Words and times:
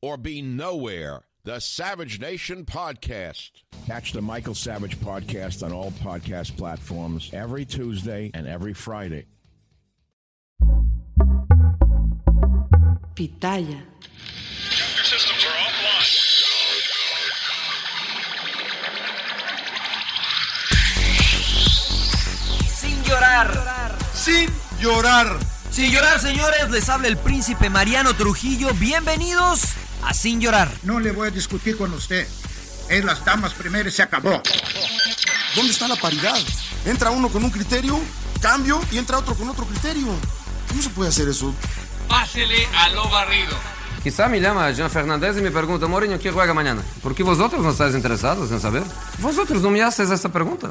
or 0.00 0.16
be 0.16 0.42
nowhere. 0.42 1.22
The 1.44 1.60
Savage 1.60 2.20
Nation 2.20 2.64
Podcast. 2.64 3.50
Catch 3.86 4.12
the 4.12 4.20
Michael 4.20 4.54
Savage 4.54 4.98
Podcast 4.98 5.64
on 5.64 5.72
all 5.72 5.92
podcast 5.92 6.56
platforms 6.56 7.30
every 7.32 7.64
Tuesday 7.64 8.30
and 8.34 8.46
every 8.46 8.74
Friday. 8.74 9.24
Pitaya. 13.14 13.66
Your 13.66 15.04
systems 15.04 15.44
are 15.44 15.56
offline. 15.56 16.04
Sin 22.68 23.02
llorar. 23.04 23.98
sin 24.12 24.50
llorar. 24.80 25.38
Sin 25.70 25.90
llorar, 25.92 26.20
señores, 26.20 26.70
les 26.70 26.88
habla 26.88 27.08
el 27.08 27.16
príncipe 27.16 27.70
Mariano 27.70 28.12
Trujillo. 28.14 28.68
Bienvenidos 28.74 29.78
a 30.02 30.14
Sin 30.14 30.40
llorar. 30.40 30.70
No 30.82 31.00
le 31.00 31.12
voy 31.12 31.28
a 31.28 31.30
discutir 31.30 31.76
con 31.76 31.92
usted. 31.92 32.26
Es 32.88 33.04
las 33.04 33.24
damas 33.24 33.52
primero 33.54 33.88
y 33.88 33.92
se 33.92 34.02
acabó. 34.02 34.42
¿Dónde 35.54 35.72
está 35.72 35.88
la 35.88 35.96
paridad? 35.96 36.38
Entra 36.84 37.10
uno 37.10 37.28
con 37.28 37.44
un 37.44 37.50
criterio, 37.50 37.98
cambio 38.40 38.80
y 38.90 38.98
entra 38.98 39.18
otro 39.18 39.34
con 39.34 39.48
otro 39.48 39.66
criterio. 39.66 40.08
¿Cómo 40.68 40.82
se 40.82 40.90
puede 40.90 41.10
hacer 41.10 41.28
eso? 41.28 41.54
Pásele 42.08 42.66
a 42.74 42.88
lo 42.90 43.08
barrido. 43.08 43.56
Quizá 44.02 44.28
me 44.28 44.40
llama 44.40 44.70
Jean 44.70 44.90
Fernández 44.90 45.36
y 45.38 45.42
me 45.42 45.50
pregunta, 45.50 45.86
Mourinho, 45.86 46.18
¿qué 46.18 46.30
juega 46.30 46.54
mañana? 46.54 46.82
¿Por 47.02 47.14
qué 47.14 47.22
vosotros 47.22 47.62
no 47.62 47.70
estáis 47.70 47.94
interesados 47.94 48.50
en 48.52 48.60
saber? 48.60 48.82
Vosotros 49.18 49.60
no 49.60 49.70
me 49.70 49.82
haces 49.82 50.10
esta 50.10 50.28
pregunta. 50.30 50.70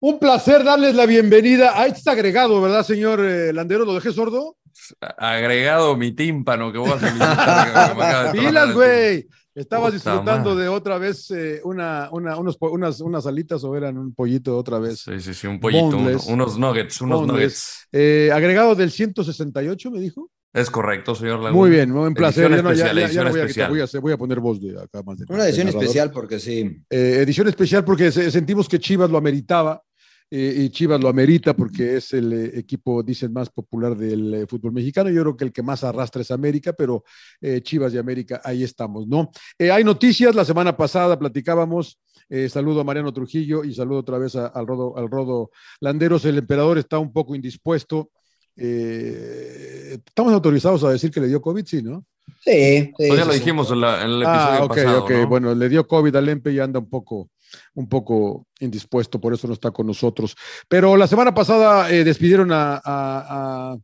Un 0.00 0.18
placer 0.20 0.62
darles 0.62 0.94
la 0.94 1.06
bienvenida 1.06 1.80
a 1.80 1.86
este 1.86 2.08
agregado, 2.10 2.60
¿verdad, 2.60 2.84
señor 2.84 3.20
eh, 3.20 3.52
Landero? 3.52 3.84
¿Lo 3.84 3.94
dejé 3.94 4.12
sordo? 4.12 4.56
Agregado 5.00 5.96
mi 5.96 6.12
tímpano 6.12 6.70
que 6.70 6.78
vos 6.78 6.90
haces. 6.92 7.12
Pilas, 8.32 8.72
güey. 8.74 9.26
Estabas 9.56 9.92
disfrutando 9.92 10.54
de 10.54 10.68
otra 10.68 10.98
vez 10.98 11.32
eh, 11.32 11.60
una, 11.64 12.08
una, 12.12 12.36
unos, 12.36 12.56
unas, 12.60 13.00
unas 13.00 13.26
alitas 13.26 13.64
o 13.64 13.74
eran 13.74 13.98
un 13.98 14.14
pollito 14.14 14.56
otra 14.56 14.78
vez. 14.78 15.00
Sí, 15.00 15.18
sí, 15.18 15.34
sí, 15.34 15.48
un 15.48 15.58
pollito, 15.58 15.96
unos 16.28 16.56
nuggets, 16.60 17.00
unos 17.00 17.22
Boneless. 17.22 17.26
nuggets. 17.32 17.88
Eh, 17.90 18.30
agregado 18.32 18.76
del 18.76 18.92
168, 18.92 19.90
me 19.90 19.98
dijo. 19.98 20.30
Es 20.52 20.70
correcto, 20.70 21.16
señor 21.16 21.40
Laguna. 21.40 21.50
Muy 21.52 21.70
bien, 21.70 21.90
un 21.90 22.14
placer. 22.14 22.44
Edición 22.44 22.56
Ya 22.56 22.62
no, 22.62 22.72
ya- 22.72 22.84
especial, 22.86 22.96
ya- 22.96 23.12
ya 23.12 23.22
voy, 23.22 23.28
a 23.28 23.32
quitar, 23.32 23.44
especial. 23.48 23.70
voy 23.70 23.80
a 23.80 23.84
hacer- 23.84 24.00
voy 24.00 24.12
a 24.12 24.16
poner 24.16 24.38
voz 24.38 24.60
de 24.60 24.80
acá 24.80 25.02
más 25.02 25.18
de 25.18 25.24
Una 25.28 25.44
edición 25.44 25.68
especial 25.68 26.10
porque 26.12 26.38
sí. 26.38 26.80
Eh, 26.88 27.18
edición 27.22 27.48
especial 27.48 27.84
porque 27.84 28.12
se- 28.12 28.30
sentimos 28.30 28.68
que 28.68 28.78
Chivas 28.78 29.10
lo 29.10 29.18
ameritaba 29.18 29.82
eh, 30.30 30.54
y 30.58 30.70
Chivas 30.70 31.00
lo 31.00 31.08
amerita 31.08 31.54
porque 31.54 31.96
es 31.96 32.12
el 32.12 32.32
eh, 32.32 32.50
equipo, 32.58 33.02
dicen, 33.02 33.32
más 33.32 33.48
popular 33.50 33.96
del 33.96 34.34
eh, 34.34 34.46
fútbol 34.46 34.72
mexicano. 34.72 35.08
Yo 35.10 35.22
creo 35.22 35.36
que 35.36 35.44
el 35.44 35.52
que 35.52 35.62
más 35.62 35.84
arrastra 35.84 36.22
es 36.22 36.30
América, 36.30 36.72
pero 36.72 37.02
eh, 37.40 37.60
Chivas 37.62 37.94
y 37.94 37.98
América, 37.98 38.40
ahí 38.44 38.62
estamos, 38.62 39.06
¿no? 39.06 39.30
Eh, 39.58 39.70
hay 39.70 39.84
noticias, 39.84 40.34
la 40.34 40.44
semana 40.44 40.76
pasada 40.76 41.18
platicábamos, 41.18 41.98
eh, 42.28 42.48
saludo 42.48 42.80
a 42.80 42.84
Mariano 42.84 43.12
Trujillo 43.12 43.64
y 43.64 43.72
saludo 43.74 44.00
otra 44.00 44.18
vez 44.18 44.36
a- 44.36 44.48
al, 44.48 44.66
Rodo, 44.66 44.96
al 44.98 45.08
Rodo 45.10 45.50
Landeros. 45.80 46.24
El 46.26 46.36
emperador 46.38 46.76
está 46.78 46.98
un 46.98 47.12
poco 47.12 47.34
indispuesto. 47.34 48.10
Eh, 48.56 49.98
estamos 50.06 50.32
autorizados 50.32 50.84
a 50.84 50.90
decir 50.90 51.10
que 51.10 51.20
le 51.20 51.28
dio 51.28 51.40
COVID, 51.40 51.64
sí, 51.64 51.82
¿no? 51.82 52.04
Sí, 52.44 52.84
sí, 52.84 52.92
Pues 52.96 53.16
ya 53.18 53.24
lo 53.24 53.32
dijimos 53.32 53.70
en, 53.70 53.80
la- 53.80 54.02
en 54.04 54.10
el 54.10 54.22
episodio 54.22 54.60
Ah, 54.60 54.64
ok, 54.64 54.68
pasado. 54.68 55.04
ok. 55.04 55.10
¿no? 55.10 55.28
Bueno, 55.28 55.54
le 55.54 55.68
dio 55.68 55.86
COVID 55.86 56.14
al 56.16 56.28
Empe 56.28 56.52
y 56.52 56.58
anda 56.58 56.78
un 56.78 56.88
poco, 56.90 57.30
un 57.74 57.88
poco 57.88 58.46
indispuesto, 58.60 59.20
por 59.20 59.32
eso 59.34 59.46
no 59.46 59.54
está 59.54 59.70
con 59.70 59.86
nosotros. 59.86 60.34
Pero 60.68 60.96
la 60.96 61.06
semana 61.06 61.32
pasada 61.34 61.90
eh, 61.90 62.04
despidieron 62.04 62.52
a, 62.52 62.74
a- 62.74 62.80
a- 62.84 63.76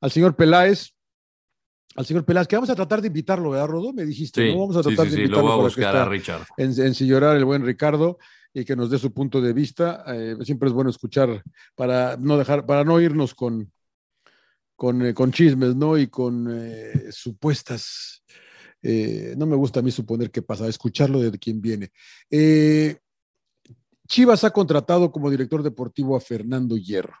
al 0.00 0.10
señor 0.10 0.34
Peláez. 0.36 0.90
Al 1.94 2.06
señor 2.06 2.24
Peláez, 2.24 2.48
que 2.48 2.56
vamos 2.56 2.70
a 2.70 2.74
tratar 2.74 3.02
de 3.02 3.08
invitarlo, 3.08 3.50
¿verdad, 3.50 3.66
Rodo? 3.66 3.92
Me 3.92 4.06
dijiste, 4.06 4.42
Sí, 4.42 4.52
¿no? 4.54 4.60
Vamos 4.60 4.76
a 4.78 4.82
tratar 4.82 5.04
sí, 5.06 5.10
de 5.10 5.16
sí, 5.16 5.22
invitarlo 5.24 5.48
lo 5.48 5.56
voy 5.56 5.60
a 5.60 5.64
buscar 5.68 5.96
a 5.96 6.04
Richard. 6.06 6.42
en, 6.56 6.72
en 6.80 6.94
el 7.36 7.44
buen 7.44 7.66
Ricardo 7.66 8.18
y 8.54 8.64
que 8.64 8.74
nos 8.76 8.88
dé 8.90 8.98
su 8.98 9.12
punto 9.12 9.42
de 9.42 9.52
vista. 9.52 10.02
Eh, 10.08 10.36
siempre 10.42 10.68
es 10.68 10.72
bueno 10.74 10.88
escuchar 10.88 11.42
para 11.74 12.16
no 12.16 12.38
dejar, 12.38 12.64
para 12.64 12.82
no 12.84 12.98
irnos 12.98 13.34
con, 13.34 13.70
con, 14.74 15.04
eh, 15.04 15.12
con 15.12 15.32
chismes, 15.32 15.76
¿no? 15.76 15.98
Y 15.98 16.06
con 16.06 16.48
eh, 16.50 17.08
supuestas. 17.12 18.22
Eh, 18.82 19.34
no 19.36 19.46
me 19.46 19.56
gusta 19.56 19.80
a 19.80 19.82
mí 19.82 19.90
suponer 19.90 20.30
qué 20.30 20.42
pasa, 20.42 20.66
escucharlo 20.68 21.20
de 21.20 21.38
quien 21.38 21.60
viene. 21.60 21.92
Eh, 22.30 22.96
Chivas 24.08 24.44
ha 24.44 24.50
contratado 24.50 25.12
como 25.12 25.30
director 25.30 25.62
deportivo 25.62 26.16
a 26.16 26.20
Fernando 26.20 26.76
Hierro. 26.76 27.14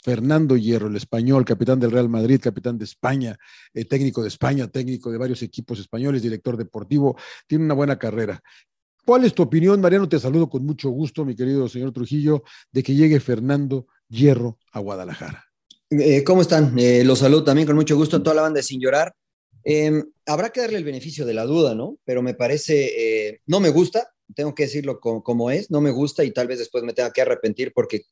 Fernando 0.00 0.56
Hierro, 0.56 0.88
el 0.88 0.96
español, 0.96 1.44
capitán 1.44 1.78
del 1.78 1.92
Real 1.92 2.08
Madrid, 2.08 2.40
capitán 2.40 2.76
de 2.78 2.84
España, 2.84 3.36
eh, 3.72 3.84
técnico 3.84 4.22
de 4.22 4.28
España, 4.28 4.66
técnico 4.66 5.12
de 5.12 5.18
varios 5.18 5.42
equipos 5.42 5.78
españoles, 5.78 6.22
director 6.22 6.56
deportivo, 6.56 7.16
tiene 7.46 7.64
una 7.64 7.74
buena 7.74 7.98
carrera. 7.98 8.42
¿Cuál 9.04 9.24
es 9.24 9.34
tu 9.34 9.42
opinión, 9.42 9.80
Mariano? 9.80 10.08
Te 10.08 10.18
saludo 10.18 10.48
con 10.48 10.64
mucho 10.64 10.90
gusto, 10.90 11.24
mi 11.24 11.34
querido 11.34 11.68
señor 11.68 11.92
Trujillo, 11.92 12.42
de 12.70 12.82
que 12.82 12.94
llegue 12.94 13.20
Fernando 13.20 13.86
Hierro 14.08 14.58
a 14.72 14.78
Guadalajara. 14.78 15.44
¿Cómo 16.24 16.40
están? 16.40 16.74
Los 17.04 17.18
saludo 17.18 17.44
también 17.44 17.66
con 17.66 17.76
mucho 17.76 17.96
gusto 17.96 18.16
a 18.16 18.22
toda 18.22 18.36
la 18.36 18.42
banda 18.42 18.58
de 18.58 18.62
Sin 18.62 18.80
Llorar. 18.80 19.12
Eh, 19.64 20.02
habrá 20.26 20.50
que 20.50 20.60
darle 20.60 20.78
el 20.78 20.84
beneficio 20.84 21.24
de 21.24 21.34
la 21.34 21.44
duda, 21.44 21.74
¿no? 21.74 21.98
Pero 22.04 22.22
me 22.22 22.34
parece, 22.34 23.28
eh, 23.28 23.40
no 23.46 23.60
me 23.60 23.70
gusta, 23.70 24.08
tengo 24.34 24.54
que 24.54 24.64
decirlo 24.64 25.00
como, 25.00 25.22
como 25.22 25.50
es, 25.50 25.70
no 25.70 25.80
me 25.80 25.90
gusta 25.90 26.24
y 26.24 26.30
tal 26.30 26.48
vez 26.48 26.58
después 26.58 26.84
me 26.84 26.92
tenga 26.92 27.12
que 27.12 27.22
arrepentir 27.22 27.72
porque 27.74 28.02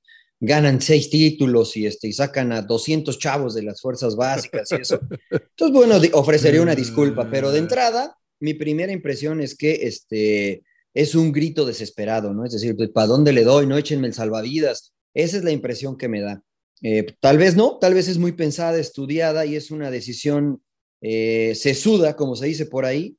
ganan 0.40 0.80
seis 0.80 1.10
títulos 1.10 1.76
y, 1.76 1.86
este, 1.86 2.08
y 2.08 2.12
sacan 2.12 2.52
a 2.52 2.62
200 2.62 3.18
chavos 3.18 3.54
de 3.54 3.62
las 3.62 3.80
fuerzas 3.80 4.16
básicas 4.16 4.70
y 4.72 4.76
eso. 4.76 4.98
Entonces, 5.30 5.72
bueno, 5.72 6.00
ofrecería 6.14 6.62
una 6.62 6.74
disculpa, 6.74 7.28
pero 7.30 7.52
de 7.52 7.58
entrada, 7.58 8.16
mi 8.40 8.54
primera 8.54 8.92
impresión 8.92 9.40
es 9.40 9.54
que 9.54 9.80
este, 9.82 10.62
es 10.94 11.14
un 11.14 11.30
grito 11.30 11.66
desesperado, 11.66 12.32
¿no? 12.32 12.46
Es 12.46 12.52
decir, 12.52 12.74
pues, 12.74 12.88
¿para 12.88 13.06
dónde 13.06 13.32
le 13.32 13.44
doy? 13.44 13.66
No 13.66 13.76
échenme 13.76 14.06
el 14.06 14.14
salvavidas. 14.14 14.94
Esa 15.12 15.36
es 15.36 15.44
la 15.44 15.50
impresión 15.50 15.98
que 15.98 16.08
me 16.08 16.22
da. 16.22 16.42
Eh, 16.82 17.14
tal 17.20 17.36
vez 17.36 17.56
no, 17.56 17.76
tal 17.78 17.92
vez 17.92 18.08
es 18.08 18.16
muy 18.16 18.32
pensada, 18.32 18.78
estudiada 18.78 19.44
y 19.44 19.56
es 19.56 19.70
una 19.70 19.90
decisión 19.90 20.62
eh, 21.00 21.54
sesuda, 21.54 22.16
como 22.16 22.36
se 22.36 22.46
dice 22.46 22.66
por 22.66 22.84
ahí, 22.84 23.16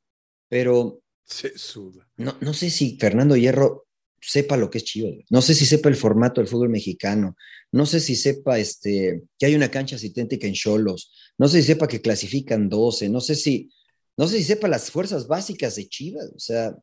pero 0.50 1.02
Sesuda. 1.26 2.08
no, 2.18 2.36
no 2.42 2.54
sé 2.54 2.70
si 2.70 2.98
Fernando 3.00 3.36
Hierro 3.36 3.88
sepa 4.20 4.58
lo 4.58 4.70
que 4.70 4.78
es 4.80 4.84
Chivas. 4.84 5.14
No 5.30 5.42
sé 5.42 5.54
si 5.56 5.66
sepa 5.66 5.90
el 5.90 5.96
formato 5.96 6.42
del 6.42 6.48
fútbol 6.48 6.70
mexicano. 6.70 7.36
No 7.72 7.86
sé 7.86 8.00
si 8.00 8.16
sepa 8.16 8.60
este, 8.60 9.24
que 9.40 9.46
hay 9.46 9.56
una 9.56 9.72
cancha 9.72 9.98
sintética 9.98 10.46
en 10.46 10.54
Cholos. 10.54 11.12
No 11.38 11.48
sé 11.48 11.62
si 11.62 11.68
sepa 11.68 11.88
que 11.88 12.02
clasifican 12.02 12.70
12. 12.70 13.10
No 13.10 13.20
sé 13.22 13.36
si, 13.36 13.72
no 14.18 14.28
sé 14.28 14.38
si 14.38 14.44
sepa 14.44 14.68
las 14.68 14.92
fuerzas 14.92 15.28
básicas 15.28 15.76
de 15.76 15.88
Chivas. 15.88 16.30
O 16.36 16.40
sea, 16.40 16.76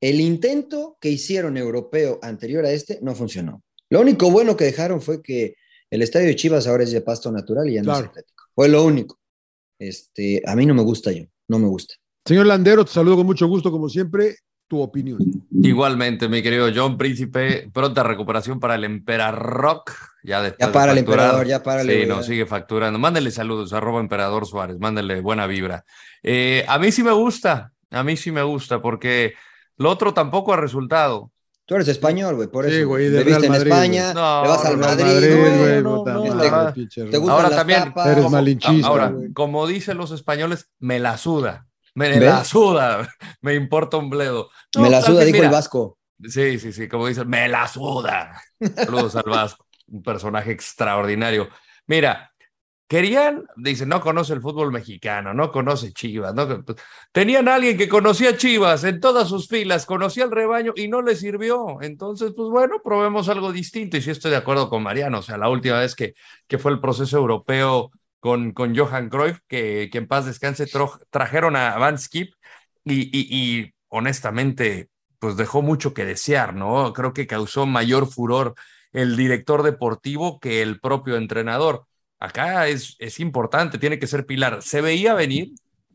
el 0.00 0.20
intento 0.20 0.96
que 1.00 1.08
hicieron 1.08 1.56
europeo 1.56 2.18
anterior 2.22 2.64
a 2.64 2.70
este 2.72 2.98
no 3.02 3.14
funcionó. 3.16 3.64
Lo 3.90 4.00
único 4.00 4.30
bueno 4.30 4.56
que 4.56 4.64
dejaron 4.66 5.00
fue 5.02 5.20
que 5.22 5.56
el 5.90 6.02
estadio 6.02 6.26
de 6.28 6.36
Chivas 6.36 6.66
ahora 6.66 6.84
es 6.84 6.92
de 6.92 7.00
pasto 7.00 7.32
natural 7.32 7.68
y 7.70 7.74
ya 7.74 7.82
no 7.82 7.90
es 7.92 7.98
Claro. 7.98 8.12
sintético. 8.12 8.44
Fue 8.54 8.68
lo 8.68 8.84
único. 8.84 9.18
Este, 9.78 10.42
a 10.46 10.54
mí 10.54 10.66
no 10.66 10.74
me 10.74 10.82
gusta 10.82 11.12
yo, 11.12 11.24
no 11.48 11.58
me 11.58 11.68
gusta. 11.68 11.94
Señor 12.24 12.46
Landero, 12.46 12.84
te 12.84 12.92
saludo 12.92 13.16
con 13.16 13.26
mucho 13.26 13.46
gusto, 13.46 13.70
como 13.70 13.88
siempre. 13.88 14.36
Tu 14.66 14.80
opinión. 14.80 15.18
Igualmente, 15.50 16.26
mi 16.28 16.42
querido 16.42 16.70
John 16.74 16.96
Príncipe, 16.96 17.68
pronta 17.72 18.02
recuperación 18.02 18.58
para 18.58 18.76
el 18.76 18.84
Emperador. 18.84 19.82
Ya 20.22 20.40
después 20.40 20.58
Ya 20.58 20.66
de 20.68 20.72
para 20.72 20.92
el 20.92 20.98
emperador, 20.98 21.46
ya 21.46 21.62
para 21.62 21.82
Sí, 21.82 22.06
no, 22.08 22.22
sigue 22.22 22.46
facturando. 22.46 22.98
Mándele 22.98 23.30
saludos, 23.30 23.74
arroba 23.74 24.00
Emperador 24.00 24.46
Suárez, 24.46 24.78
mándele 24.80 25.20
buena 25.20 25.46
vibra. 25.46 25.84
Eh, 26.22 26.64
a 26.66 26.78
mí 26.78 26.90
sí 26.92 27.02
me 27.02 27.12
gusta, 27.12 27.74
a 27.90 28.02
mí 28.02 28.16
sí 28.16 28.32
me 28.32 28.42
gusta, 28.42 28.80
porque 28.80 29.34
lo 29.76 29.90
otro 29.90 30.14
tampoco 30.14 30.54
ha 30.54 30.56
resultado. 30.56 31.30
Tú 31.66 31.76
eres 31.76 31.88
español, 31.88 32.34
güey, 32.36 32.48
por 32.48 32.66
Sí, 32.68 32.76
eso. 32.76 32.88
güey, 32.88 33.08
de 33.08 33.24
Viviste 33.24 33.38
Real 33.40 33.44
en 33.44 33.54
España, 33.62 34.08
le 34.08 34.20
vas 34.48 34.64
al 34.66 34.76
Madrid, 34.76 35.82
güey. 35.82 36.72
pinche 36.74 37.04
¿Te 37.06 37.16
gustan 37.16 37.36
Ahora 37.36 37.48
las 37.48 37.58
también- 37.58 37.84
tapas? 37.84 38.06
Eres 38.08 38.30
malinchista, 38.30 38.86
Ahora, 38.88 39.12
como 39.34 39.66
dicen 39.66 39.96
los 39.96 40.10
españoles, 40.10 40.70
me 40.78 40.98
la 40.98 41.16
suda. 41.16 41.66
Me 41.94 42.08
¿Ves? 42.08 42.20
la 42.22 42.44
suda, 42.44 43.08
me 43.40 43.54
importa 43.54 43.96
un 43.96 44.10
bledo. 44.10 44.50
No, 44.74 44.82
Me 44.82 44.90
la 44.90 44.98
al 44.98 45.04
suda, 45.04 45.24
dijo 45.24 45.36
mira, 45.36 45.46
el 45.46 45.52
Vasco. 45.52 45.98
Sí, 46.22 46.58
sí, 46.58 46.72
sí, 46.72 46.88
como 46.88 47.06
dicen, 47.06 47.28
me 47.28 47.48
la 47.48 47.66
suda. 47.68 48.40
Saludos 48.76 49.16
al 49.16 49.24
Vasco, 49.24 49.66
un 49.88 50.02
personaje 50.02 50.50
extraordinario. 50.52 51.48
Mira, 51.86 52.33
querían, 52.86 53.46
dice, 53.56 53.86
no 53.86 54.00
conoce 54.00 54.34
el 54.34 54.40
fútbol 54.40 54.70
mexicano, 54.72 55.32
no 55.34 55.50
conoce 55.50 55.92
Chivas, 55.92 56.34
no, 56.34 56.64
tenían 57.12 57.48
a 57.48 57.54
alguien 57.56 57.76
que 57.76 57.88
conocía 57.88 58.36
Chivas 58.36 58.84
en 58.84 59.00
todas 59.00 59.28
sus 59.28 59.48
filas, 59.48 59.86
conocía 59.86 60.24
el 60.24 60.30
rebaño 60.30 60.72
y 60.76 60.88
no 60.88 61.02
le 61.02 61.16
sirvió. 61.16 61.80
Entonces, 61.80 62.32
pues 62.36 62.50
bueno, 62.50 62.80
probemos 62.84 63.28
algo 63.28 63.52
distinto. 63.52 63.96
Y 63.96 64.02
sí 64.02 64.10
estoy 64.10 64.30
de 64.30 64.36
acuerdo 64.36 64.68
con 64.68 64.82
Mariano, 64.82 65.18
o 65.20 65.22
sea, 65.22 65.38
la 65.38 65.48
última 65.48 65.80
vez 65.80 65.94
que, 65.94 66.14
que 66.46 66.58
fue 66.58 66.72
el 66.72 66.80
proceso 66.80 67.16
europeo 67.16 67.90
con, 68.20 68.52
con 68.52 68.76
Johan 68.76 69.08
Cruyff, 69.10 69.38
que, 69.48 69.88
que 69.90 69.98
en 69.98 70.08
paz 70.08 70.26
descanse, 70.26 70.66
trajeron 71.10 71.56
a 71.56 71.76
Van 71.78 71.98
Skip 71.98 72.34
y, 72.84 73.02
y, 73.16 73.26
y 73.30 73.74
honestamente, 73.88 74.88
pues 75.18 75.36
dejó 75.36 75.62
mucho 75.62 75.94
que 75.94 76.04
desear, 76.04 76.54
¿no? 76.54 76.92
Creo 76.92 77.12
que 77.14 77.26
causó 77.26 77.66
mayor 77.66 78.06
furor 78.10 78.54
el 78.92 79.16
director 79.16 79.62
deportivo 79.62 80.38
que 80.38 80.62
el 80.62 80.80
propio 80.80 81.16
entrenador. 81.16 81.86
Acá 82.24 82.68
es, 82.68 82.96
es 82.98 83.20
importante, 83.20 83.78
tiene 83.78 83.98
que 83.98 84.06
ser 84.06 84.24
pilar. 84.26 84.62
Se 84.62 84.80
veía 84.80 85.14
venir 85.14 85.52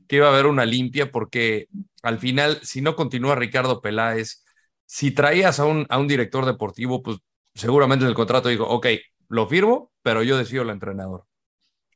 que 0.08 0.18
iba 0.18 0.28
a 0.28 0.32
haber 0.32 0.46
una 0.46 0.66
limpia 0.66 1.12
porque 1.12 1.68
al 2.04 2.20
final, 2.20 2.60
si 2.64 2.82
no 2.82 2.96
continúa 2.96 3.36
Ricardo 3.36 3.82
Peláez, 3.82 4.44
si 4.86 5.12
traías 5.12 5.60
a 5.60 5.66
un, 5.66 5.86
a 5.90 5.98
un 6.00 6.08
director 6.08 6.46
deportivo, 6.46 7.02
pues 7.04 7.18
seguramente 7.54 8.06
en 8.06 8.10
el 8.10 8.16
contrato 8.16 8.50
dijo, 8.50 8.66
ok, 8.68 8.88
lo 9.30 9.48
firmo, 9.48 9.92
pero 10.02 10.24
yo 10.24 10.38
decido 10.38 10.64
el 10.64 10.70
entrenador. 10.70 11.26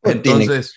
Pues 0.01 0.21
tiene- 0.21 0.41
Entonces, 0.43 0.75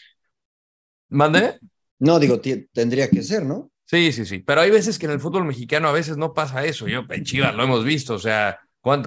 ¿mande? 1.09 1.59
No, 1.99 2.19
digo, 2.19 2.41
tendría 2.73 3.09
que 3.11 3.23
ser, 3.23 3.45
¿no? 3.45 3.71
Sí, 3.85 4.13
sí, 4.13 4.27
sí. 4.27 4.41
Pero 4.41 4.61
hay 4.61 4.71
veces 4.71 4.99
que 4.99 5.07
en 5.07 5.13
el 5.13 5.21
fútbol 5.21 5.45
mexicano 5.45 5.89
a 5.89 5.93
veces 5.93 6.17
no 6.17 6.35
pasa 6.35 6.65
eso. 6.65 6.89
Yo 6.89 7.05
en 7.09 7.25
Chivas 7.25 7.55
lo 7.55 7.63
hemos 7.65 7.85
visto. 7.85 8.15
O 8.15 8.19
sea, 8.19 8.59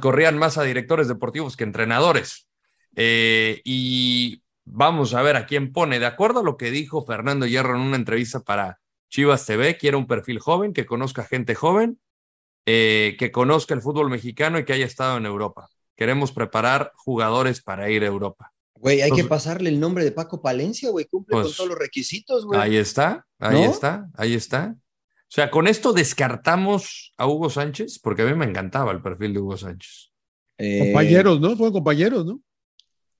corrían 0.01 0.37
más 0.37 0.57
a 0.57 0.63
directores 0.63 1.07
deportivos 1.07 1.55
que 1.57 1.65
entrenadores. 1.65 2.47
Eh, 2.95 3.61
y 3.63 4.41
vamos 4.65 5.13
a 5.13 5.21
ver 5.21 5.35
a 5.35 5.45
quién 5.45 5.71
pone. 5.71 5.99
De 5.99 6.05
acuerdo 6.05 6.39
a 6.39 6.43
lo 6.43 6.57
que 6.57 6.71
dijo 6.71 7.05
Fernando 7.05 7.45
Hierro 7.45 7.75
en 7.75 7.81
una 7.81 7.95
entrevista 7.95 8.41
para 8.41 8.79
Chivas 9.09 9.45
TV, 9.45 9.77
quiere 9.77 9.97
un 9.97 10.07
perfil 10.07 10.39
joven, 10.39 10.73
que 10.73 10.85
conozca 10.85 11.23
gente 11.23 11.55
joven, 11.55 11.99
eh, 12.65 13.15
que 13.17 13.31
conozca 13.31 13.73
el 13.73 13.81
fútbol 13.81 14.09
mexicano 14.09 14.59
y 14.59 14.65
que 14.65 14.73
haya 14.73 14.85
estado 14.85 15.17
en 15.17 15.25
Europa. 15.25 15.69
Queremos 15.95 16.31
preparar 16.31 16.93
jugadores 16.95 17.61
para 17.61 17.89
ir 17.89 18.03
a 18.03 18.07
Europa. 18.07 18.53
Güey, 18.75 19.01
hay 19.01 19.11
que 19.11 19.25
pasarle 19.25 19.69
el 19.69 19.79
nombre 19.79 20.05
de 20.05 20.11
Paco 20.11 20.41
Palencia, 20.41 20.89
güey. 20.89 21.05
Cumple 21.05 21.33
Pues, 21.33 21.47
con 21.47 21.55
todos 21.55 21.69
los 21.69 21.79
requisitos, 21.79 22.45
güey. 22.45 22.59
Ahí 22.59 22.77
está, 22.77 23.25
ahí 23.39 23.65
¿No? 23.65 23.71
está, 23.71 24.09
ahí 24.15 24.33
está. 24.35 24.75
O 24.77 25.31
sea, 25.31 25.51
con 25.51 25.67
esto 25.67 25.91
descartamos 25.91 27.13
a 27.17 27.27
Hugo 27.27 27.49
Sánchez, 27.49 27.99
porque 27.99 28.21
a 28.21 28.25
mí 28.25 28.33
me 28.33 28.45
encantaba 28.45 28.91
el 28.91 29.01
perfil 29.01 29.33
de 29.33 29.39
Hugo 29.39 29.57
Sánchez. 29.57 30.11
Eh, 30.57 30.79
Compañeros, 30.85 31.41
¿no? 31.41 31.55
Fueron 31.55 31.73
compañeros, 31.73 32.25
¿no? 32.25 32.41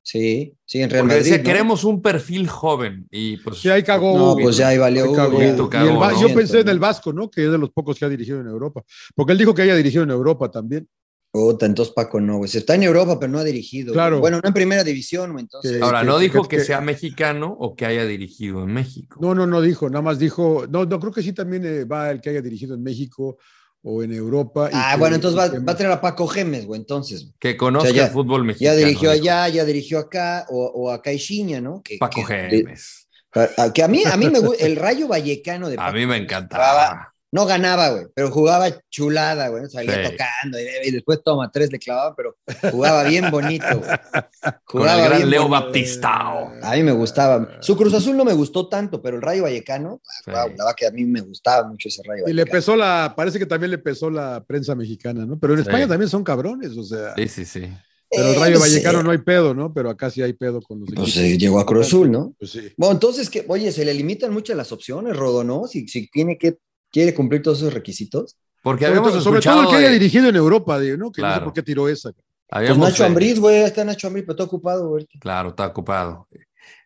Sí, 0.01 0.55
sí, 0.65 0.81
en 0.81 0.89
Real 0.89 1.03
Porque 1.03 1.15
Madrid. 1.17 1.31
decía, 1.31 1.37
¿no? 1.37 1.43
queremos 1.43 1.83
un 1.83 2.01
perfil 2.01 2.47
joven. 2.47 3.07
Y 3.11 3.37
pues. 3.37 3.57
Sí, 3.59 3.69
ahí 3.69 3.83
cagó 3.83 4.17
No, 4.17 4.31
Hugo. 4.31 4.41
pues 4.43 4.57
ya 4.57 4.69
ahí 4.69 4.77
valió 4.77 5.03
Ahí 5.03 5.07
Hugo, 5.09 5.15
cagó. 5.17 5.39
ya. 5.39 5.45
Y 5.45 5.49
el 5.49 5.93
¿no? 5.93 6.21
Yo 6.21 6.33
pensé 6.33 6.61
en 6.61 6.69
el 6.69 6.79
Vasco, 6.79 7.13
¿no? 7.13 7.29
Que 7.29 7.45
es 7.45 7.51
de 7.51 7.57
los 7.57 7.69
pocos 7.71 7.97
que 7.99 8.05
ha 8.05 8.09
dirigido 8.09 8.39
en 8.41 8.47
Europa. 8.47 8.81
Porque 9.15 9.33
él 9.33 9.37
dijo 9.37 9.53
que 9.53 9.61
haya 9.63 9.75
dirigido 9.75 10.03
en 10.03 10.09
Europa 10.11 10.49
también. 10.49 10.87
Puta, 11.31 11.67
entonces 11.67 11.93
Paco 11.93 12.19
no, 12.19 12.37
güey. 12.37 12.49
Se 12.49 12.57
Está 12.57 12.73
en 12.73 12.81
Europa, 12.81 13.19
pero 13.19 13.31
no 13.31 13.37
ha 13.37 13.43
dirigido. 13.43 13.93
Claro. 13.93 14.19
Bueno, 14.19 14.39
no 14.41 14.47
en 14.47 14.53
primera 14.53 14.83
división. 14.83 15.37
Entonces. 15.37 15.73
Que- 15.77 15.83
Ahora, 15.83 15.99
que- 16.01 16.07
no 16.07 16.17
que- 16.17 16.23
dijo 16.23 16.41
que- 16.47 16.57
que, 16.57 16.63
sea 16.63 16.81
mexicano 16.81 17.55
o 17.59 17.75
que 17.75 17.85
haya 17.85 18.03
dirigido 18.07 18.63
en 18.63 18.73
México. 18.73 19.19
No, 19.21 19.35
no, 19.35 19.45
no 19.45 19.61
dijo. 19.61 19.89
Nada 19.91 20.01
más 20.01 20.17
dijo. 20.17 20.65
No, 20.67 20.85
no, 20.85 20.99
creo 20.99 21.11
que 21.13 21.21
sí 21.21 21.33
también 21.33 21.63
eh, 21.65 21.83
va 21.85 22.09
el 22.09 22.19
que 22.19 22.31
haya 22.31 22.41
dirigido 22.41 22.73
en 22.73 22.81
México 22.81 23.37
o 23.81 24.03
en 24.03 24.13
Europa. 24.13 24.69
y 24.71 24.75
Ah, 24.75 24.91
que- 24.93 24.99
bueno, 24.99 25.15
entonces 25.15 25.39
va, 25.39 25.51
que- 25.51 25.59
va 25.59 25.71
a 25.73 25.75
traer 25.77 25.91
a 25.93 26.01
Paco 26.01 26.27
Gemes, 26.27 26.65
güey. 26.65 26.79
Entonces. 26.81 27.29
Que 27.39 27.55
conozca 27.57 27.89
O 27.89 27.91
sea, 27.93 28.01
ya- 28.01 28.07
el 28.07 28.11
fútbol 28.13 28.41
Ya 28.41 28.47
mexicano. 28.47 28.77
dirigió 28.77 29.11
dijo. 29.11 29.21
allá, 29.23 29.47
ya 29.49 29.65
dirigió 29.65 29.99
acá, 29.99 30.45
o, 30.49 30.65
o 30.65 30.91
a 30.91 31.01
Caixinha, 31.01 31.61
¿no? 31.61 31.81
Que, 31.83 31.97
Paco 31.97 32.25
que- 32.25 32.49
Gemes. 32.49 33.07
a- 33.33 33.63
a- 33.63 33.73
que 33.73 33.83
a 33.83 33.87
mí, 33.87 34.03
a 34.05 34.17
mí 34.17 34.29
me 34.29 34.39
gusta, 34.39 34.65
el 34.65 34.75
rayo 34.75 35.07
vallecano 35.07 35.69
de 35.69 35.75
A 35.75 35.77
Paco 35.77 35.93
mí 35.93 36.05
me 36.05 36.17
encantaba. 36.17 37.13
Jugaba- 37.31 37.31
no 37.31 37.45
ganaba, 37.45 37.89
güey, 37.91 38.05
pero 38.15 38.31
jugaba 38.31 38.67
chulada, 38.89 39.49
güey. 39.49 39.69
Salía 39.69 40.03
Sí. 40.05 40.11
tocando 40.11 40.59
y, 40.59 40.87
y 40.87 40.91
después 40.91 41.19
toma 41.23 41.51
tres 41.51 41.71
le 41.71 41.79
clavaban, 41.79 42.13
pero 42.15 42.35
jugaba 42.71 43.03
bien 43.03 43.29
bonito, 43.31 43.65
güey. 43.77 43.89
Con 44.65 44.81
el 44.81 44.87
Jugaba 44.87 45.05
gran 45.05 45.17
bien 45.17 45.29
Leo 45.29 45.47
bonito. 45.47 45.65
Baptistao. 45.65 46.51
A 46.63 46.75
mí 46.75 46.83
me 46.83 46.91
gustaba. 46.91 47.57
Su 47.61 47.75
Cruz 47.77 47.93
Azul 47.93 48.15
no 48.17 48.25
me 48.25 48.33
gustó 48.33 48.67
tanto, 48.67 49.01
pero 49.01 49.17
el 49.17 49.21
Rayo 49.21 49.43
Vallecano, 49.43 50.01
Sí. 50.25 50.31
la 50.31 50.45
verdad 50.47 50.73
que 50.75 50.87
a 50.87 50.91
mí 50.91 51.05
me 51.05 51.21
gustaba 51.21 51.67
mucho 51.67 51.89
ese 51.89 52.01
Rayo 52.05 52.23
Y 52.27 52.33
le 52.33 52.41
Vallecano. 52.43 52.51
pesó 52.51 52.75
la, 52.75 53.13
parece 53.15 53.39
que 53.39 53.45
también 53.45 53.71
le 53.71 53.77
pesó 53.77 54.09
la 54.09 54.43
prensa 54.47 54.75
mexicana, 54.75 55.25
¿no? 55.25 55.37
Pero 55.39 55.53
en 55.53 55.59
Sí. 55.59 55.69
España 55.69 55.87
también 55.87 56.09
son 56.09 56.23
cabrones, 56.23 56.77
o 56.77 56.83
sea. 56.83 57.13
Sí, 57.15 57.27
sí, 57.27 57.45
sí. 57.45 57.69
Pero 58.11 58.23
el 58.29 58.35
Eh, 58.35 58.39
Rayo 58.39 58.53
no 58.55 58.59
Vallecano 58.61 59.03
no 59.03 59.11
hay 59.11 59.19
pedo, 59.19 59.53
¿no? 59.53 59.71
Pero 59.71 59.91
acá 59.91 60.09
sí 60.09 60.21
hay 60.23 60.33
pedo 60.33 60.61
con 60.63 60.79
los 60.79 60.89
Pues 60.95 61.15
eh, 61.17 61.37
llegó 61.37 61.59
a 61.59 61.65
Cruz 61.67 61.85
Azul, 61.85 62.09
¿no? 62.11 62.33
Pues 62.39 62.49
sí. 62.51 62.73
Bueno, 62.75 62.93
entonces, 62.93 63.29
que, 63.29 63.45
oye, 63.47 63.71
se 63.71 63.85
le 63.85 63.93
limitan 63.93 64.33
muchas 64.33 64.57
las 64.57 64.71
opciones, 64.71 65.15
Rodo, 65.15 65.43
¿no? 65.43 65.67
Si, 65.67 65.87
si 65.87 66.09
tiene 66.09 66.35
que, 66.39 66.57
quiere 66.91 67.13
cumplir 67.13 67.41
todos 67.41 67.59
esos 67.59 67.73
requisitos. 67.73 68.37
Porque 68.61 68.85
Sobre, 68.85 68.97
habíamos 68.97 69.11
todo, 69.13 69.21
sobre 69.21 69.41
todo 69.41 69.61
el 69.63 69.67
que 69.69 69.75
haya 69.75 69.87
de- 69.87 69.93
dirigido 69.99 70.27
en 70.29 70.35
Europa, 70.35 70.79
digo, 70.79 70.97
¿no? 70.97 71.11
Que 71.11 71.21
no 71.21 71.27
sé 71.27 71.31
Claro. 71.33 71.43
por 71.45 71.53
qué 71.53 71.63
tiró 71.63 71.87
esa. 71.87 72.11
Pues 72.49 72.77
Nacho 72.77 73.05
Ambriz, 73.05 73.39
güey, 73.39 73.57
está 73.63 73.85
Nacho 73.85 74.07
Ambriz, 74.07 74.25
pero 74.25 74.33
está 74.33 74.43
ocupado, 74.43 74.89
güey. 74.89 75.07
Claro, 75.19 75.49
está 75.49 75.67
ocupado. 75.67 76.27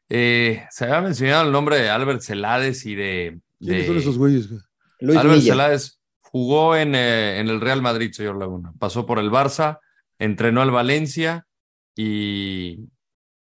Eh, 0.10 0.64
se 0.70 0.84
había 0.86 1.02
mencionado 1.02 1.46
el 1.46 1.52
nombre 1.52 1.78
de 1.80 1.90
Albert 1.90 2.22
Celades 2.22 2.86
y 2.86 2.94
de, 2.96 3.40
¿Quiénes 3.60 3.82
de- 3.84 3.88
son 3.88 3.98
esos 3.98 4.18
güeyes? 4.18 4.50
güey? 4.50 4.62
Luis 5.00 5.18
Albert 5.18 5.40
Milla. 5.40 5.54
Celades 5.54 6.00
jugó 6.22 6.76
en, 6.76 6.94
eh, 6.96 7.40
en 7.40 7.48
el 7.48 7.62
Real 7.62 7.82
Madrid, 7.82 8.12
señor 8.12 8.38
Laguna. 8.38 8.74
Pasó 8.78 9.06
por 9.06 9.18
el 9.20 9.32
Barça, 9.32 9.80
entrenó 10.20 10.62
al 10.62 10.72
Valencia 10.72 11.48
y... 11.96 12.80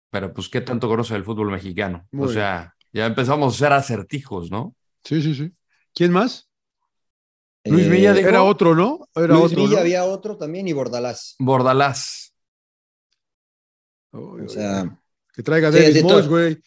Pero 0.09 0.33
pues, 0.33 0.47
¿qué 0.47 0.61
tanto 0.61 0.87
conoce 0.87 1.13
del 1.13 1.25
fútbol 1.25 1.51
mexicano? 1.51 2.07
Muy 2.11 2.27
o 2.29 2.31
sea, 2.31 2.73
ya 2.93 3.05
empezamos 3.05 3.53
a 3.53 3.55
hacer 3.57 3.73
acertijos, 3.73 4.49
¿no? 4.49 4.73
Sí, 5.03 5.21
sí, 5.21 5.35
sí. 5.35 5.51
¿Quién 5.93 6.13
más? 6.13 6.44
Luis 7.65 7.85
Eh, 7.87 7.89
Villa 7.89 8.13
dijo. 8.13 8.29
Era 8.29 8.43
otro, 8.43 8.75
¿no? 8.75 9.07
Era 9.15 9.27
Luis 9.27 9.45
otro. 9.51 9.57
Villa 9.63 9.73
¿no? 9.75 9.79
había 9.81 10.05
otro 10.05 10.37
también 10.37 10.67
y 10.67 10.73
Bordalás. 10.73 11.35
Bordalás. 11.39 12.33
O 14.11 14.47
sea, 14.47 14.97
que 15.33 15.43
traiga 15.43 15.71
Sí, 15.71 15.79
David 15.79 15.93
de 15.95 16.03
Moyes, 16.03 16.19
todo. 16.21 16.29
güey. 16.29 16.57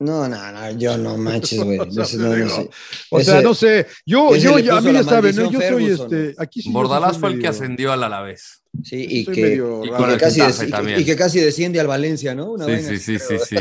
No, 0.00 0.28
no, 0.28 0.52
no, 0.52 0.70
yo 0.72 0.96
no 0.96 1.16
manches, 1.16 1.62
güey. 1.62 1.78
O 1.88 1.90
sea, 1.90 2.18
no, 2.18 2.48
sé. 2.48 2.70
O 3.10 3.20
sea, 3.20 3.34
Ese- 3.38 3.42
no 3.42 3.54
sé, 3.54 3.86
yo, 4.06 4.34
yo, 4.36 4.58
ya- 4.58 4.76
a 4.78 4.80
mí 4.80 4.92
ya 4.92 5.02
saben, 5.02 5.34
¿no? 5.36 5.50
yo 5.50 5.60
soy 5.60 5.86
este, 5.86 6.34
aquí 6.38 6.62
sí 6.62 6.70
Bordalás 6.72 7.18
fue 7.18 7.30
el 7.30 7.40
que 7.40 7.48
ascendió 7.48 7.92
al 7.92 8.02
Alavés. 8.04 8.62
Sí, 8.84 9.04
y 9.08 9.24
que, 9.26 9.54
y 9.54 9.90
que 9.90 10.16
casi 10.18 10.40
Getafe 10.40 10.46
des- 10.46 10.62
y 10.62 10.64
que- 10.66 10.70
también. 10.70 11.00
y 11.00 11.04
que 11.04 11.16
casi 11.16 11.40
desciende 11.40 11.80
al 11.80 11.86
Valencia, 11.88 12.34
¿no? 12.34 12.52
Una 12.52 12.64
Sí, 12.66 12.98
sí, 12.98 12.98
sí, 12.98 13.18
sí, 13.18 13.38
sí. 13.44 13.56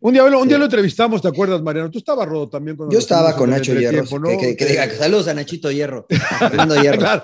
Un 0.00 0.12
día, 0.12 0.22
un 0.24 0.46
día 0.48 0.58
lo 0.58 0.64
entrevistamos, 0.66 1.20
¿te 1.20 1.26
acuerdas, 1.26 1.60
Mariano? 1.60 1.90
Tú 1.90 1.98
estabas, 1.98 2.28
Rodo, 2.28 2.48
también. 2.48 2.76
cuando 2.76 2.92
Yo 2.92 3.00
estaba 3.00 3.34
con 3.34 3.50
Nacho 3.50 3.74
Hierro. 3.74 4.04
¿no? 4.20 4.28
Que, 4.28 4.36
que- 4.38 4.56
que 4.56 4.64
Eh, 4.64 4.68
diga, 4.68 4.88
saludos 4.90 5.26
a 5.26 5.34
Nachito 5.34 5.72
Hierro. 5.72 6.06
a 6.08 6.48
Fernando 6.50 6.74
Hierro. 6.80 6.98
Claro. 6.98 7.22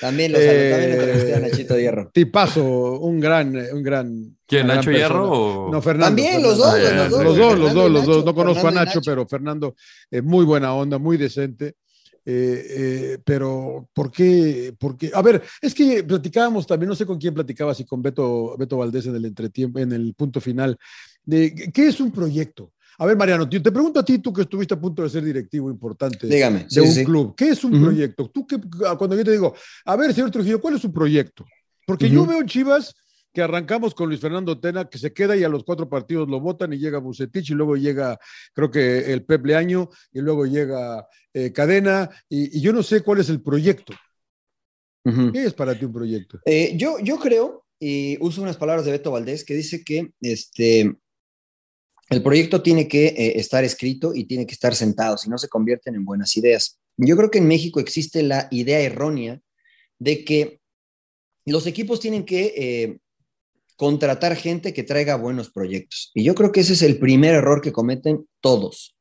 También 0.00 0.32
lo 0.32 0.38
saludo, 0.38 0.54
también 0.70 0.90
Eh, 0.90 0.92
entrevisté 0.94 1.34
a 1.34 1.40
Nachito 1.40 1.78
Hierro. 1.78 2.10
Tipazo, 2.14 2.64
un 3.00 3.20
gran, 3.20 3.54
un 3.74 3.82
gran. 3.82 4.36
¿Quién, 4.46 4.66
Nacho 4.68 4.90
Hierro 4.90 5.30
o- 5.30 5.70
No, 5.70 5.82
Fernando. 5.82 6.06
También, 6.16 6.42
los 6.42 6.56
dos, 6.56 6.74
Ah, 6.74 6.78
los 6.78 7.10
dos. 7.10 7.24
Los 7.24 7.36
dos, 7.36 7.58
los 7.58 7.74
dos, 7.74 7.90
los 7.90 8.24
No 8.24 8.34
conozco 8.34 8.60
a 8.60 8.62
Fernando 8.70 8.84
Nacho, 8.86 9.00
pero 9.04 9.26
Fernando, 9.26 9.74
eh, 10.10 10.22
muy 10.22 10.46
buena 10.46 10.72
onda, 10.74 10.96
muy 10.98 11.18
decente. 11.18 11.74
Eh, 12.30 12.66
eh, 12.68 13.18
pero, 13.24 13.88
¿por 13.94 14.10
qué, 14.10 14.74
por 14.78 14.98
qué? 14.98 15.10
A 15.14 15.22
ver, 15.22 15.42
es 15.62 15.74
que 15.74 16.04
platicábamos 16.04 16.66
también, 16.66 16.90
no 16.90 16.94
sé 16.94 17.06
con 17.06 17.16
quién 17.16 17.32
platicaba, 17.32 17.74
si 17.74 17.86
con 17.86 18.02
Beto, 18.02 18.54
Beto 18.58 18.76
Valdés 18.76 19.06
en 19.06 19.16
el 19.16 19.24
entretiempo, 19.24 19.78
en 19.78 19.92
el 19.92 20.12
punto 20.12 20.38
final, 20.38 20.76
de 21.24 21.70
qué 21.72 21.86
es 21.88 21.98
un 22.00 22.12
proyecto. 22.12 22.74
A 22.98 23.06
ver, 23.06 23.16
Mariano, 23.16 23.48
te 23.48 23.60
pregunto 23.72 24.00
a 24.00 24.04
ti, 24.04 24.18
tú 24.18 24.30
que 24.30 24.42
estuviste 24.42 24.74
a 24.74 24.80
punto 24.80 25.02
de 25.02 25.08
ser 25.08 25.24
directivo 25.24 25.70
importante 25.70 26.26
Dígame, 26.26 26.66
de 26.68 26.68
sí, 26.68 26.80
un 26.80 26.92
sí. 26.92 27.04
club, 27.06 27.34
¿qué 27.34 27.48
es 27.48 27.64
un 27.64 27.72
Ujú. 27.72 27.84
proyecto? 27.84 28.28
Tú 28.28 28.46
que, 28.46 28.60
cuando 28.98 29.16
yo 29.16 29.24
te 29.24 29.32
digo, 29.32 29.54
a 29.86 29.96
ver, 29.96 30.12
señor 30.12 30.30
Trujillo, 30.30 30.60
¿cuál 30.60 30.74
es 30.74 30.82
su 30.82 30.92
proyecto? 30.92 31.46
Porque 31.86 32.10
yo 32.10 32.24
Ujú. 32.24 32.30
veo 32.32 32.40
en 32.42 32.46
Chivas 32.46 32.94
que 33.38 33.44
arrancamos 33.44 33.94
con 33.94 34.08
Luis 34.08 34.20
Fernando 34.20 34.58
Tena, 34.58 34.90
que 34.90 34.98
se 34.98 35.12
queda 35.12 35.36
y 35.36 35.44
a 35.44 35.48
los 35.48 35.62
cuatro 35.62 35.88
partidos 35.88 36.28
lo 36.28 36.40
votan 36.40 36.72
y 36.72 36.78
llega 36.78 36.98
Bucetich 36.98 37.50
y 37.50 37.54
luego 37.54 37.76
llega, 37.76 38.18
creo 38.52 38.68
que 38.68 39.12
el 39.12 39.24
Pep 39.24 39.46
Leaño 39.46 39.90
y 40.12 40.18
luego 40.18 40.44
llega 40.44 41.06
eh, 41.32 41.52
Cadena 41.52 42.10
y, 42.28 42.58
y 42.58 42.60
yo 42.60 42.72
no 42.72 42.82
sé 42.82 43.02
cuál 43.02 43.20
es 43.20 43.28
el 43.28 43.40
proyecto. 43.40 43.94
¿Qué 45.04 45.44
es 45.44 45.54
para 45.54 45.78
ti 45.78 45.84
un 45.84 45.92
proyecto? 45.92 46.40
Eh, 46.46 46.72
yo, 46.76 46.98
yo 46.98 47.20
creo, 47.20 47.64
y 47.78 48.18
uso 48.20 48.42
unas 48.42 48.56
palabras 48.56 48.84
de 48.84 48.90
Beto 48.90 49.12
Valdés, 49.12 49.44
que 49.44 49.54
dice 49.54 49.84
que 49.84 50.10
este, 50.20 50.96
el 52.10 52.22
proyecto 52.24 52.60
tiene 52.60 52.88
que 52.88 53.06
eh, 53.06 53.38
estar 53.38 53.62
escrito 53.62 54.16
y 54.16 54.24
tiene 54.24 54.46
que 54.46 54.54
estar 54.54 54.74
sentado, 54.74 55.16
si 55.16 55.30
no 55.30 55.38
se 55.38 55.48
convierten 55.48 55.94
en 55.94 56.04
buenas 56.04 56.36
ideas. 56.36 56.80
Yo 56.96 57.16
creo 57.16 57.30
que 57.30 57.38
en 57.38 57.46
México 57.46 57.78
existe 57.78 58.24
la 58.24 58.48
idea 58.50 58.80
errónea 58.80 59.40
de 60.00 60.24
que 60.24 60.58
los 61.46 61.68
equipos 61.68 62.00
tienen 62.00 62.24
que 62.24 62.52
eh, 62.56 62.98
contratar 63.78 64.34
gente 64.34 64.74
que 64.74 64.82
traiga 64.82 65.14
buenos 65.14 65.50
proyectos. 65.50 66.10
Y 66.12 66.24
yo 66.24 66.34
creo 66.34 66.50
que 66.50 66.60
ese 66.60 66.72
es 66.72 66.82
el 66.82 66.98
primer 66.98 67.36
error 67.36 67.60
que 67.60 67.70
cometen 67.70 68.26
todos. 68.40 68.96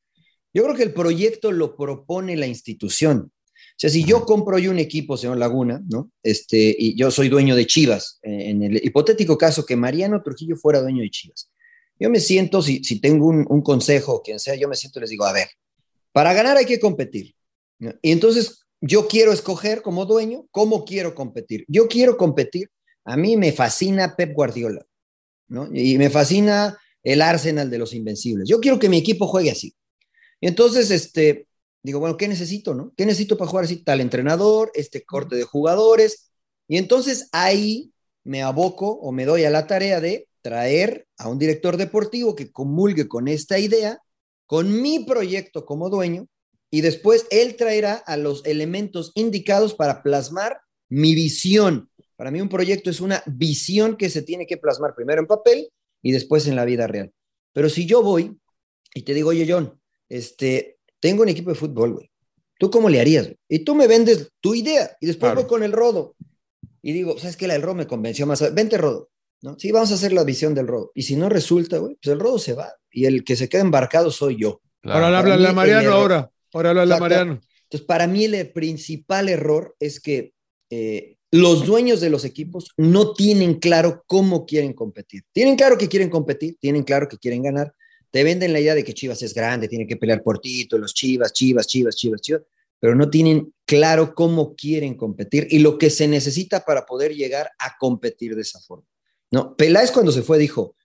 Yo 0.54 0.64
creo 0.64 0.76
que 0.76 0.84
el 0.84 0.94
proyecto 0.94 1.52
lo 1.52 1.76
propone 1.76 2.38
la 2.38 2.46
institución. 2.46 3.32
O 3.32 3.80
sea, 3.80 3.90
si 3.90 4.04
yo 4.04 4.24
compro 4.24 4.60
yo 4.60 4.70
un 4.70 4.78
equipo, 4.78 5.18
señor 5.18 5.38
Laguna, 5.38 5.82
¿no? 5.90 6.12
Este, 6.22 6.76
y 6.78 6.96
yo 6.96 7.10
soy 7.10 7.28
dueño 7.28 7.56
de 7.56 7.66
Chivas, 7.66 8.20
eh, 8.22 8.52
en 8.52 8.62
el 8.62 8.86
hipotético 8.86 9.36
caso 9.36 9.66
que 9.66 9.76
Mariano 9.76 10.22
Trujillo 10.22 10.56
fuera 10.56 10.80
dueño 10.80 11.02
de 11.02 11.10
Chivas. 11.10 11.50
Yo 12.00 12.12
me 12.12 12.20
siento, 12.20 12.62
si, 12.62 12.84
si 12.84 13.02
tengo 13.02 13.26
un, 13.26 13.48
un 13.50 13.64
consejo 13.64 14.14
o 14.14 14.22
quien 14.22 14.40
sea, 14.40 14.54
yo 14.54 14.70
me 14.70 14.76
siento 14.76 15.00
y 15.00 15.02
les 15.02 15.10
digo, 15.10 15.26
a 15.26 15.34
ver, 15.34 15.48
para 16.12 16.34
ganar 16.34 16.56
hay 16.56 16.66
que 16.66 16.80
competir. 16.80 17.34
¿no? 17.80 17.94
Y 18.04 18.12
entonces 18.12 18.64
yo 18.80 19.08
quiero 19.08 19.32
escoger 19.34 19.82
como 19.82 20.06
dueño 20.06 20.46
cómo 20.52 20.86
quiero 20.86 21.16
competir. 21.16 21.66
Yo 21.68 21.88
quiero 21.88 22.16
competir. 22.16 22.70
A 23.08 23.16
mí 23.16 23.38
me 23.38 23.54
fascina 23.54 24.18
Pep 24.18 24.34
Guardiola, 24.34 24.86
¿no? 25.48 25.70
Y 25.74 25.98
me 25.98 26.10
fascina 26.10 26.78
el 27.02 27.22
Arsenal 27.22 27.70
de 27.70 27.78
los 27.78 27.94
Invencibles. 27.94 28.50
Yo 28.50 28.60
quiero 28.60 28.80
que 28.80 28.90
mi 28.90 28.98
equipo 28.98 29.28
juegue 29.28 29.50
así. 29.50 29.74
Y 30.42 30.48
entonces, 30.48 30.92
este, 30.92 31.48
digo, 31.82 32.02
bueno, 32.02 32.18
¿qué 32.18 32.28
necesito, 32.28 32.74
no? 32.74 32.94
¿Qué 32.98 33.06
necesito 33.06 33.38
para 33.38 33.50
jugar 33.50 33.64
así? 33.64 33.78
Tal 33.78 34.02
entrenador, 34.02 34.72
este 34.74 35.06
corte 35.06 35.38
de 35.38 35.44
jugadores. 35.44 36.32
Y 36.68 36.78
entonces 36.78 37.30
ahí 37.32 37.94
me 38.26 38.44
aboco 38.44 38.90
o 38.90 39.14
me 39.14 39.24
doy 39.24 39.46
a 39.46 39.50
la 39.50 39.68
tarea 39.68 40.02
de 40.02 40.28
traer 40.42 41.08
a 41.18 41.30
un 41.30 41.40
director 41.40 41.78
deportivo 41.78 42.36
que 42.36 42.52
comulgue 42.52 43.08
con 43.08 43.30
esta 43.30 43.58
idea, 43.58 44.02
con 44.46 44.82
mi 44.82 45.06
proyecto 45.06 45.66
como 45.66 45.90
dueño, 45.90 46.28
y 46.70 46.82
después 46.82 47.26
él 47.32 47.56
traerá 47.56 47.94
a 47.94 48.18
los 48.18 48.46
elementos 48.46 49.14
indicados 49.16 49.76
para 49.76 50.04
plasmar 50.04 50.60
mi 50.90 51.16
visión. 51.16 51.90
Para 52.18 52.32
mí 52.32 52.42
un 52.42 52.50
proyecto 52.50 52.90
es 52.90 53.00
una 53.00 53.24
visión 53.28 53.96
que 53.96 54.10
se 54.10 54.24
tiene 54.24 54.46
que 54.46 54.58
plasmar 54.58 54.94
primero 54.96 55.22
en 55.22 55.28
papel 55.28 55.70
y 56.02 56.12
después 56.12 56.48
en 56.48 56.56
la 56.58 56.66
vida 56.66 56.88
real. 56.88 57.14
Pero 57.54 57.70
si 57.70 57.86
yo 57.86 58.02
voy 58.04 58.38
y 58.94 59.04
te 59.04 59.14
digo, 59.14 59.30
oye 59.30 59.46
John, 59.50 59.80
este, 60.10 60.80
tengo 61.00 61.22
un 61.24 61.30
equipo 61.30 61.52
de 61.52 61.56
fútbol, 61.56 61.94
güey. 61.94 62.12
¿Tú 62.60 62.70
cómo 62.72 62.90
le 62.90 63.00
harías? 63.00 63.26
güey? 63.26 63.38
Y 63.48 63.60
tú 63.60 63.76
me 63.76 63.88
vendes 63.88 64.32
tu 64.42 64.56
idea 64.56 64.98
y 65.00 65.06
después 65.06 65.30
Claro. 65.32 65.42
voy 65.42 65.48
con 65.50 65.64
el 65.64 65.72
rodo. 65.72 66.16
Y 66.82 66.92
digo, 66.94 67.18
¿sabes 67.20 67.38
qué? 67.38 67.48
La 67.48 67.54
del 67.54 67.62
rodo 67.62 67.76
me 67.76 67.88
convenció 67.88 68.26
más. 68.26 68.54
Vente, 68.54 68.78
rodo. 68.78 69.10
¿no? 69.42 69.58
Sí, 69.60 69.72
vamos 69.72 69.92
a 69.92 69.96
hacer 69.96 70.14
la 70.14 70.24
visión 70.24 70.56
del 70.56 70.68
rodo. 70.68 70.92
Y 70.96 71.04
si 71.04 71.16
no 71.16 71.30
resulta, 71.30 71.78
güey, 71.78 71.96
pues 72.02 72.12
el 72.14 72.20
rodo 72.20 72.40
se 72.40 72.54
va. 72.54 72.74
Y 72.90 73.06
el 73.06 73.24
que 73.24 73.36
se 73.36 73.48
queda 73.50 73.62
embarcado 73.62 74.10
soy 74.10 74.38
yo. 74.40 74.62
Claro. 74.82 75.06
Ahora 75.06 75.08
Para 75.08 75.20
háblale 75.20 75.46
a 75.46 75.50
el 75.50 75.56
Mariano 75.56 75.92
ahora. 75.92 76.32
Ahora 76.54 76.70
háblale 76.72 76.94
a. 76.96 77.00
Mariano. 77.00 77.40
Entonces, 77.64 77.86
para 77.86 78.08
mí 78.08 78.26
el 78.26 78.52
principal 78.52 79.30
error 79.30 79.76
es 79.80 80.00
que 80.00 80.34
eh, 80.72 81.17
los 81.32 81.66
dueños 81.66 82.00
de 82.00 82.10
los 82.10 82.24
equipos 82.26 82.72
no 82.78 83.14
tienen 83.14 83.56
claro 83.56 84.04
cómo 84.08 84.46
quieren 84.46 84.74
competir. 84.74 85.24
Tienen 85.32 85.56
claro 85.56 85.78
que 85.78 85.90
quieren 85.90 86.10
competir, 86.10 86.58
tienen 86.60 86.84
claro 86.84 87.08
que 87.08 87.18
quieren 87.18 87.44
ganar. 87.44 87.74
Te 88.12 88.24
venden 88.24 88.54
la 88.54 88.60
idea 88.60 88.76
de 88.76 88.84
que 88.84 88.94
Chivas 88.94 89.22
es 89.22 89.34
grande, 89.34 89.68
tiene 89.68 89.86
que 89.86 89.98
pelear 89.98 90.24
por 90.24 90.40
títulos, 90.40 90.94
Chivas, 90.94 91.34
Chivas, 91.34 91.68
Chivas, 91.68 91.96
Chivas, 91.96 92.22
Chivas, 92.22 92.42
pero 92.80 92.96
no 92.96 93.10
tienen 93.10 93.54
claro 93.66 94.16
cómo 94.16 94.56
quieren 94.56 94.96
competir 94.96 95.48
y 95.50 95.60
lo 95.60 95.78
que 95.78 95.90
se 95.90 96.08
necesita 96.08 96.64
para 96.64 96.86
poder 96.86 97.14
llegar 97.14 97.52
a 97.60 97.76
competir 97.78 98.36
de 98.36 98.44
esa 98.44 98.60
forma. 98.62 98.86
No, 99.30 99.56
Peláez 99.58 99.92
cuando 99.92 100.14
se 100.14 100.22
fue 100.22 100.38
dijo, 100.38 100.76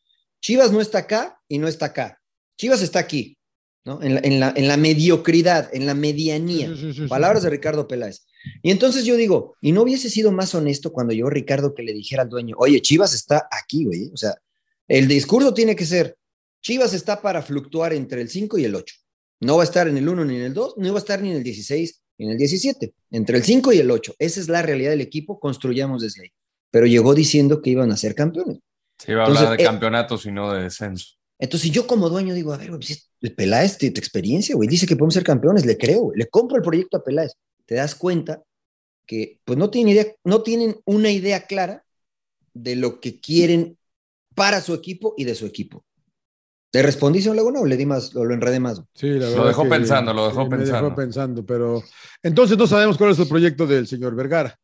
Chivas 0.40 0.72
no 0.72 0.80
está 0.80 0.98
acá 0.98 1.40
y 1.46 1.58
no 1.58 1.68
está 1.68 1.86
acá. 1.86 2.20
Chivas 2.58 2.82
está 2.82 2.98
aquí, 2.98 3.36
¿no? 3.84 4.02
En 4.02 4.14
la, 4.14 4.20
en 4.22 4.40
la, 4.40 4.52
en 4.54 4.68
la 4.68 4.76
mediocridad, 4.76 5.68
en 5.72 5.86
la 5.86 5.94
medianía. 5.94 6.68
Sí, 6.68 6.74
sí, 6.74 6.80
sí, 6.80 6.92
sí, 6.92 7.02
sí. 7.02 7.08
Palabras 7.08 7.42
de 7.42 7.50
Ricardo 7.50 7.88
Peláez. 7.88 8.24
Y 8.62 8.70
entonces 8.70 9.04
yo 9.04 9.16
digo, 9.16 9.56
¿y 9.60 9.72
no 9.72 9.82
hubiese 9.82 10.10
sido 10.10 10.32
más 10.32 10.54
honesto 10.54 10.92
cuando 10.92 11.12
yo, 11.12 11.28
Ricardo, 11.30 11.74
que 11.74 11.82
le 11.82 11.92
dijera 11.92 12.22
al 12.22 12.28
dueño, 12.28 12.56
oye, 12.58 12.80
Chivas 12.80 13.14
está 13.14 13.48
aquí, 13.50 13.84
güey? 13.84 14.10
O 14.12 14.16
sea, 14.16 14.34
el 14.88 15.08
discurso 15.08 15.54
tiene 15.54 15.76
que 15.76 15.86
ser, 15.86 16.16
Chivas 16.60 16.94
está 16.94 17.20
para 17.20 17.42
fluctuar 17.42 17.92
entre 17.92 18.20
el 18.20 18.28
5 18.28 18.58
y 18.58 18.64
el 18.64 18.74
8. 18.74 18.94
No 19.40 19.56
va 19.56 19.62
a 19.62 19.64
estar 19.64 19.88
en 19.88 19.96
el 19.96 20.08
1 20.08 20.24
ni 20.24 20.36
en 20.36 20.42
el 20.42 20.54
2, 20.54 20.74
no 20.76 20.92
va 20.92 20.98
a 20.98 21.00
estar 21.00 21.20
ni 21.20 21.30
en 21.30 21.36
el 21.36 21.42
16 21.42 22.02
ni 22.18 22.26
en 22.26 22.32
el 22.32 22.38
17. 22.38 22.94
Entre 23.10 23.36
el 23.36 23.44
5 23.44 23.72
y 23.72 23.78
el 23.78 23.90
8. 23.90 24.14
Esa 24.18 24.40
es 24.40 24.48
la 24.48 24.62
realidad 24.62 24.90
del 24.90 25.00
equipo, 25.00 25.40
construyamos 25.40 26.02
desde 26.02 26.22
ahí. 26.22 26.32
Pero 26.70 26.86
llegó 26.86 27.14
diciendo 27.14 27.60
que 27.60 27.70
iban 27.70 27.90
a 27.90 27.96
ser 27.96 28.14
campeones. 28.14 28.58
Se 28.98 29.12
iba 29.12 29.22
a 29.22 29.24
Entonces, 29.24 29.44
hablar 29.44 29.58
de 29.58 29.64
eh, 29.64 29.66
campeonatos 29.66 30.26
y 30.26 30.32
no 30.32 30.52
de 30.52 30.62
descenso. 30.62 31.16
Entonces, 31.42 31.72
yo 31.72 31.88
como 31.88 32.08
dueño 32.08 32.34
digo, 32.34 32.52
a 32.52 32.56
ver, 32.56 32.68
güey, 32.68 32.78
pues, 32.80 33.10
el 33.20 33.34
Peláez, 33.34 33.76
tu, 33.76 33.92
tu 33.92 33.98
experiencia, 33.98 34.54
güey, 34.54 34.68
dice 34.68 34.86
que 34.86 34.94
podemos 34.94 35.14
ser 35.14 35.24
campeones, 35.24 35.66
le 35.66 35.76
creo, 35.76 36.02
güey, 36.02 36.16
le 36.18 36.28
compro 36.28 36.56
el 36.56 36.62
proyecto 36.62 36.96
a 36.98 37.02
Peláez. 37.02 37.32
Te 37.66 37.74
das 37.74 37.96
cuenta 37.96 38.42
que, 39.06 39.40
pues, 39.44 39.58
no 39.58 39.68
tienen 39.68 39.92
idea, 39.94 40.06
no 40.22 40.42
tienen 40.44 40.76
una 40.84 41.10
idea 41.10 41.46
clara 41.48 41.84
de 42.54 42.76
lo 42.76 43.00
que 43.00 43.18
quieren 43.20 43.76
para 44.36 44.60
su 44.60 44.72
equipo 44.72 45.14
y 45.16 45.24
de 45.24 45.34
su 45.34 45.44
equipo. 45.44 45.84
¿Le 46.72 46.80
respondí, 46.80 47.20
señor 47.20 47.36
Laguna, 47.36 47.58
o 47.60 47.66
le 47.66 47.76
di 47.76 47.86
más, 47.86 48.14
o 48.14 48.24
lo 48.24 48.32
enredé 48.34 48.60
más? 48.60 48.80
Sí, 48.94 49.08
la 49.08 49.28
Lo 49.30 49.46
dejó 49.48 49.64
que- 49.64 49.68
pensando, 49.70 50.14
lo 50.14 50.28
dejó 50.28 50.44
sí, 50.44 50.48
me 50.48 50.56
pensando. 50.58 50.84
dejó 50.84 50.96
pensando, 50.96 51.44
pero 51.44 51.82
entonces 52.22 52.56
no 52.56 52.68
sabemos 52.68 52.96
cuál 52.96 53.10
es 53.10 53.18
el 53.18 53.26
proyecto 53.28 53.66
del 53.66 53.88
señor 53.88 54.14
Vergara. 54.14 54.56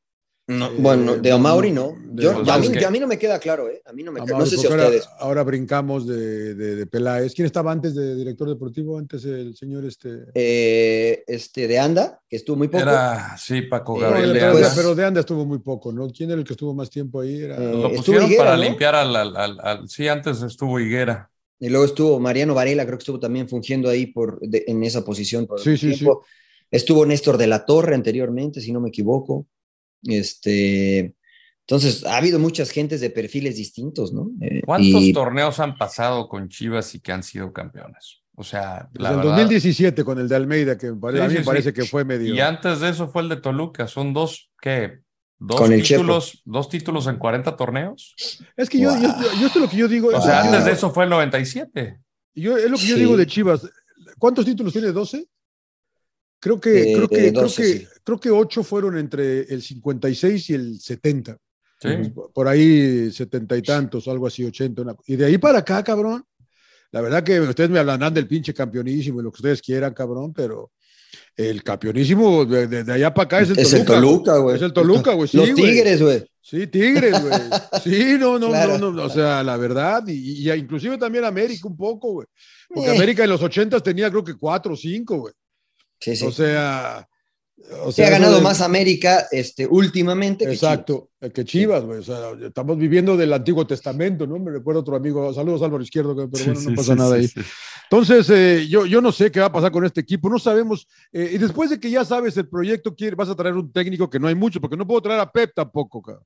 No, 0.50 0.68
Eh, 0.68 0.74
bueno, 0.78 1.16
de 1.16 1.30
Amauri 1.30 1.70
no. 1.72 1.94
de- 2.04 2.22
Yo, 2.22 2.42
de- 2.42 2.50
a, 2.50 2.56
mí, 2.56 2.66
es 2.68 2.72
que- 2.72 2.80
yo- 2.80 2.88
a 2.88 2.90
mí 2.90 2.98
no 2.98 3.06
me 3.06 3.18
queda 3.18 3.38
claro, 3.38 3.68
¿eh? 3.68 3.82
A 3.84 3.92
mí 3.92 4.02
no 4.02 4.12
me 4.12 4.24
queda, 4.24 4.38
no 4.38 4.46
sé 4.46 4.56
si 4.56 4.66
ahora- 4.66 4.84
ustedes. 4.86 5.06
Ahora, 5.18 5.42
brincamos 5.42 6.06
de, 6.06 6.54
de, 6.54 6.74
de 6.76 6.86
Peláez. 6.86 7.34
¿Quién 7.34 7.44
estaba 7.44 7.70
antes 7.70 7.94
de 7.94 8.16
director 8.16 8.48
deportivo? 8.48 8.96
Antes 8.98 9.26
el 9.26 9.54
señor 9.54 9.84
este. 9.84 10.08
Eh, 10.34 11.22
este, 11.26 11.68
de 11.68 11.78
Anda, 11.78 12.22
que 12.26 12.36
estuvo 12.36 12.56
muy 12.56 12.68
poco. 12.68 12.82
Era, 12.82 13.36
sí, 13.36 13.60
Paco 13.60 13.98
Eh, 13.98 14.00
Gabriel 14.00 14.32
pero, 14.32 14.46
Anda. 14.56 14.68
de, 14.70 14.74
pero 14.74 14.94
de 14.94 15.04
Anda 15.04 15.20
estuvo 15.20 15.44
muy 15.44 15.58
poco, 15.58 15.92
¿no? 15.92 16.08
¿Quién 16.08 16.30
era 16.30 16.38
el 16.40 16.46
que 16.46 16.54
estuvo 16.54 16.72
más 16.72 16.88
tiempo 16.88 17.20
ahí? 17.20 17.42
Era... 17.42 17.56
Eh, 17.56 17.72
Lo 17.74 17.92
pusieron 17.92 18.24
Higuera, 18.24 18.44
para 18.44 18.56
¿no? 18.56 18.62
limpiar 18.62 18.94
al, 18.94 19.14
al, 19.16 19.36
al- 19.36 19.60
al- 19.60 19.88
Sí, 19.88 20.08
antes 20.08 20.40
estuvo 20.40 20.80
Higuera. 20.80 21.30
Y 21.60 21.68
luego 21.68 21.84
estuvo 21.84 22.18
Mariano 22.20 22.54
Varela, 22.54 22.86
creo 22.86 22.96
que 22.96 23.02
estuvo 23.02 23.20
también 23.20 23.48
fungiendo 23.50 23.90
ahí 23.90 24.06
por, 24.06 24.40
de- 24.40 24.64
en 24.66 24.82
esa 24.82 25.04
posición 25.04 25.46
por 25.46 25.60
Sí, 25.60 25.76
sí, 25.76 25.92
tiempo. 25.92 26.24
Estuvo 26.70 27.04
Néstor 27.04 27.36
de 27.36 27.48
la 27.48 27.66
Torre 27.66 27.94
anteriormente, 27.94 28.62
si 28.62 28.72
no 28.72 28.80
me 28.80 28.88
equivoco. 28.88 29.46
Este, 30.04 31.14
entonces, 31.66 32.04
ha 32.04 32.16
habido 32.16 32.38
muchas 32.38 32.70
gentes 32.70 33.00
de 33.00 33.10
perfiles 33.10 33.56
distintos, 33.56 34.12
¿no? 34.12 34.30
Eh, 34.40 34.62
¿Cuántos 34.64 35.02
y- 35.02 35.12
torneos 35.12 35.60
han 35.60 35.76
pasado 35.76 36.28
con 36.28 36.48
Chivas 36.48 36.94
y 36.94 37.00
que 37.00 37.12
han 37.12 37.22
sido 37.22 37.52
campeones? 37.52 38.22
O 38.34 38.44
sea, 38.44 38.88
Desde 38.92 39.02
la 39.02 39.10
el 39.10 39.16
verdad- 39.16 39.30
2017 39.32 40.04
con 40.04 40.18
el 40.18 40.28
de 40.28 40.36
Almeida, 40.36 40.78
que 40.78 40.86
Sí, 40.86 40.92
a 40.92 41.10
mí 41.24 41.28
sí, 41.28 41.34
me 41.34 41.40
sí. 41.40 41.44
parece 41.44 41.72
que 41.72 41.84
fue 41.84 42.04
medio. 42.04 42.34
Y 42.34 42.40
antes 42.40 42.80
de 42.80 42.88
eso 42.90 43.08
fue 43.08 43.22
el 43.22 43.28
de 43.28 43.36
Toluca. 43.36 43.88
Son 43.88 44.12
dos, 44.14 44.50
¿qué? 44.60 45.00
Dos 45.40 45.60
Con 45.60 45.72
el 45.72 45.82
títulos, 45.82 46.42
dos 46.44 46.68
títulos 46.68 47.06
en 47.08 47.16
40 47.16 47.56
torneos. 47.56 48.14
Es 48.56 48.68
que 48.70 48.78
yo, 48.78 48.90
yo, 48.94 49.02
yo- 49.08 49.40
yo 49.40 49.46
esto 49.46 49.58
es 49.58 49.64
lo 49.64 49.68
que 49.68 49.76
yo 49.76 49.88
digo. 49.88 50.08
O 50.08 50.20
sea, 50.22 50.42
antes 50.42 50.64
de 50.64 50.72
eso 50.72 50.90
fue 50.92 51.04
el 51.04 51.10
97. 51.10 52.00
Yo, 52.34 52.56
es 52.56 52.70
lo 52.70 52.76
que 52.76 52.86
yo 52.86 52.94
Sí. 52.94 53.00
digo 53.00 53.16
de 53.16 53.26
Chivas. 53.26 53.68
¿Cuántos 54.18 54.44
títulos 54.44 54.72
tiene? 54.72 54.88
¿12? 54.92 55.26
Creo 56.40 56.60
que, 56.60 56.92
creo 56.94 57.08
que, 57.08 57.32
12, 57.32 57.32
creo 57.32 57.44
que, 57.48 57.78
sí. 57.80 57.86
creo 58.04 58.20
que 58.20 58.30
8 58.30 58.62
fueron 58.62 58.96
entre 58.98 59.40
el 59.52 59.60
56 59.62 60.50
y 60.50 60.54
el 60.54 60.80
70. 60.80 61.36
Sí. 61.80 61.88
Por 62.34 62.48
ahí 62.48 63.10
70 63.10 63.56
y 63.56 63.62
tantos, 63.62 64.06
algo 64.08 64.26
así, 64.26 64.44
80. 64.44 64.82
una- 64.82 64.96
y 65.06 65.16
de 65.16 65.24
ahí 65.26 65.38
para 65.38 65.58
acá, 65.58 65.82
cabrón. 65.82 66.24
La 66.90 67.00
verdad 67.00 67.22
que 67.22 67.38
ustedes 67.40 67.70
me 67.70 67.78
hablarán 67.78 68.14
del 68.14 68.26
pinche 68.26 68.54
campeonísimo 68.54 69.20
y 69.20 69.24
lo 69.24 69.30
que 69.30 69.36
ustedes 69.36 69.60
quieran, 69.60 69.92
cabrón, 69.94 70.32
pero 70.32 70.70
el 71.36 71.62
campeonísimo 71.62 72.44
de, 72.44 72.66
de- 72.66 72.84
de 72.84 72.92
allá 72.92 73.12
para 73.12 73.24
acá 73.26 73.40
es 73.40 73.50
el 73.50 73.58
Es 73.58 73.72
el 73.74 73.84
Toluca. 73.84 74.38
Güey. 74.38 74.56
Es 74.56 74.62
el 74.62 74.72
Toluca, 74.72 75.12
güey. 75.12 75.28
sí, 75.28 75.36
Los. 75.36 75.54
Tigres, 75.54 76.00
güey. 76.02 76.24
Sí, 76.40 76.66
Tigres, 76.66 77.20
güey. 77.22 77.32
Sí, 77.84 78.16
no, 78.18 78.38
no, 78.38 78.48
Claro. 78.48 78.78
no, 78.78 78.90
no, 78.92 79.04
o 79.04 79.10
sea, 79.10 79.42
la 79.44 79.56
verdad, 79.56 80.02
y, 80.06 80.48
y 80.48 80.52
inclusive 80.52 80.96
también 80.98 81.24
América 81.24 81.68
un 81.68 81.76
poco, 81.76 82.12
güey. 82.12 82.26
Porque 82.68 82.90
Eh. 82.90 82.96
América 82.96 83.22
en 83.24 83.30
los 83.30 83.42
ochentas 83.42 83.82
tenía 83.82 84.08
creo 84.10 84.24
que 84.24 84.34
cuatro 84.34 84.72
o 84.72 84.76
cinco, 84.76 85.18
güey. 85.18 85.34
Sí, 86.00 86.16
sí. 86.16 86.24
O 86.26 86.32
sea, 86.32 87.08
o 87.82 87.90
Se 87.90 87.96
sea, 87.96 88.04
ha 88.06 88.08
eso 88.10 88.18
ganado 88.20 88.36
de- 88.36 88.42
más 88.42 88.60
América 88.60 89.26
este, 89.32 89.66
últimamente. 89.66 90.46
que 90.46 90.52
Exacto, 90.52 91.10
eh, 91.20 91.30
que 91.30 91.44
Chivas, 91.44 91.84
güey. 91.84 91.98
O 91.98 92.02
sea, 92.02 92.30
estamos 92.46 92.78
viviendo 92.78 93.16
del 93.16 93.32
Antiguo 93.32 93.66
Testamento, 93.66 94.26
¿no? 94.26 94.38
Me 94.38 94.50
recuerda 94.52 94.80
otro 94.80 94.96
amigo, 94.96 95.32
saludos 95.34 95.62
Álvaro 95.62 95.82
Izquierdo, 95.82 96.14
pero 96.30 96.44
bueno, 96.44 96.60
no 96.60 96.70
Sí, 96.70 96.76
pasa 96.76 96.92
sí, 96.92 96.98
nada 96.98 97.14
sí, 97.16 97.20
ahí. 97.22 97.28
sí. 97.28 97.40
Entonces, 97.90 98.30
eh, 98.30 98.66
yo, 98.68 98.86
yo 98.86 99.00
no 99.00 99.10
sé 99.12 99.30
qué 99.32 99.40
va 99.40 99.46
a 99.46 99.52
pasar 99.52 99.72
con 99.72 99.84
este 99.84 100.00
equipo, 100.00 100.28
no 100.28 100.38
sabemos. 100.38 100.86
eh, 101.12 101.30
y 101.34 101.38
después 101.38 101.70
de 101.70 101.80
que 101.80 101.90
ya 101.90 102.04
sabes 102.04 102.36
el 102.36 102.48
proyecto, 102.48 102.94
quiere- 102.94 103.16
vas 103.16 103.28
a 103.28 103.34
traer 103.36 103.54
un 103.54 103.72
técnico 103.72 104.08
que 104.08 104.20
no 104.20 104.28
hay 104.28 104.34
mucho, 104.34 104.60
porque 104.60 104.76
no 104.76 104.86
puedo 104.86 105.02
traer 105.02 105.20
a 105.20 105.30
Pep 105.32 105.52
tampoco, 105.54 106.00
cabrón. 106.02 106.24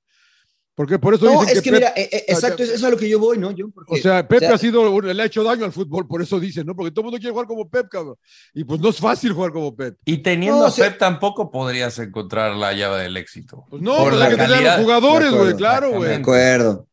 Porque 0.75 0.99
por 0.99 1.13
eso 1.15 1.27
No, 1.27 1.41
dicen 1.43 1.57
es 1.59 1.63
que, 1.63 1.71
Pep- 1.71 1.79
mira, 1.81 1.93
eh, 1.95 2.09
eh, 2.11 2.25
exacto, 2.29 2.63
eso 2.63 2.73
es 2.75 2.83
a 2.83 2.89
lo 2.89 2.97
que 2.97 3.07
yo 3.07 3.19
voy, 3.19 3.37
¿no? 3.37 3.51
Yo, 3.51 3.69
porque, 3.71 3.93
o 3.93 3.97
sea, 3.99 4.27
o 4.29 4.39
sea, 4.39 4.55
ha 4.55 4.59
sido, 4.59 5.01
le 5.03 5.23
ha 5.23 5.27
hecho 5.27 5.45
daño 5.45 5.67
al 5.67 5.73
fútbol, 5.73 6.09
por 6.09 6.23
eso 6.23 6.41
dicen, 6.41 6.65
¿no? 6.67 6.75
Porque 6.75 6.91
todo 6.91 7.03
el 7.03 7.05
mundo 7.07 7.19
quiere 7.19 7.33
jugar 7.33 7.47
como 7.47 7.69
Pep, 7.69 7.89
cabrón. 7.91 8.17
Y 8.55 8.65
pues 8.65 8.81
no 8.81 8.89
es 8.89 8.97
fácil 8.99 9.33
jugar 9.35 9.53
como 9.53 9.77
Pep. 9.77 9.99
Y 10.07 10.19
teniendo 10.19 10.61
No, 10.61 10.65
a 10.65 10.69
o 10.69 10.71
sea- 10.71 10.89
Pep 10.89 10.99
tampoco 10.99 11.51
podrías 11.51 11.99
encontrar 11.99 12.57
la 12.57 12.73
llave 12.73 13.03
del 13.03 13.19
éxito. 13.19 13.67
Pues 13.69 13.83
no, 13.83 13.97
Por 13.97 14.09
pues 14.11 14.19
la 14.19 14.25
hay 14.25 14.31
que 14.31 14.37
tener 14.39 14.67
a 14.67 14.77
los 14.77 14.85
jugadores, 14.85 15.31
De 15.33 15.39
güey, 15.39 15.55
claro, 15.57 15.91
De 15.91 15.97
güey. 15.99 16.15
acuerdo. 16.15 16.87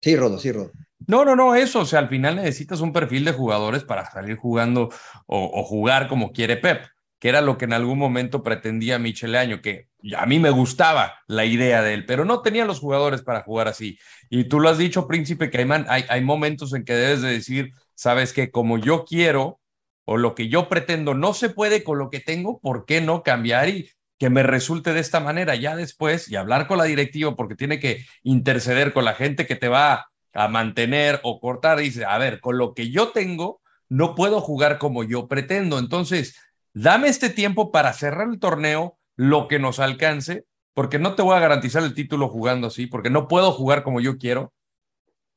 Sí, 0.00 0.14
Rodo, 0.16 0.38
sí, 0.38 0.52
Rodo. 0.52 0.70
No, 1.06 1.24
no, 1.24 1.34
no, 1.34 1.54
eso, 1.54 1.80
o 1.80 1.86
sea, 1.86 1.98
al 1.98 2.08
final 2.08 2.36
necesitas 2.36 2.80
un 2.80 2.92
perfil 2.92 3.24
de 3.24 3.32
jugadores 3.32 3.82
para 3.84 4.08
salir 4.10 4.36
jugando 4.36 4.88
o, 5.26 5.50
o 5.60 5.64
jugar 5.64 6.08
como 6.08 6.30
quiere 6.32 6.56
Pep, 6.56 6.84
que 7.24 7.30
era 7.30 7.40
lo 7.40 7.56
que 7.56 7.64
en 7.64 7.72
algún 7.72 7.98
momento 7.98 8.42
pretendía 8.42 8.98
Michele 8.98 9.38
Año, 9.38 9.62
que 9.62 9.88
a 10.14 10.26
mí 10.26 10.38
me 10.38 10.50
gustaba 10.50 11.22
la 11.26 11.46
idea 11.46 11.80
de 11.80 11.94
él, 11.94 12.04
pero 12.04 12.26
no 12.26 12.42
tenía 12.42 12.66
los 12.66 12.80
jugadores 12.80 13.22
para 13.22 13.40
jugar 13.40 13.66
así. 13.66 13.98
Y 14.28 14.44
tú 14.44 14.60
lo 14.60 14.68
has 14.68 14.76
dicho, 14.76 15.06
Príncipe 15.06 15.48
Caimán, 15.48 15.86
hay, 15.88 16.04
hay 16.10 16.20
momentos 16.20 16.74
en 16.74 16.84
que 16.84 16.92
debes 16.92 17.22
de 17.22 17.30
decir, 17.30 17.72
sabes 17.94 18.34
que 18.34 18.50
como 18.50 18.76
yo 18.76 19.06
quiero 19.06 19.58
o 20.04 20.18
lo 20.18 20.34
que 20.34 20.50
yo 20.50 20.68
pretendo 20.68 21.14
no 21.14 21.32
se 21.32 21.48
puede 21.48 21.82
con 21.82 21.96
lo 21.96 22.10
que 22.10 22.20
tengo, 22.20 22.60
¿por 22.60 22.84
qué 22.84 23.00
no 23.00 23.22
cambiar 23.22 23.70
y 23.70 23.88
que 24.18 24.28
me 24.28 24.42
resulte 24.42 24.92
de 24.92 25.00
esta 25.00 25.20
manera 25.20 25.54
ya 25.54 25.76
después 25.76 26.30
y 26.30 26.36
hablar 26.36 26.66
con 26.66 26.76
la 26.76 26.84
directiva 26.84 27.34
porque 27.36 27.56
tiene 27.56 27.80
que 27.80 28.04
interceder 28.22 28.92
con 28.92 29.06
la 29.06 29.14
gente 29.14 29.46
que 29.46 29.56
te 29.56 29.68
va 29.68 30.10
a 30.34 30.48
mantener 30.48 31.20
o 31.22 31.40
cortar, 31.40 31.78
dice, 31.78 32.04
a 32.04 32.18
ver, 32.18 32.40
con 32.40 32.58
lo 32.58 32.74
que 32.74 32.90
yo 32.90 33.12
tengo, 33.12 33.62
no 33.88 34.14
puedo 34.14 34.42
jugar 34.42 34.76
como 34.76 35.04
yo 35.04 35.26
pretendo. 35.26 35.78
Entonces, 35.78 36.36
dame 36.74 37.08
este 37.08 37.30
tiempo 37.30 37.72
para 37.72 37.92
cerrar 37.92 38.28
el 38.28 38.38
torneo, 38.38 38.98
lo 39.16 39.48
que 39.48 39.58
nos 39.58 39.78
alcance, 39.78 40.44
porque 40.74 40.98
no 40.98 41.14
te 41.14 41.22
voy 41.22 41.36
a 41.36 41.40
garantizar 41.40 41.82
el 41.84 41.94
título 41.94 42.28
jugando 42.28 42.66
así, 42.66 42.86
porque 42.86 43.10
no 43.10 43.28
puedo 43.28 43.52
jugar 43.52 43.82
como 43.84 44.00
yo 44.00 44.18
quiero. 44.18 44.52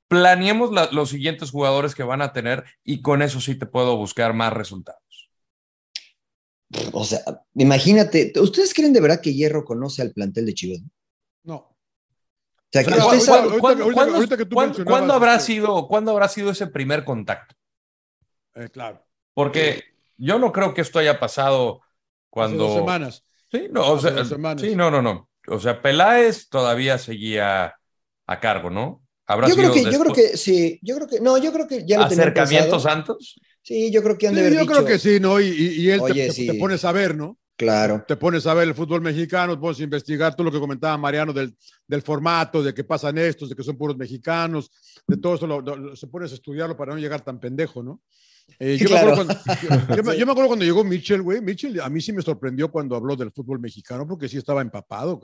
Planeemos 0.07 0.71
la- 0.71 0.89
los 0.91 1.09
siguientes 1.09 1.51
jugadores 1.51 1.93
que 1.93 2.03
van 2.03 2.21
a 2.21 2.33
tener 2.33 2.63
y 2.83 3.01
con 3.01 3.21
eso 3.21 3.39
sí 3.39 3.55
te 3.55 3.65
puedo 3.65 3.95
buscar 3.97 4.33
más 4.33 4.51
resultados. 4.53 5.29
O 6.91 7.05
sea, 7.05 7.19
imagínate, 7.53 8.33
¿ustedes 8.41 8.73
creen 8.73 8.91
de 8.93 8.99
verdad 8.99 9.21
que 9.21 9.33
Hierro 9.33 9.63
conoce 9.63 10.01
al 10.01 10.11
plantel 10.11 10.45
de 10.45 10.53
Chivas? 10.53 10.81
No. 11.43 11.77
¿Cuándo, 14.83 15.13
habrá 15.13 15.39
sido, 15.39 15.87
¿Cuándo 15.87 16.11
habrá 16.11 16.27
sido 16.27 16.51
ese 16.51 16.67
primer 16.67 17.05
contacto? 17.05 17.55
eh, 18.55 18.69
claro. 18.69 19.05
Porque 19.33 19.83
yo 20.17 20.39
no 20.39 20.51
creo 20.51 20.73
que 20.73 20.81
esto 20.81 20.99
haya 20.99 21.19
pasado 21.19 21.81
cuando... 22.29 22.55
Hace 22.55 22.63
dos 22.63 22.73
semanas. 22.73 23.23
Sí, 23.51 23.67
no, 23.71 23.91
o 23.93 23.99
sea, 23.99 24.13
sí, 24.57 24.75
no, 24.75 24.91
no, 24.91 25.01
no. 25.01 25.29
O 25.47 25.59
sea, 25.59 25.81
Peláez 25.81 26.49
todavía 26.49 26.97
seguía 26.97 27.75
a 28.27 28.39
cargo, 28.39 28.69
¿no? 28.69 29.03
Habrá 29.25 29.49
yo 29.49 29.55
creo 29.55 29.71
que, 29.71 29.89
yo 29.89 29.99
creo 29.99 30.11
que 30.13 30.37
sí, 30.37 30.79
yo 30.81 30.95
creo 30.95 31.07
que, 31.07 31.19
no, 31.21 31.37
yo 31.37 31.51
creo 31.53 31.67
que 31.67 31.85
ya 31.85 31.97
lo 31.97 32.07
pensado. 32.33 32.79
santos. 32.79 33.39
Sí, 33.61 33.91
yo 33.91 34.03
creo 34.03 34.17
que 34.17 34.27
han 34.27 34.35
de 34.35 34.41
Sí, 34.41 34.41
haber 34.41 34.55
yo 34.57 34.65
creo 34.65 34.85
que 34.85 34.99
sí, 34.99 35.19
¿no? 35.19 35.39
Y, 35.39 35.45
y- 35.47 35.81
y 35.85 35.89
él 35.91 36.03
te- 36.05 36.15
Oye, 36.15 36.23
te, 36.25 36.33
sí. 36.33 36.45
te 36.45 36.53
pones 36.55 36.83
a 36.85 36.91
ver, 36.91 37.15
¿no? 37.15 37.37
Claro. 37.57 38.05
Te 38.07 38.15
pones 38.15 38.45
a 38.45 38.53
ver 38.53 38.67
el 38.67 38.75
fútbol 38.75 39.01
mexicano, 39.01 39.55
te 39.55 39.59
pones 39.59 39.79
a 39.79 39.83
investigar 39.83 40.35
todo 40.35 40.45
lo 40.45 40.51
que 40.51 40.59
comentaba 40.59 40.95
Mariano 40.97 41.33
del, 41.33 41.57
del 41.87 42.01
formato, 42.03 42.61
de 42.61 42.73
que 42.73 42.83
pasan 42.83 43.17
estos, 43.17 43.49
de 43.49 43.55
que 43.55 43.63
son 43.63 43.75
puros 43.77 43.97
mexicanos, 43.97 44.69
de 45.07 45.17
todo 45.17 45.35
eso, 45.35 45.47
lo- 45.47 45.61
lo- 45.61 45.95
se 45.95 46.05
pones 46.07 46.31
a 46.31 46.35
estudiarlo 46.35 46.77
para 46.77 46.93
no 46.93 46.99
llegar 46.99 47.21
tan 47.21 47.39
pendejo, 47.39 47.81
¿no? 47.81 48.01
Eh, 48.59 48.77
yo, 48.79 48.87
Claro. 48.87 49.07
me 49.07 49.11
acuerdo 49.23 49.35
cuando, 49.35 49.61
yo- 49.89 49.95
yo 49.95 50.03
me, 50.03 50.17
yo 50.19 50.25
me 50.25 50.31
acuerdo 50.31 50.47
cuando 50.49 50.65
llegó 50.65 50.83
Mitchell, 50.83 51.21
güey. 51.23 51.41
Mitchell 51.41 51.81
a 51.81 51.89
mí 51.89 51.99
sí 51.99 52.13
me 52.13 52.21
sorprendió 52.21 52.69
cuando 52.71 52.95
habló 52.95 53.15
del 53.15 53.31
fútbol 53.31 53.59
mexicano 53.59 54.07
porque 54.07 54.29
sí 54.29 54.37
estaba 54.37 54.61
empapado. 54.61 55.19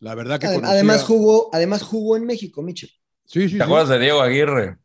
La 0.00 0.14
verdad 0.14 0.38
que 0.38 0.46
conocía- 0.48 0.68
Además 0.70 1.04
jugó, 1.04 1.48
además 1.54 1.82
jugó 1.82 2.16
en 2.18 2.26
México, 2.26 2.62
Michel. 2.62 2.90
Sí, 3.24 3.40
sí, 3.48 3.52
¿Te 3.52 3.56
sí. 3.56 3.60
acuerdas 3.62 3.88
de 3.88 3.98
Diego 3.98 4.20
Aguirre? 4.20 4.76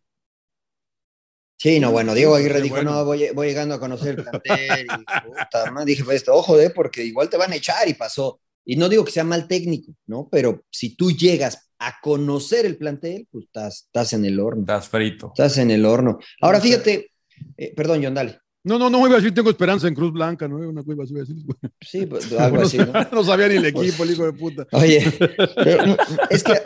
Sí, 1.62 1.80
no, 1.80 1.91
bueno, 1.91 2.15
Diego 2.15 2.34
Aguirre 2.34 2.60
dijo, 2.60 2.78
bueno. 2.78 2.89
no, 2.89 3.06
voy, 3.06 3.28
voy 3.36 3.50
llegando 3.50 3.76
a 3.76 3.80
conocer 3.80 4.15
el 4.17 4.24
plantel. 4.24 4.88
y, 4.88 5.28
puta, 5.28 5.71
madre, 5.71 5.91
dije, 5.91 6.04
pues 6.04 6.15
esto, 6.17 6.34
ojo, 6.34 6.60
eh, 6.60 6.71
porque 6.71 7.04
igual 7.04 7.30
te 7.30 7.38
van 7.38 7.52
a 7.52 7.56
echar 7.56 7.88
y 7.88 7.93
pasó. 7.93 8.41
Y 8.65 8.78
no 8.78 8.89
digo 8.89 9.06
que 9.06 9.12
sea 9.12 9.24
mal 9.24 9.47
técnico, 9.47 9.93
¿no? 10.08 10.28
Pero 10.32 10.63
si 10.71 10.95
tú 10.95 11.12
llegas 11.12 11.69
a 11.78 12.00
conocer 12.02 12.65
el 12.65 12.78
plantel, 12.78 13.28
pues 13.30 13.45
estás, 13.45 13.84
estás 13.86 14.13
en 14.13 14.26
el 14.26 14.39
horno. 14.39 14.62
Estás 14.62 14.89
frito. 14.89 15.28
Estás 15.28 15.60
en 15.60 15.69
el 15.69 15.86
horno. 15.86 16.17
Ahora 16.41 16.60
fíjate, 16.60 17.12
eh, 17.56 17.74
perdón, 17.76 18.02
John, 18.04 18.15
dale. 18.15 18.39
No, 18.63 18.80
no, 18.80 18.89
no 18.89 19.06
iba 19.06 19.17
a 19.17 19.19
decir, 19.19 19.32
tengo 19.32 19.52
esperanza 19.52 19.88
en 19.88 19.93
Cruz 19.93 20.13
Blanca, 20.13 20.47
¿no? 20.47 20.56
Una 20.56 20.82
cosa 20.82 20.93
iba 20.93 21.04
a 21.04 21.26
decir. 21.26 21.36
Sí, 21.80 22.08
pues, 22.08 22.32
algo 22.34 22.58
no, 22.58 22.63
así, 22.63 22.80
¿no? 22.80 22.91
no 23.12 23.24
sabía 23.24 23.47
ni 23.47 23.58
el 23.58 23.65
equipo, 23.65 24.04
el 24.04 24.10
hijo 24.10 24.26
de 24.26 24.34
puta. 24.34 24.65
Oye, 24.71 25.06
pero, 25.58 25.95
es 26.28 26.43
que 26.43 26.60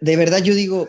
de 0.00 0.16
verdad 0.16 0.42
yo 0.42 0.54
digo, 0.56 0.88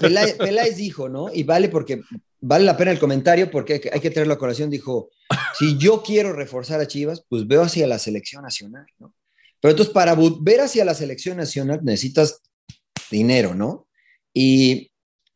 Peláez, 0.00 0.34
Peláez 0.36 0.76
dijo, 0.76 1.08
¿no? 1.08 1.32
Y 1.32 1.42
vale 1.42 1.68
porque 1.68 2.02
vale 2.40 2.64
la 2.64 2.76
pena 2.76 2.90
el 2.90 2.98
comentario 2.98 3.50
porque 3.50 3.74
hay 3.74 3.80
que, 3.80 3.90
hay 3.92 4.00
que 4.00 4.10
tenerlo 4.10 4.34
a 4.34 4.38
colación. 4.38 4.70
Dijo, 4.70 5.10
si 5.58 5.76
yo 5.78 6.02
quiero 6.02 6.32
reforzar 6.32 6.80
a 6.80 6.86
Chivas, 6.86 7.24
pues 7.28 7.46
veo 7.46 7.62
hacia 7.62 7.86
la 7.86 7.98
selección 7.98 8.42
nacional, 8.42 8.86
¿no? 8.98 9.14
Pero 9.60 9.72
entonces 9.72 9.92
para 9.92 10.16
ver 10.40 10.60
hacia 10.60 10.84
la 10.84 10.94
selección 10.94 11.36
nacional 11.36 11.80
necesitas 11.82 12.40
dinero, 13.10 13.54
¿no? 13.54 13.88
Y 14.32 14.90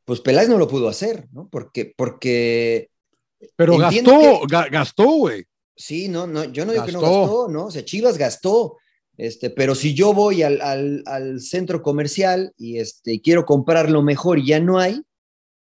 pues 0.05 0.21
Peláez 0.21 0.49
no 0.49 0.59
lo 0.59 0.69
pudo 0.69 0.89
hacer, 0.89 1.27
¿no? 1.33 1.49
Porque, 1.51 1.93
porque 1.97 2.89
Pero 3.57 3.79
gastó, 3.79 4.43
ga- 4.43 4.71
gastó, 4.71 5.05
güey. 5.11 5.45
Sí, 5.75 6.09
no, 6.09 6.27
no, 6.27 6.45
yo 6.45 6.65
no 6.65 6.73
digo 6.73 6.85
que 6.85 6.93
no 6.93 7.01
Gastó. 7.01 7.21
gastó, 7.21 7.49
¿no? 7.49 7.67
O 7.67 7.71
sea, 7.71 7.85
Chivas 7.85 8.19
gastó. 8.19 8.77
Este, 9.23 9.51
pero 9.51 9.77
si 9.77 9.95
yo 9.95 10.13
voy 10.13 10.43
al, 10.43 11.41
centro 11.41 11.81
comercial 11.81 12.53
y 12.59 12.79
este, 12.79 13.21
quiero 13.21 13.47
comprar 13.47 13.89
lo 13.89 14.03
mejor 14.03 14.41
y 14.41 14.47
ya 14.47 14.59
no 14.59 14.81
hay, 14.81 15.01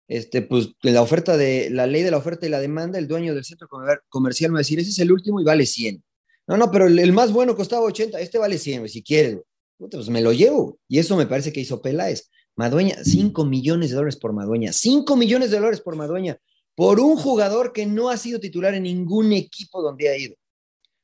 este, 0.09 0.40
pues 0.40 0.70
la 0.81 1.03
oferta 1.03 1.37
de 1.37 1.68
la 1.68 1.87
ley 1.87 2.03
de 2.03 2.11
la 2.11 2.16
oferta 2.16 2.46
y 2.46 2.49
la 2.49 2.59
demanda, 2.59 2.99
el 2.99 3.07
dueño 3.07 3.35
del 3.35 3.44
centro 3.44 3.68
comer- 3.68 4.01
comercial 4.09 4.51
me 4.51 4.55
va 4.55 4.59
a 4.61 4.64
decir, 4.64 4.79
ese 4.79 4.88
es 4.88 4.99
el 5.01 5.12
último 5.12 5.42
y 5.42 5.44
vale 5.44 5.66
100. 5.66 6.03
No, 6.46 6.57
no, 6.57 6.70
pero 6.70 6.87
el, 6.87 6.99
el 6.99 7.12
más 7.12 7.35
bueno 7.35 7.55
costaba 7.55 7.83
80, 7.83 8.18
este 8.18 8.38
vale 8.38 8.57
100, 8.57 8.81
güey, 8.81 8.90
si 8.90 9.03
quieres, 9.03 9.37
pues 9.77 10.09
me 10.09 10.23
lo 10.23 10.33
llevo. 10.33 10.79
Y 10.88 10.99
eso 10.99 11.14
me 11.18 11.27
parece 11.27 11.53
que 11.53 11.61
hizo 11.61 11.83
Peláez. 11.83 12.31
Madueña, 12.57 12.96
5 13.05 13.44
millones 13.44 13.90
de 13.90 13.96
dólares 13.96 14.16
por 14.16 14.33
Madueña, 14.33 14.73
5 14.73 15.16
millones 15.16 15.51
de 15.51 15.59
dólares 15.59 15.83
por 15.83 15.96
Madueña, 15.96 16.38
por 16.75 16.99
un 16.99 17.18
jugador 17.18 17.75
que 17.75 17.85
no 17.85 18.09
ha 18.09 18.16
sido 18.16 18.40
titular 18.40 18.73
en 18.73 18.85
ningún 18.85 19.35
equipo 19.35 19.83
donde 19.83 20.09
ha 20.09 20.16
ido. 20.16 20.35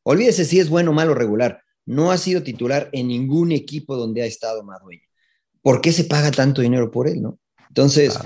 Olvídese 0.05 0.47
si 0.47 0.59
es 0.59 0.71
bueno, 0.71 0.95
malo, 0.95 1.13
regular. 1.13 1.61
No 1.87 2.11
ha 2.11 2.19
sido 2.19 2.43
titular 2.43 2.91
en 2.93 3.09
ningún 3.09 3.53
equipo 3.53 3.97
donde 3.97 4.23
ha 4.23 4.27
estado 4.27 4.63
Madueña. 4.63 5.03
¿Por 5.63 5.81
qué 5.81 5.93
se 5.93 6.05
paga 6.05 6.31
tanto 6.31 6.61
dinero 6.61 6.91
por 6.91 7.09
él, 7.09 7.23
no? 7.23 7.39
Entonces, 7.69 8.19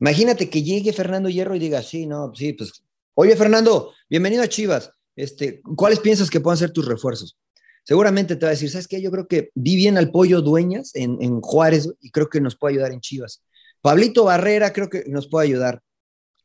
imagínate 0.00 0.48
que 0.48 0.62
llegue 0.62 0.92
Fernando 0.92 1.28
Hierro 1.28 1.54
y 1.54 1.58
diga, 1.58 1.82
sí, 1.82 2.06
no, 2.06 2.32
sí, 2.34 2.52
pues, 2.52 2.84
oye, 3.14 3.36
Fernando, 3.36 3.92
bienvenido 4.08 4.42
a 4.42 4.48
Chivas. 4.48 4.92
Este, 5.16 5.60
¿Cuáles 5.76 6.00
piensas 6.00 6.30
que 6.30 6.40
puedan 6.40 6.58
ser 6.58 6.72
tus 6.72 6.86
refuerzos? 6.86 7.36
Seguramente 7.84 8.36
te 8.36 8.46
va 8.46 8.50
a 8.50 8.52
decir, 8.52 8.70
¿sabes 8.70 8.88
qué? 8.88 9.00
Yo 9.00 9.10
creo 9.10 9.26
que 9.26 9.50
vi 9.54 9.76
bien 9.76 9.98
al 9.98 10.10
Pollo 10.10 10.42
Dueñas 10.42 10.94
en, 10.94 11.16
en 11.20 11.40
Juárez 11.40 11.88
y 12.00 12.10
creo 12.10 12.28
que 12.28 12.40
nos 12.40 12.56
puede 12.56 12.74
ayudar 12.74 12.92
en 12.92 13.00
Chivas. 13.00 13.42
Pablito 13.80 14.24
Barrera 14.24 14.72
creo 14.72 14.88
que 14.88 15.04
nos 15.08 15.28
puede 15.28 15.48
ayudar. 15.48 15.82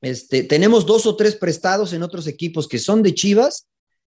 Este, 0.02 0.44
tenemos 0.44 0.86
dos 0.86 1.06
o 1.06 1.16
tres 1.16 1.36
prestados 1.36 1.94
en 1.94 2.04
otros 2.04 2.28
equipos 2.28 2.68
que 2.68 2.80
son 2.80 3.04
de 3.04 3.14
Chivas, 3.14 3.68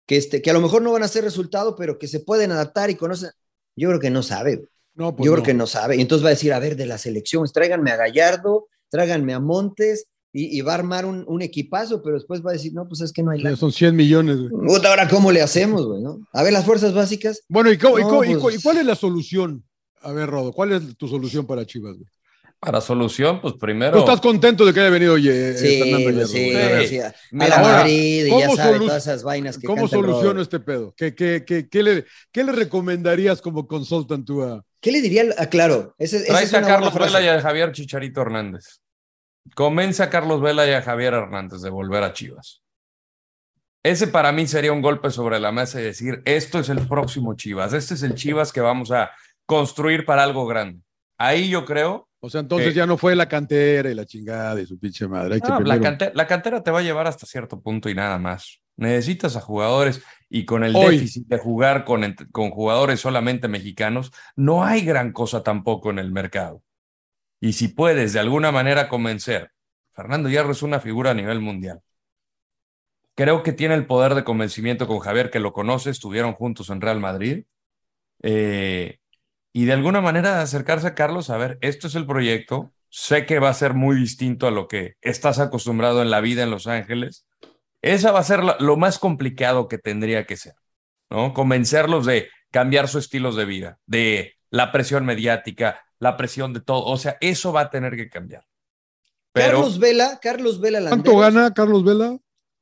que, 0.05 0.17
este, 0.17 0.41
que 0.41 0.49
a 0.49 0.53
lo 0.53 0.61
mejor 0.61 0.81
no 0.81 0.91
van 0.91 1.01
a 1.03 1.05
hacer 1.05 1.23
resultado, 1.23 1.75
pero 1.75 1.97
que 1.97 2.07
se 2.07 2.19
pueden 2.19 2.51
adaptar 2.51 2.89
y 2.89 2.95
conocen. 2.95 3.31
Yo 3.75 3.89
creo 3.89 3.99
que 3.99 4.09
no 4.09 4.23
sabe. 4.23 4.67
No, 4.95 5.15
pues 5.15 5.25
Yo 5.25 5.31
no. 5.31 5.35
creo 5.37 5.45
que 5.45 5.53
no 5.53 5.65
sabe. 5.67 5.95
Y 5.97 6.01
entonces 6.01 6.23
va 6.23 6.29
a 6.29 6.37
decir, 6.37 6.53
a 6.53 6.59
ver, 6.59 6.75
de 6.75 6.85
las 6.85 7.05
elecciones, 7.05 7.51
tráiganme 7.53 7.91
a 7.91 7.95
Gallardo, 7.95 8.67
tráiganme 8.89 9.33
a 9.33 9.39
Montes, 9.39 10.05
y, 10.35 10.57
y 10.57 10.61
va 10.61 10.71
a 10.73 10.75
armar 10.75 11.05
un, 11.05 11.23
un 11.27 11.41
equipazo, 11.43 12.01
pero 12.01 12.15
después 12.15 12.43
va 12.45 12.49
a 12.49 12.53
decir, 12.53 12.73
no, 12.73 12.87
pues 12.87 13.01
es 13.01 13.11
que 13.13 13.21
no 13.23 13.31
hay 13.31 13.41
lana. 13.41 13.55
son 13.55 13.71
100 13.71 13.95
millones, 13.95 14.37
güey. 14.49 14.81
Ahora, 14.85 15.07
¿cómo 15.07 15.31
le 15.31 15.41
hacemos, 15.41 15.85
güey? 15.85 16.01
no? 16.01 16.19
A 16.33 16.41
ver, 16.43 16.53
las 16.53 16.65
fuerzas 16.65 16.93
básicas. 16.93 17.43
Bueno, 17.47 17.71
¿y, 17.71 17.77
cómo- 17.77 17.99
y 17.99 18.01
No, 18.01 18.09
cómo- 18.09 18.23
y 18.23 18.35
pues- 18.35 18.55
y 18.59 18.61
cuál 18.61 18.77
es 18.77 18.85
la 18.85 18.95
solución? 18.95 19.63
A 20.01 20.11
ver, 20.11 20.27
Rodo, 20.29 20.51
¿cuál 20.51 20.73
es 20.73 20.97
tu 20.97 21.07
solución 21.07 21.45
para 21.45 21.65
Chivas? 21.65 21.95
güey? 21.97 22.07
Para 22.63 22.79
solución, 22.81 23.41
pues 23.41 23.55
primero. 23.55 23.91
¿Tú 23.93 23.99
estás 23.99 24.21
contento 24.21 24.65
de 24.65 24.73
que 24.73 24.79
haya 24.79 24.89
venido 24.89 25.15
oye, 25.15 25.57
Sí, 25.57 25.79
Fernando 25.79 26.09
Hierro? 26.11 26.27
sí, 26.27 26.87
sí, 26.87 26.99
a- 26.99 27.13
la 27.31 27.55
ahora, 27.57 27.77
Madrid 27.79 28.25
y 28.25 28.29
ya 28.29 28.45
¿cómo 28.45 28.55
sabe 28.55 28.77
solu- 28.77 28.85
todas 28.85 29.03
esas 29.03 29.23
vainas 29.23 29.57
que 29.57 29.67
¿Cómo 29.67 29.87
soluciono 29.87 30.41
este 30.41 30.59
pedo? 30.61 30.93
¿Qué, 30.95 31.13
qué, 31.13 31.43
qué, 31.45 31.67
qué 31.67 31.83
le, 31.83 32.05
qué 32.31 32.43
le 32.43 32.51
recomendarías 32.53 33.41
como 33.41 33.67
consultant 33.67 34.25
tú 34.25 34.43
a, 34.43 34.63
¿Qué 34.79 34.91
le 34.91 35.01
diría? 35.01 35.25
Ah, 35.37 35.47
claro, 35.47 35.93
ese, 35.97 36.17
esa 36.17 36.27
Traes 36.27 36.47
es 36.49 36.53
a 36.53 36.61
Carlos. 36.61 36.93
Vela 36.93 37.21
y 37.21 37.27
a 37.27 37.41
Javier 37.41 37.71
Chicharito 37.73 38.21
Hernández. 38.21 38.79
Convence 39.55 40.01
a 40.01 40.09
Carlos 40.09 40.41
Vela 40.41 40.65
y 40.65 40.71
a 40.71 40.81
Javier 40.81 41.13
Hernández 41.13 41.61
de 41.61 41.69
volver 41.69 42.03
a 42.03 42.13
Chivas. 42.13 42.61
Ese 43.83 44.07
para 44.07 44.31
mí 44.31 44.47
sería 44.47 44.71
un 44.71 44.81
golpe 44.81 45.09
sobre 45.09 45.39
la 45.41 45.51
mesa 45.51 45.81
y 45.81 45.83
decir, 45.83 46.21
esto 46.23 46.59
es 46.59 46.69
el 46.69 46.87
próximo 46.87 47.35
Chivas, 47.35 47.73
este 47.73 47.95
es 47.95 48.03
el 48.03 48.15
Chivas 48.15 48.53
que 48.53 48.61
vamos 48.61 48.91
a 48.91 49.11
construir 49.45 50.05
para 50.05 50.23
algo 50.23 50.45
grande. 50.45 50.79
Ahí 51.17 51.49
yo 51.49 51.65
creo... 51.65 52.07
O 52.25 52.29
sea, 52.29 52.39
entonces 52.39 52.69
Eh, 52.69 52.73
ya 52.73 52.85
no 52.85 52.97
fue 52.97 53.17
la 53.17 53.27
cantera 53.27 53.89
y 53.89 53.93
la 53.93 54.05
chingada 54.05 54.61
y 54.61 54.65
su 54.65 54.79
pinche 54.79 55.09
madre. 55.09 55.41
Ah, 55.43 55.59
la, 55.61 56.25
cantera 56.25 56.63
te 56.63 56.71
va 56.71 56.79
a 56.79 56.81
llevar 56.81 57.05
hasta 57.05 57.25
cierto 57.25 57.59
punto 57.59 57.89
y 57.89 57.95
nada 57.95 58.17
más. 58.17 58.61
Necesitas 58.77 59.35
a 59.35 59.41
jugadores 59.41 60.01
y 60.29 60.45
con 60.45 60.63
el 60.63 60.73
Hoy. 60.73 60.95
déficit 60.95 61.27
de 61.27 61.37
jugar 61.37 61.83
con, 61.83 62.15
con 62.31 62.49
jugadores 62.51 63.01
solamente 63.01 63.49
mexicanos, 63.49 64.13
no 64.37 64.63
hay 64.63 64.85
gran 64.85 65.11
cosa 65.11 65.43
tampoco 65.43 65.89
en 65.89 65.99
el 65.99 66.13
mercado. 66.13 66.63
Y 67.41 67.53
si 67.53 67.67
puedes 67.67 68.13
de 68.13 68.21
alguna 68.21 68.53
manera 68.53 68.87
convencer, 68.87 69.51
Fernando 69.91 70.29
Hierro 70.29 70.53
es 70.53 70.63
una 70.63 70.79
figura 70.79 71.11
a 71.11 71.15
nivel 71.15 71.41
mundial. 71.41 71.81
Creo 73.15 73.43
que 73.43 73.51
tiene 73.51 73.75
el 73.75 73.85
poder 73.85 74.15
de 74.15 74.23
convencimiento 74.23 74.87
con 74.87 74.99
Javier, 74.99 75.29
que 75.29 75.41
lo 75.41 75.51
conoce, 75.51 75.89
estuvieron 75.89 76.31
juntos 76.31 76.69
en 76.69 76.79
Real 76.79 77.01
Madrid. 77.01 77.43
Eh, 78.21 78.99
y 79.53 79.65
de 79.65 79.73
alguna 79.73 80.01
manera 80.01 80.41
acercarse 80.41 80.87
a 80.87 80.95
Carlos, 80.95 81.29
a 81.29 81.37
ver, 81.37 81.59
esto 81.61 81.87
es 81.87 81.95
el 81.95 82.05
proyecto, 82.07 82.73
sé 82.89 83.25
que 83.25 83.39
va 83.39 83.49
a 83.49 83.53
ser 83.53 83.73
muy 83.75 83.95
distinto 83.95 84.47
a 84.47 84.51
lo 84.51 84.67
que 84.67 84.95
estás 85.01 85.39
acostumbrado 85.39 86.01
en 86.01 86.09
la 86.09 86.21
vida 86.21 86.43
en 86.43 86.51
Los 86.51 86.67
Ángeles. 86.67 87.25
Esa 87.81 88.11
va 88.11 88.19
a 88.19 88.23
ser 88.23 88.41
lo 88.59 88.77
más 88.77 88.97
complicado 88.99 89.67
que 89.67 89.77
tendría 89.77 90.25
que 90.25 90.37
ser, 90.37 90.55
¿no? 91.09 91.33
Convencerlos 91.33 92.05
de 92.05 92.29
cambiar 92.51 92.87
sus 92.87 93.05
estilos 93.05 93.35
de 93.35 93.45
vida, 93.45 93.79
de 93.85 94.33
la 94.49 94.71
presión 94.71 95.05
mediática, 95.05 95.81
la 95.99 96.17
presión 96.17 96.53
de 96.53 96.61
todo, 96.61 96.85
o 96.85 96.97
sea, 96.97 97.17
eso 97.21 97.53
va 97.53 97.61
a 97.61 97.69
tener 97.69 97.95
que 97.95 98.09
cambiar. 98.09 98.45
Pero 99.31 99.57
Carlos 99.57 99.79
Vela, 99.79 100.19
Carlos 100.21 100.59
Vela 100.59 100.79
¿Cuánto 100.89 101.17
gana 101.17 101.53
Carlos 101.53 101.83
Vela? 101.83 102.17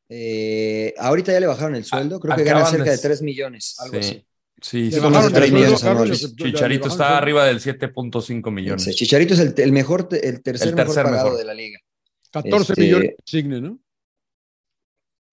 eh, 0.09 0.93
ahorita 0.97 1.31
ya 1.31 1.39
le 1.39 1.47
bajaron 1.47 1.75
el 1.75 1.85
sueldo, 1.85 2.19
creo 2.19 2.35
que 2.35 2.43
gana 2.43 2.65
cerca 2.65 2.85
de- 2.85 2.91
de 2.91 2.97
3 2.97 3.21
millones, 3.21 3.77
algo 3.79 3.93
sí, 3.93 3.99
así. 3.99 4.25
Sí, 4.61 4.85
el 4.85 4.91
sueldo, 4.93 5.09
millones 5.09 5.31
Carlos, 5.33 5.83
anuales. 5.83 6.21
le- 6.23 6.27
le 6.29 6.35
Chicharito 6.51 6.87
está 6.87 7.17
arriba 7.17 7.45
del 7.45 7.59
7.5 7.59 8.51
millones. 8.51 8.83
Sí, 8.83 8.93
Chicharito 8.93 9.33
es 9.33 9.39
el, 9.41 9.53
el 9.57 9.71
mejor, 9.71 10.07
el 10.11 10.41
tercer, 10.41 10.69
El 10.69 10.75
tercer 10.75 11.03
mejor 11.03 11.03
pagado 11.03 11.23
mejor. 11.25 11.37
de 11.39 11.45
la 11.45 11.53
liga. 11.53 11.79
14 12.31 12.71
Este- 12.73 12.81
millones 12.81 13.15
Signe, 13.25 13.61
¿no? 13.61 13.79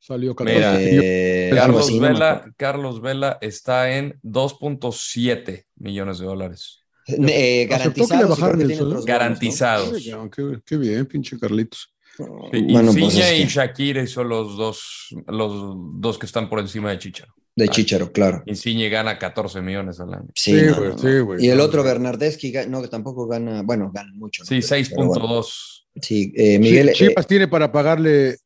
Salió 0.00 0.34
14 0.34 0.54
Mira, 0.58 0.72
millones. 0.72 1.00
Eh, 1.04 1.50
Carlos 1.54 1.80
así, 1.86 1.96
no 2.00 2.08
Vela. 2.08 2.54
Carlos 2.56 3.00
Vela 3.02 3.38
está 3.40 3.96
en 3.96 4.18
2.7 4.22 5.64
millones 5.76 6.18
de 6.18 6.24
dólares. 6.26 6.84
Eh, 7.06 7.68
¿Aceptó 7.72 8.06
que 8.06 8.14
garantizados, 8.16 8.60
y 8.60 8.66
que 8.68 8.76
bonos, 8.84 9.04
Garantizados. 9.06 9.92
Qué, 9.92 10.30
qué- 10.34 10.60
qué 10.64 10.76
bien, 10.76 11.06
pinche 11.06 11.38
Carlitos. 11.38 11.94
¿no? 12.18 12.48
Sí, 12.52 12.62
Bueno, 12.62 12.90
pues 12.92 13.02
Insigne 13.04 13.32
es 13.34 13.38
y 13.40 13.42
que- 13.44 13.48
Shakira 13.48 14.06
son 14.06 14.28
los 14.28 14.56
dos, 14.56 15.08
los 15.26 15.74
dos 16.00 16.18
que 16.18 16.26
están 16.26 16.48
por 16.48 16.58
encima 16.60 16.90
de 16.90 16.98
Chicharo. 16.98 17.32
De 17.58 17.68
Chicharo, 17.68 18.12
claro. 18.12 18.42
Insigne 18.46 18.88
gana 18.88 19.18
14 19.18 19.60
millones 19.60 19.98
al 20.00 20.14
año. 20.14 20.28
Sí, 20.34 20.52
Sí, 20.58 20.62
no, 20.66 20.76
güey, 20.76 20.88
no, 20.90 20.98
sí, 20.98 21.06
no. 21.06 21.24
güey. 21.26 21.44
Y 21.44 21.48
el 21.50 21.58
No, 21.58 21.64
otro 21.64 21.78
no. 21.82 21.84
Bernardeschi, 21.88 22.52
no, 22.68 22.80
que 22.82 22.88
tampoco 22.88 23.26
gana, 23.26 23.62
bueno, 23.62 23.90
gana 23.92 24.10
mucho. 24.14 24.42
¿no? 24.42 24.46
Sí, 24.46 24.60
bueno. 24.94 25.12
6.2. 25.14 25.86
Sí, 26.00 26.32
eh, 26.36 26.58
Miguel. 26.58 26.92
Chi- 26.92 27.04
eh, 27.04 27.08
Chivas 27.08 27.26
tiene 27.26 27.48
para 27.48 27.72
pagarle, 27.72 28.36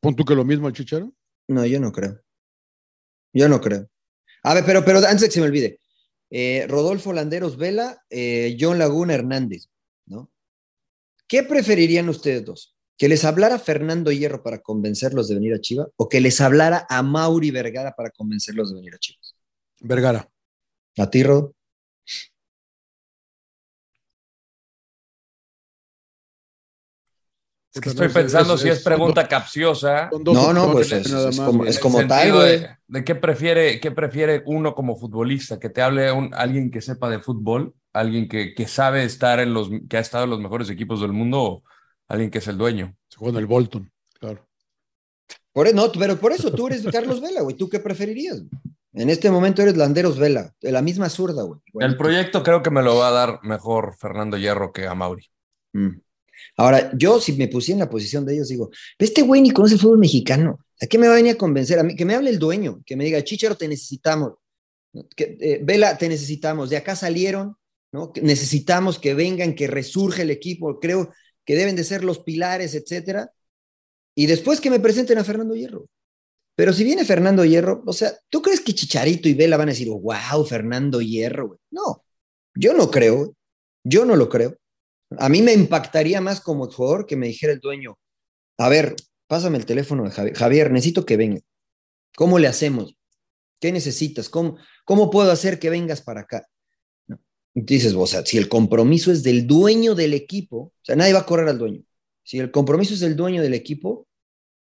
pon 0.00 0.14
tú 0.14 0.24
que 0.24 0.34
lo 0.34 0.44
mismo 0.44 0.66
al 0.66 0.72
Chicharo. 0.74 1.12
no, 1.48 1.64
yo 1.66 1.80
no 1.80 1.90
creo. 1.92 2.20
Yo 3.32 3.48
no 3.48 3.60
creo. 3.60 3.88
A 4.42 4.54
ver, 4.54 4.64
pero, 4.66 4.84
pero 4.84 4.98
antes 4.98 5.20
de 5.22 5.26
que 5.28 5.32
se 5.32 5.40
me 5.40 5.46
olvide, 5.46 5.80
eh, 6.30 6.66
Rodolfo 6.68 7.12
Landeros 7.12 7.56
Vela, 7.56 8.02
eh, 8.10 8.56
John 8.60 8.78
Laguna 8.78 9.14
Hernández, 9.14 9.68
¿no? 10.06 10.30
¿Qué 11.26 11.42
preferirían 11.42 12.08
ustedes 12.10 12.44
dos? 12.44 12.76
¿Que 12.98 13.08
les 13.08 13.24
hablara 13.24 13.58
Fernando 13.58 14.12
Hierro 14.12 14.42
para 14.42 14.58
convencerlos 14.60 15.28
de 15.28 15.34
venir 15.34 15.54
a 15.54 15.60
Chivas 15.60 15.88
o 15.96 16.08
que 16.08 16.20
les 16.20 16.40
hablara 16.40 16.86
a 16.88 17.02
Mauri 17.02 17.50
Vergara 17.50 17.94
para 17.96 18.10
convencerlos 18.10 18.70
de 18.70 18.76
venir 18.76 18.94
a 18.94 18.98
Chivas? 18.98 19.34
Vergara. 19.80 20.28
¿A 20.98 21.10
ti, 21.10 21.22
Rod? 21.22 21.50
Es 27.74 27.80
que 27.80 27.88
estoy 27.88 28.08
es- 28.08 28.12
pensando 28.12 28.54
es- 28.54 28.60
si 28.60 28.68
es, 28.68 28.82
pregunta 28.82 29.26
capciosa. 29.26 30.10
No, 30.12 30.52
no, 30.52 30.72
pues 30.72 30.92
es, 30.92 31.10
nada 31.10 31.30
es 31.30 31.38
más, 31.38 31.46
como, 31.46 31.64
como 31.80 32.06
tal, 32.06 32.32
güey. 32.32 32.60
de, 32.60 32.68
de 32.86 33.04
qué 33.04 33.14
prefiere, 33.14 33.80
qué 33.80 33.90
prefiere 33.90 34.42
uno 34.44 34.74
como 34.74 34.94
futbolista, 34.96 35.58
que 35.58 35.70
te 35.70 35.80
hable 35.80 36.12
un, 36.12 36.34
alguien 36.34 36.70
que 36.70 36.82
sepa 36.82 37.08
de 37.08 37.20
fútbol, 37.20 37.74
alguien 37.94 38.28
que, 38.28 38.54
que 38.54 38.68
sabe 38.68 39.04
estar 39.04 39.40
en 39.40 39.54
los, 39.54 39.70
que 39.88 39.96
ha 39.96 40.00
estado 40.00 40.24
en 40.24 40.30
los 40.30 40.40
mejores 40.40 40.68
equipos 40.68 41.00
del 41.00 41.12
mundo, 41.12 41.42
o 41.42 41.64
alguien 42.12 42.30
que 42.30 42.38
es 42.38 42.48
el 42.48 42.58
dueño. 42.58 42.94
Se 43.08 43.16
juega 43.16 43.38
en 43.38 43.42
el 43.42 43.46
Bolton, 43.46 43.90
claro. 44.18 44.46
Por, 45.52 45.66
e- 45.66 45.72
no, 45.72 45.90
pero 45.92 46.18
por 46.18 46.32
eso 46.32 46.52
tú 46.52 46.66
eres 46.66 46.82
Carlos 46.90 47.20
Vela, 47.20 47.42
güey. 47.42 47.56
¿Tú 47.56 47.68
qué 47.68 47.80
preferirías? 47.80 48.42
En 48.94 49.08
este 49.08 49.30
momento 49.30 49.62
eres 49.62 49.76
Landeros 49.76 50.18
Vela, 50.18 50.54
de 50.60 50.72
la 50.72 50.82
misma 50.82 51.08
zurda, 51.08 51.42
güey. 51.42 51.60
El 51.80 51.96
proyecto 51.96 52.42
creo 52.42 52.62
que 52.62 52.70
me 52.70 52.82
lo 52.82 52.96
va 52.96 53.08
a 53.08 53.12
dar 53.12 53.40
mejor 53.42 53.96
Fernando 53.98 54.36
Hierro 54.36 54.72
que 54.72 54.86
a 54.86 54.94
Mauri. 54.94 55.26
Mm. 55.72 56.00
Ahora, 56.56 56.90
yo 56.94 57.18
si 57.18 57.32
me 57.32 57.48
pusiera 57.48 57.76
en 57.76 57.80
la 57.80 57.90
posición 57.90 58.26
de 58.26 58.34
ellos, 58.34 58.48
digo, 58.48 58.70
este 58.98 59.22
güey 59.22 59.40
ni 59.40 59.50
conoce 59.50 59.74
el 59.74 59.80
fútbol 59.80 59.98
mexicano. 59.98 60.58
¿A 60.80 60.86
qué 60.86 60.98
me 60.98 61.06
va 61.06 61.14
a 61.14 61.16
venir 61.16 61.32
a 61.32 61.38
convencer? 61.38 61.78
A 61.78 61.82
mí, 61.82 61.96
que 61.96 62.04
me 62.04 62.14
hable 62.14 62.28
el 62.28 62.38
dueño, 62.38 62.82
que 62.84 62.96
me 62.96 63.04
diga, 63.04 63.22
Chicharo, 63.22 63.56
te 63.56 63.68
necesitamos. 63.68 64.34
Que, 65.16 65.38
eh, 65.40 65.60
Vela, 65.62 65.96
te 65.96 66.08
necesitamos. 66.08 66.68
De 66.68 66.76
acá 66.76 66.94
salieron, 66.94 67.56
¿no? 67.92 68.12
Que 68.12 68.20
necesitamos 68.20 68.98
que 68.98 69.14
vengan, 69.14 69.54
que 69.54 69.68
resurge 69.68 70.22
el 70.22 70.30
equipo. 70.30 70.78
Creo 70.80 71.12
que 71.44 71.56
deben 71.56 71.76
de 71.76 71.84
ser 71.84 72.04
los 72.04 72.20
pilares, 72.20 72.74
etcétera. 72.74 73.32
Y 74.14 74.26
después 74.26 74.60
que 74.60 74.70
me 74.70 74.80
presenten 74.80 75.18
a 75.18 75.24
Fernando 75.24 75.54
Hierro. 75.54 75.88
Pero 76.54 76.72
si 76.72 76.84
viene 76.84 77.04
Fernando 77.04 77.44
Hierro, 77.44 77.82
o 77.86 77.92
sea, 77.92 78.12
¿tú 78.28 78.42
crees 78.42 78.60
que 78.60 78.74
Chicharito 78.74 79.28
y 79.28 79.34
Vela 79.34 79.56
van 79.56 79.68
a 79.68 79.72
decir, 79.72 79.88
wow, 79.88 80.44
Fernando 80.44 81.00
Hierro? 81.00 81.58
No, 81.70 82.04
yo 82.54 82.74
no 82.74 82.90
creo, 82.90 83.34
yo 83.84 84.04
no 84.04 84.16
lo 84.16 84.28
creo. 84.28 84.56
A 85.18 85.28
mí 85.28 85.42
me 85.42 85.52
impactaría 85.52 86.20
más 86.20 86.40
como 86.40 86.70
jugador 86.70 87.06
que 87.06 87.16
me 87.16 87.26
dijera 87.26 87.52
el 87.52 87.60
dueño, 87.60 87.98
a 88.58 88.68
ver, 88.68 88.94
pásame 89.26 89.58
el 89.58 89.66
teléfono 89.66 90.04
de 90.04 90.10
Javier, 90.10 90.36
Javier, 90.36 90.70
necesito 90.70 91.06
que 91.06 91.16
venga. 91.16 91.40
¿Cómo 92.16 92.38
le 92.38 92.48
hacemos? 92.48 92.96
¿Qué 93.60 93.72
necesitas? 93.72 94.28
¿Cómo, 94.28 94.58
cómo 94.84 95.10
puedo 95.10 95.30
hacer 95.30 95.58
que 95.58 95.70
vengas 95.70 96.02
para 96.02 96.22
acá? 96.22 96.46
Dices, 97.54 97.92
o 97.94 98.06
sea, 98.06 98.24
si 98.24 98.38
el 98.38 98.48
compromiso 98.48 99.12
es 99.12 99.22
del 99.22 99.46
dueño 99.46 99.94
del 99.94 100.14
equipo, 100.14 100.56
o 100.58 100.72
sea, 100.82 100.96
nadie 100.96 101.12
va 101.12 101.20
a 101.20 101.26
correr 101.26 101.48
al 101.48 101.58
dueño. 101.58 101.82
Si 102.22 102.38
el 102.38 102.50
compromiso 102.50 102.94
es 102.94 103.00
del 103.00 103.14
dueño 103.16 103.42
del 103.42 103.52
equipo, 103.54 104.06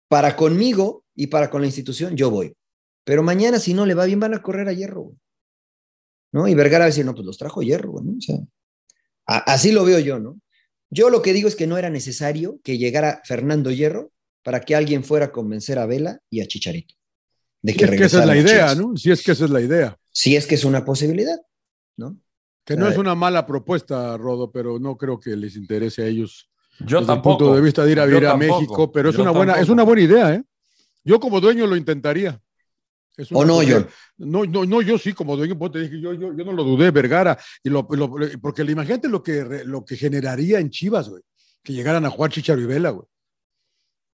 para 0.07 0.35
conmigo 0.35 1.05
y 1.15 1.27
para 1.27 1.49
con 1.49 1.61
la 1.61 1.67
institución, 1.67 2.15
yo 2.15 2.29
voy. 2.31 2.55
Pero 3.03 3.21
mañana, 3.21 3.59
si 3.59 3.73
no 3.73 3.85
le 3.85 3.93
va 3.93 4.05
bien, 4.05 4.19
van 4.19 4.33
a 4.33 4.41
correr 4.41 4.67
a 4.69 4.73
hierro. 4.73 5.01
güey. 5.03 5.17
¿No? 6.31 6.47
Y 6.47 6.55
Vergara 6.55 6.79
va 6.79 6.85
a 6.85 6.87
decir, 6.87 7.05
no, 7.05 7.13
pues 7.13 7.25
los 7.25 7.37
trajo 7.37 7.61
hierro, 7.61 7.91
güey, 7.91 8.05
¿no? 8.05 8.13
O 8.17 8.21
sea, 8.21 8.37
a- 9.27 9.53
así 9.53 9.71
lo 9.71 9.83
veo 9.85 9.99
yo, 9.99 10.19
¿no? 10.19 10.39
Yo 10.89 11.09
lo 11.09 11.21
que 11.21 11.33
digo 11.33 11.47
es 11.47 11.55
que 11.55 11.67
no 11.67 11.77
era 11.77 11.89
necesario 11.89 12.59
que 12.63 12.77
llegara 12.77 13.21
Fernando 13.25 13.71
Hierro 13.71 14.11
para 14.43 14.61
que 14.61 14.75
alguien 14.75 15.03
fuera 15.03 15.27
a 15.27 15.31
convencer 15.31 15.79
a 15.79 15.85
Vela 15.85 16.19
y 16.29 16.41
a 16.41 16.47
Chicharito. 16.47 16.95
De 17.61 17.73
Si 17.73 17.83
es 17.83 17.89
que 17.91 18.03
esa 18.03 18.19
es 18.21 18.25
la 18.27 18.37
idea. 18.37 18.75
¿no? 18.75 18.95
Si 18.97 19.11
es 19.11 19.23
que 19.23 19.31
esa 19.31 19.45
es 19.45 19.51
la 19.51 19.61
idea. 19.61 19.97
Si 20.11 20.35
es 20.35 20.45
que 20.45 20.55
es 20.55 20.63
una 20.65 20.85
posibilidad, 20.85 21.39
¿no? 21.97 22.17
Que 22.65 22.75
no 22.77 22.87
es 22.87 22.97
una 22.97 23.13
mala 23.15 23.45
propuesta, 23.45 24.15
Rodo, 24.17 24.51
pero 24.51 24.79
no 24.79 24.97
creo 24.97 25.19
que 25.19 25.35
les 25.35 25.55
interese 25.55 26.03
a 26.03 26.07
ellos 26.07 26.49
Yo 26.79 26.99
desde 26.99 27.07
tampoco. 27.13 27.33
el 27.33 27.37
punto 27.39 27.55
de 27.55 27.61
vista 27.61 27.83
de 27.85 27.91
ir 27.91 27.99
a 27.99 28.05
vivir 28.05 28.25
a. 28.27 28.37
México, 28.37 28.91
pero 28.91 29.09
es 29.09 29.15
Yo 29.15 29.21
una 29.21 29.31
buena, 29.31 29.59
es 29.59 29.69
una 29.69 29.83
buena 29.83 30.01
idea, 30.01 30.33
¿eh? 30.35 30.43
Yo 31.03 31.19
como 31.19 31.41
dueño 31.41 31.67
lo 31.67 31.75
intentaría. 31.75 32.39
Es 33.17 33.27
¿O 33.31 33.45
no, 33.45 33.57
John? 33.57 33.87
No, 34.17 34.43
no, 34.45 34.65
no, 34.65 34.81
yo 34.81 34.97
sí, 34.97 35.13
como 35.13 35.35
dueño, 35.37 35.57
pues 35.59 35.71
te 35.73 35.79
dije, 35.81 35.99
yo, 36.01 36.13
yo, 36.13 36.35
yo 36.35 36.45
no 36.45 36.51
lo 36.53 36.63
dudé, 36.63 36.89
Vergara, 36.89 37.37
y 37.63 37.69
lo, 37.69 37.85
lo- 37.91 38.09
porque 38.41 38.63
imagínate 38.63 39.07
lo 39.07 39.21
que, 39.21 39.43
re- 39.43 39.65
lo 39.65 39.85
que 39.85 39.95
generaría 39.97 40.59
en 40.59 40.69
Chivas, 40.71 41.09
güey, 41.09 41.21
que 41.61 41.73
llegaran 41.73 42.05
a 42.05 42.09
jugar 42.09 42.31
Chicharo 42.31 42.59
y 42.61 42.65
Vela, 42.65 42.89
güey. 42.89 43.05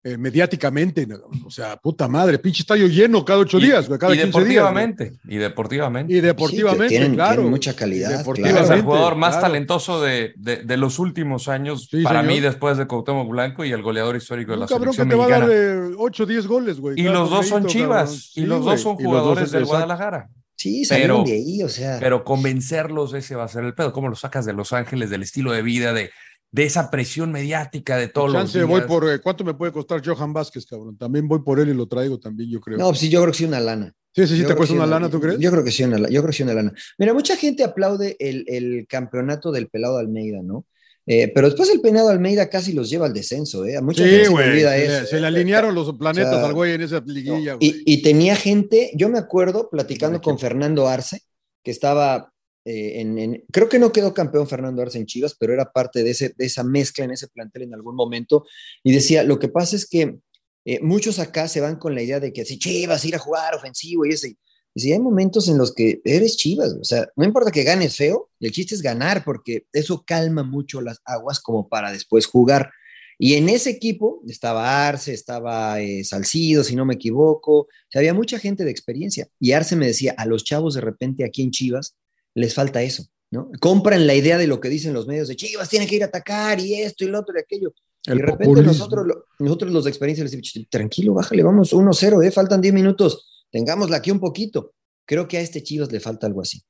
Eh, 0.04 0.18
mediáticamente. 0.18 1.06
¿no? 1.06 1.18
O 1.46 1.52
sea, 1.52 1.76
puta 1.78 2.08
madre, 2.08 2.40
pinche 2.40 2.62
estadio 2.64 2.88
lleno 2.88 3.26
cada 3.26 3.40
ocho 3.40 3.60
Y- 3.60 3.64
días, 3.66 3.88
güey, 3.88 4.00
cada 4.00 4.14
y 4.16 4.20
15 4.20 4.28
días. 4.28 4.34
güey. 4.34 4.46
deportivamente, 4.86 5.20
y 5.28 5.38
deportivamente. 5.38 6.14
Y 6.14 6.22
deportivamente, 6.22 6.84
Sí, 6.90 6.96
que 6.96 7.00
tienen- 7.00 7.16
claro. 7.16 7.34
tienen 7.36 7.50
mucha 7.52 7.76
calidad, 7.76 8.08
claro. 8.08 8.14
Es 8.22 8.28
el 8.28 8.44
Deportivamente, 8.44 8.86
jugador 8.86 9.16
más 9.16 9.32
claro. 9.36 9.48
talentoso 9.48 10.02
de, 10.02 10.34
de- 10.38 10.64
de 10.64 10.78
los 10.78 11.00
últimos 11.00 11.48
años, 11.50 11.88
Sí, 11.92 12.02
para 12.04 12.22
señor. 12.22 12.34
mí, 12.36 12.40
después 12.40 12.78
de 12.78 12.88
Cuauhtémoc 12.88 13.30
Blanco 13.30 13.66
y 13.66 13.72
el 13.72 13.82
goleador 13.82 14.16
histórico 14.16 14.52
de 14.52 14.58
Un 14.58 14.62
la 14.62 14.68
cabrón 14.68 14.92
que 14.92 14.96
selección 14.96 15.10
te 15.10 15.16
va 15.16 15.26
a 15.36 15.40
mexicana. 15.40 15.80
dar 15.82 15.92
8 15.98 16.24
o 16.24 16.26
10 16.26 16.48
goles, 16.48 16.80
güey. 16.80 17.00
y 17.00 17.04
los 17.04 17.30
dos 17.30 17.48
son 17.48 17.66
chivas, 17.66 18.04
cabrón. 18.10 18.16
y 18.16 18.40
Sí, 18.42 18.46
los 18.46 18.62
güey, 18.62 18.72
dos 18.76 18.82
son 18.82 18.94
los 18.98 19.04
jugadores 19.04 19.52
del. 19.52 19.66
Guadalajara. 19.66 20.30
Sí, 20.56 20.84
salieron 20.84 21.24
Pero- 21.24 21.30
de 21.30 21.42
ahí, 21.42 21.64
o 21.64 21.70
sea. 21.70 22.00
Pero 22.00 22.24
convencerlos, 22.26 23.14
ese 23.14 23.36
va 23.36 23.46
a 23.46 23.48
ser 23.48 23.64
el 23.64 23.74
pedo. 23.74 23.94
¿Cómo 23.94 24.10
lo 24.10 24.16
sacas 24.16 24.46
de 24.46 24.52
Los 24.54 24.74
Ángeles, 24.74 25.10
del 25.10 25.24
estilo 25.24 25.52
de 25.54 25.62
vida, 25.62 25.94
de, 25.94 26.10
de 26.52 26.64
esa 26.64 26.90
presión 26.90 27.32
mediática 27.32 27.98
de 27.98 28.08
todos 28.08 28.32
los 28.32 28.52
días? 28.54 28.66
voy 28.68 28.82
por, 28.82 29.08
eh, 29.10 29.20
¿cuánto 29.20 29.44
me 29.44 29.54
puede 29.54 29.72
costar 29.72 30.02
Johan 30.06 30.34
Vázquez, 30.34 30.66
cabrón? 30.66 30.98
También 30.98 31.28
voy 31.28 31.40
por 31.44 31.60
él 31.60 31.70
y 31.70 31.74
lo 31.74 31.88
traigo 31.88 32.20
también, 32.20 32.50
yo 32.50 32.60
creo. 32.60 32.78
No, 32.78 32.88
pues 32.88 33.00
sí, 33.00 33.10
yo 33.10 33.22
creo 33.22 33.32
que 33.32 33.38
sí 33.38 33.46
una 33.46 33.60
lana. 33.60 33.94
sí, 34.16 34.26
sí, 34.28 34.36
sí, 34.36 34.42
Yo 34.42 34.48
te 34.48 34.56
cuesta 34.56 34.74
una 34.76 34.88
lana, 34.88 35.10
¿tú 35.10 35.20
crees? 35.20 35.38
Yo 35.40 35.52
creo 35.52 35.64
que 35.64 35.72
sí 35.72 35.84
una, 35.84 35.98
yo 35.98 36.22
creo 36.22 36.26
que 36.28 36.34
sí 36.34 36.44
una 36.44 36.54
lana. 36.56 36.74
Mira, 36.98 37.14
mucha 37.14 37.36
gente 37.36 37.64
aplaude 37.64 38.16
el, 38.20 38.46
el 38.48 38.86
campeonato 38.88 39.52
del 39.52 39.68
pelado 39.70 39.98
Almeida, 39.98 40.42
¿no? 40.44 40.66
Eh, 41.06 41.32
pero 41.34 41.48
después 41.48 41.70
el 41.72 41.82
pelado 41.82 42.10
Almeida 42.10 42.50
casi 42.50 42.72
los 42.74 42.88
lleva 42.90 43.08
al 43.08 43.14
descenso, 43.14 43.66
¿eh? 43.66 43.78
A 43.78 43.82
mucha 43.82 44.04
gente 44.04 44.18
Sí, 44.18 44.24
se 44.26 44.30
le 44.30 44.34
güey. 44.36 44.50
olvida 44.50 44.72
Se, 44.74 44.86
eso. 44.86 45.06
se 45.08 45.18
¿eh? 45.18 45.22
le 45.22 45.28
alinearon 45.28 45.74
los 45.74 45.98
planetas 45.98 46.34
O 46.34 46.38
sea, 46.38 46.46
al 46.48 46.54
güey 46.54 46.74
en 46.74 46.82
esa 46.82 47.02
liguilla, 47.06 47.56
güey. 47.56 47.68
Y, 47.86 47.94
y 47.94 48.02
tenía 48.04 48.36
gente, 48.36 48.92
yo 48.96 49.10
me 49.10 49.18
acuerdo 49.18 49.70
platicando 49.72 50.22
con 50.22 50.38
Fernando 50.38 50.88
Arce, 50.88 51.22
que 51.64 51.72
estaba 51.72 52.32
eh, 52.70 53.00
en, 53.02 53.18
en- 53.18 53.44
creo 53.52 53.68
que 53.70 53.80
no 53.80 53.92
quedó 53.92 54.14
campeón 54.14 54.48
Fernando 54.48 54.82
Arce 54.82 55.00
en 55.00 55.06
Chivas, 55.06 55.36
pero 55.40 55.54
era 55.54 55.72
parte 55.72 56.04
de, 56.04 56.12
ese, 56.12 56.34
de 56.38 56.46
esa 56.46 56.64
mezcla 56.64 57.06
en 57.06 57.12
ese 57.12 57.28
plantel 57.28 57.64
en 57.64 57.74
algún 57.74 57.96
momento, 57.96 58.46
y 58.84 58.92
decía, 58.92 59.24
lo 59.24 59.38
que 59.40 59.50
pasa 59.50 59.76
es 59.76 59.86
que 59.88 60.20
eh, 60.66 60.80
muchos 60.82 61.20
acá 61.20 61.48
se 61.48 61.62
van 61.62 61.78
con 61.78 61.96
la 61.96 62.02
idea 62.02 62.20
de 62.20 62.32
que 62.32 62.46
si 62.46 62.60
Chivas 62.60 63.06
ir 63.06 63.16
a 63.16 63.20
jugar 63.20 63.56
ofensivo 63.56 64.06
y 64.06 64.10
ese, 64.10 64.36
y 64.76 64.82
si 64.82 64.92
hay 64.94 65.00
momentos 65.00 65.48
en 65.50 65.58
los 65.58 65.74
que 65.74 66.00
eres 66.06 66.38
Chivas, 66.38 66.78
o 66.80 66.84
sea, 66.84 67.08
no 67.16 67.26
importa 67.26 67.52
que 67.52 67.64
ganes 67.64 67.96
feo, 67.96 68.30
el 68.40 68.52
chiste 68.52 68.76
es 68.76 68.82
ganar, 68.82 69.24
porque 69.24 69.66
eso 69.74 70.04
calma 70.06 70.44
mucho 70.44 70.80
las 70.82 71.00
aguas 71.06 71.40
como 71.40 71.68
para 71.68 71.92
después 71.92 72.28
jugar. 72.28 72.70
Y 73.18 73.34
en 73.34 73.50
ese 73.50 73.70
equipo 73.72 74.22
estaba 74.28 74.88
Arce, 74.88 75.12
estaba 75.14 75.82
eh, 75.82 76.04
Salcido, 76.06 76.64
si 76.64 76.76
no 76.76 76.86
me 76.86 76.94
equivoco, 76.94 77.62
o 77.62 77.68
sea, 77.90 78.00
había 78.00 78.14
mucha 78.14 78.38
gente 78.40 78.64
de 78.64 78.72
experiencia. 78.72 79.28
Y 79.40 79.52
Arce 79.54 79.76
me 79.76 79.88
decía, 79.88 80.14
a 80.18 80.26
los 80.26 80.44
chavos 80.44 80.76
de 80.76 80.82
repente 80.82 81.26
aquí 81.26 81.42
en 81.42 81.52
Chivas 81.52 81.96
les 82.40 82.54
falta 82.54 82.82
eso, 82.82 83.06
¿no? 83.32 83.52
Compran 83.60 84.08
la 84.08 84.16
idea 84.16 84.38
de 84.38 84.48
lo 84.48 84.60
que 84.60 84.70
dicen 84.70 84.94
los 84.94 85.08
medios 85.08 85.28
de 85.28 85.36
Chivas, 85.36 85.70
tiene 85.70 85.88
que 85.88 85.96
ir 85.96 86.04
a 86.04 86.08
atacar 86.08 86.60
y 86.60 86.76
esto 86.76 87.04
y 87.04 87.08
lo 87.08 87.20
otro 87.20 87.36
y 87.36 87.42
aquello. 87.42 87.74
El 88.06 88.16
y 88.16 88.22
de 88.22 88.26
repente 88.26 88.46
populismo. 88.46 88.72
nosotros, 88.72 89.06
nosotros 89.40 89.72
los 89.72 89.84
de 89.84 89.90
experiencia 89.90 90.24
les 90.24 90.32
decimos, 90.32 90.70
tranquilo, 90.70 91.14
bájale, 91.14 91.44
vamos 91.44 91.74
1-0, 91.74 92.26
¿eh? 92.26 92.32
faltan 92.32 92.62
10 92.62 92.74
minutos, 92.74 93.46
tengámosla 93.52 93.98
aquí 93.98 94.12
un 94.12 94.20
poquito. 94.20 94.74
Creo 95.06 95.28
que 95.28 95.38
a 95.38 95.42
este 95.42 95.62
Chivas 95.64 95.92
le 95.92 96.00
falta 96.00 96.28
algo 96.28 96.42
así. 96.42 96.64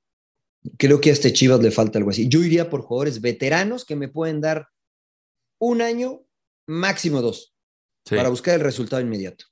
Creo 0.78 1.00
que 1.00 1.10
a 1.10 1.14
este 1.14 1.32
Chivas 1.32 1.62
le 1.62 1.72
falta 1.72 2.00
algo 2.00 2.10
así. 2.10 2.28
Yo 2.28 2.44
iría 2.44 2.70
por 2.70 2.82
jugadores 2.82 3.22
veteranos 3.22 3.86
que 3.86 3.96
me 3.96 4.08
pueden 4.08 4.42
dar 4.42 4.68
un 5.60 5.82
año, 5.82 6.24
máximo 6.66 7.22
dos, 7.22 7.54
Sí, 8.06 8.16
para 8.16 8.30
buscar 8.30 8.56
el 8.56 8.62
resultado 8.62 9.02
inmediato. 9.02 9.46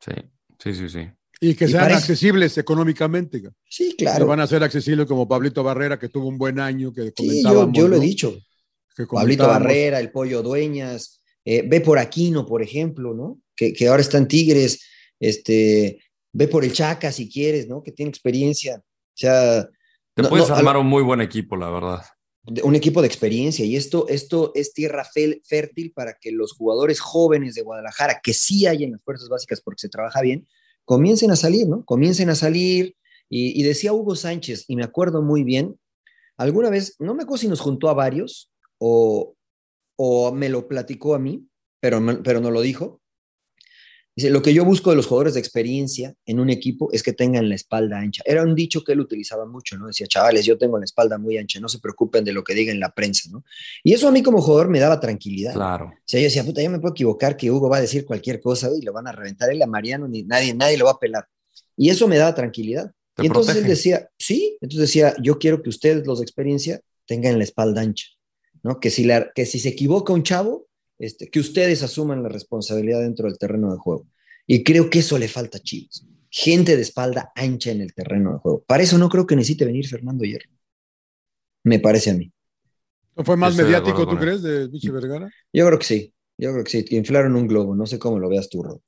sí, 0.00 0.12
sí, 0.58 0.74
sí, 0.74 0.88
sí. 0.88 1.08
Y 1.40 1.54
que 1.54 1.64
y 1.64 1.68
sean 1.68 1.84
parece- 1.84 1.98
accesibles 2.00 2.58
económicamente. 2.58 3.42
Sí, 3.66 3.90
Que 3.96 4.04
claro. 4.04 4.26
van 4.26 4.40
a 4.40 4.46
ser 4.46 4.62
accesibles 4.62 5.06
como 5.06 5.26
Pablito 5.26 5.62
Barrera, 5.62 5.98
que 5.98 6.08
tuvo 6.10 6.28
un 6.28 6.36
buen 6.36 6.60
año, 6.60 6.92
que 6.92 7.12
Sí, 7.16 7.42
yo, 7.42 7.48
comentábamos. 7.48 7.78
yo 7.78 7.88
lo 7.88 7.96
he 7.96 8.00
dicho. 8.00 8.30
Que 8.94 9.06
Pablito 9.06 9.44
comentábamos. 9.44 9.62
Barrera, 9.62 10.00
el 10.00 10.10
Pollo 10.12 10.42
Dueñas, 10.42 11.22
eh, 11.44 11.62
ve 11.66 11.80
por 11.80 11.98
Aquino, 11.98 12.44
por 12.44 12.62
ejemplo, 12.62 13.14
¿no? 13.14 13.40
Que, 13.56 13.72
que 13.72 13.88
ahora 13.88 14.02
están 14.02 14.28
Tigres, 14.28 14.80
este, 15.18 16.02
ve 16.32 16.48
por 16.48 16.64
el 16.64 16.72
Chaca 16.72 17.10
si 17.12 17.28
quieres, 17.30 17.68
¿no? 17.68 17.82
Que 17.82 17.92
tiene 17.92 18.10
experiencia. 18.10 18.76
O 18.78 18.82
sea, 19.14 19.68
Te 20.14 20.22
no- 20.22 20.28
puedes 20.28 20.48
no, 20.48 20.54
armar 20.56 20.76
al- 20.76 20.82
un 20.82 20.88
muy 20.88 21.02
buen 21.02 21.20
equipo, 21.20 21.56
la 21.56 21.70
verdad. 21.70 22.02
un 22.64 22.74
equipo 22.74 23.00
de 23.02 23.06
experiencia 23.06 23.64
y 23.66 23.76
esto, 23.76 24.06
esto 24.08 24.50
es 24.54 24.72
tierra 24.72 25.04
fel- 25.04 25.40
fértil 25.44 25.92
para 25.92 26.14
que 26.20 26.32
los 26.32 26.52
jugadores 26.52 26.98
jóvenes 26.98 27.54
de 27.54 27.60
Guadalajara, 27.62 28.20
que 28.22 28.32
sí 28.32 28.66
hay 28.66 28.82
en 28.84 28.92
las 28.92 29.02
fuerzas 29.04 29.28
básicas 29.28 29.60
porque 29.60 29.80
se 29.82 29.88
trabaja 29.90 30.20
bien, 30.22 30.48
comiencen 30.84 31.30
a 31.30 31.36
salir, 31.36 31.68
¿no? 31.68 31.84
Comiencen 31.84 32.30
a 32.30 32.34
salir. 32.34 32.96
Y, 33.32 33.62
decía 33.62 33.92
Hugo 33.92 34.16
Sánchez, 34.16 34.64
y 34.66 34.74
me 34.74 34.82
acuerdo 34.82 35.22
muy 35.22 35.44
bien, 35.44 35.78
alguna 36.36 36.68
vez, 36.68 36.96
no 36.98 37.14
me 37.14 37.22
acuerdo 37.22 37.42
si 37.42 37.48
nos 37.48 37.60
juntó 37.60 37.88
a 37.88 37.94
varios 37.94 38.50
o, 38.78 39.36
o 39.96 40.32
me 40.32 40.48
lo 40.48 40.66
platicó 40.66 41.14
a 41.14 41.20
mí, 41.20 41.46
pero, 41.78 42.00
pero 42.24 42.40
no 42.40 42.50
lo 42.50 42.60
dijo. 42.60 42.99
Dice, 44.20 44.30
lo 44.30 44.42
que 44.42 44.52
yo 44.52 44.66
busco 44.66 44.90
de 44.90 44.96
los 44.96 45.06
jugadores 45.06 45.32
de 45.32 45.40
experiencia 45.40 46.14
en 46.26 46.40
un 46.40 46.50
equipo 46.50 46.92
es 46.92 47.02
que 47.02 47.14
tengan 47.14 47.48
la 47.48 47.54
espalda 47.54 47.98
ancha. 47.98 48.22
Era 48.26 48.42
un 48.42 48.54
dicho 48.54 48.84
que 48.84 48.92
él 48.92 49.00
utilizaba 49.00 49.46
mucho, 49.46 49.78
¿no? 49.78 49.86
Decía, 49.86 50.06
chavales, 50.06 50.44
yo 50.44 50.58
tengo 50.58 50.78
la 50.78 50.84
espalda 50.84 51.16
muy 51.16 51.38
ancha, 51.38 51.58
no 51.58 51.70
se 51.70 51.78
preocupen 51.78 52.22
de 52.22 52.34
lo 52.34 52.44
que 52.44 52.52
diga 52.52 52.70
en 52.70 52.80
la 52.80 52.92
prensa, 52.92 53.30
¿no? 53.32 53.44
Y 53.82 53.94
eso 53.94 54.08
a 54.08 54.10
mí 54.10 54.22
como 54.22 54.42
jugador 54.42 54.68
me 54.68 54.78
daba 54.78 55.00
tranquilidad. 55.00 55.54
Claro. 55.54 55.86
O 55.86 56.02
sea, 56.04 56.20
yo 56.20 56.24
decía, 56.24 56.44
puta, 56.44 56.62
yo 56.62 56.68
me 56.68 56.78
puedo 56.80 56.92
equivocar 56.92 57.34
que 57.34 57.50
Hugo 57.50 57.70
va 57.70 57.78
a 57.78 57.80
decir 57.80 58.04
cualquier 58.04 58.42
cosa 58.42 58.68
y 58.78 58.82
lo 58.82 58.92
van 58.92 59.06
a 59.06 59.12
reventar 59.12 59.48
él 59.50 59.62
a 59.62 59.66
Mariano, 59.66 60.06
ni 60.06 60.22
nadie, 60.22 60.52
nadie 60.52 60.76
lo 60.76 60.84
va 60.84 60.90
a 60.90 60.98
pelar. 60.98 61.26
Y 61.74 61.88
eso 61.88 62.06
me 62.06 62.18
daba 62.18 62.34
tranquilidad. 62.34 62.92
Y 63.16 63.26
entonces 63.26 63.56
él 63.56 63.64
decía, 63.64 64.10
sí, 64.18 64.58
entonces 64.60 64.88
decía, 64.88 65.14
yo 65.22 65.38
quiero 65.38 65.62
que 65.62 65.70
ustedes, 65.70 66.06
los 66.06 66.18
de 66.18 66.24
experiencia, 66.24 66.82
tengan 67.06 67.38
la 67.38 67.44
espalda 67.44 67.80
ancha, 67.80 68.04
¿no? 68.62 68.80
Que 68.80 68.90
si, 68.90 69.04
la, 69.04 69.30
que 69.34 69.46
si 69.46 69.58
se 69.58 69.70
equivoca 69.70 70.12
un 70.12 70.24
chavo, 70.24 70.66
este, 71.00 71.28
que 71.30 71.40
ustedes 71.40 71.82
asuman 71.82 72.22
la 72.22 72.28
responsabilidad 72.28 73.00
dentro 73.00 73.26
del 73.26 73.38
terreno 73.38 73.72
de 73.72 73.78
juego. 73.78 74.06
Y 74.46 74.62
creo 74.62 74.90
que 74.90 75.00
eso 75.00 75.18
le 75.18 75.28
falta 75.28 75.58
a 75.58 75.60
Chivas. 75.60 76.06
Gente 76.28 76.76
de 76.76 76.82
espalda 76.82 77.32
ancha 77.34 77.70
en 77.72 77.80
el 77.80 77.94
terreno 77.94 78.34
de 78.34 78.38
juego. 78.38 78.62
Para 78.64 78.82
eso 78.82 78.98
no 78.98 79.08
creo 79.08 79.26
que 79.26 79.34
necesite 79.34 79.64
venir 79.64 79.88
Fernando 79.88 80.24
Hierro. 80.24 80.50
Me 81.64 81.80
parece 81.80 82.10
a 82.10 82.14
mí. 82.14 82.30
¿No 83.16 83.24
fue 83.24 83.36
más 83.36 83.52
Estoy 83.52 83.64
mediático, 83.64 84.06
tú 84.06 84.16
crees, 84.16 84.42
de 84.42 84.68
Vichy 84.68 84.90
Vergara? 84.90 85.28
Yo 85.52 85.66
creo 85.66 85.78
que 85.78 85.84
sí. 85.84 86.14
Yo 86.36 86.52
creo 86.52 86.64
que 86.64 86.70
sí. 86.70 86.84
Inflaron 86.90 87.34
un 87.34 87.46
globo. 87.46 87.74
No 87.74 87.86
sé 87.86 87.98
cómo 87.98 88.18
lo 88.18 88.28
veas 88.28 88.48
tú, 88.48 88.62
Rob. 88.62 88.80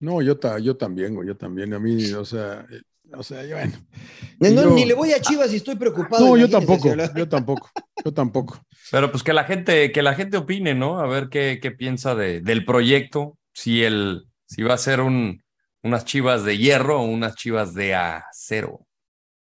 No, 0.00 0.22
yo, 0.22 0.38
ta- 0.38 0.58
yo 0.58 0.76
también, 0.76 1.14
güey, 1.14 1.28
yo 1.28 1.36
también. 1.36 1.74
A 1.74 1.78
mí, 1.78 2.12
o 2.12 2.24
sea, 2.24 2.66
o 3.14 3.22
sea, 3.22 3.44
yo, 3.44 3.56
bueno. 3.56 3.72
No, 4.38 4.48
Y 4.48 4.52
no, 4.54 4.62
yo- 4.64 4.70
ni 4.74 4.84
le 4.84 4.94
voy 4.94 5.12
a 5.12 5.20
Chivas 5.20 5.52
y 5.52 5.56
estoy 5.56 5.76
preocupado. 5.76 6.26
No, 6.26 6.36
yo 6.36 6.48
tampoco, 6.48 6.94
yo 7.16 7.28
tampoco, 7.28 7.70
yo 8.04 8.12
tampoco. 8.12 8.60
Pero 8.90 9.10
pues 9.10 9.22
que 9.22 9.32
la 9.32 9.44
gente, 9.44 9.92
que 9.92 10.02
la 10.02 10.14
gente 10.14 10.36
opine, 10.36 10.74
¿no? 10.74 10.98
A 11.00 11.06
ver 11.06 11.28
qué, 11.28 11.58
qué 11.62 11.70
piensa 11.70 12.14
de, 12.14 12.40
del 12.40 12.64
proyecto, 12.64 13.38
si 13.52 13.82
el, 13.84 14.26
si 14.46 14.62
va 14.62 14.74
a 14.74 14.78
ser 14.78 15.00
un, 15.00 15.42
unas 15.82 16.04
chivas 16.04 16.44
de 16.44 16.58
hierro 16.58 17.00
o 17.00 17.04
unas 17.04 17.34
chivas 17.36 17.74
de 17.74 17.94
acero. 17.94 18.86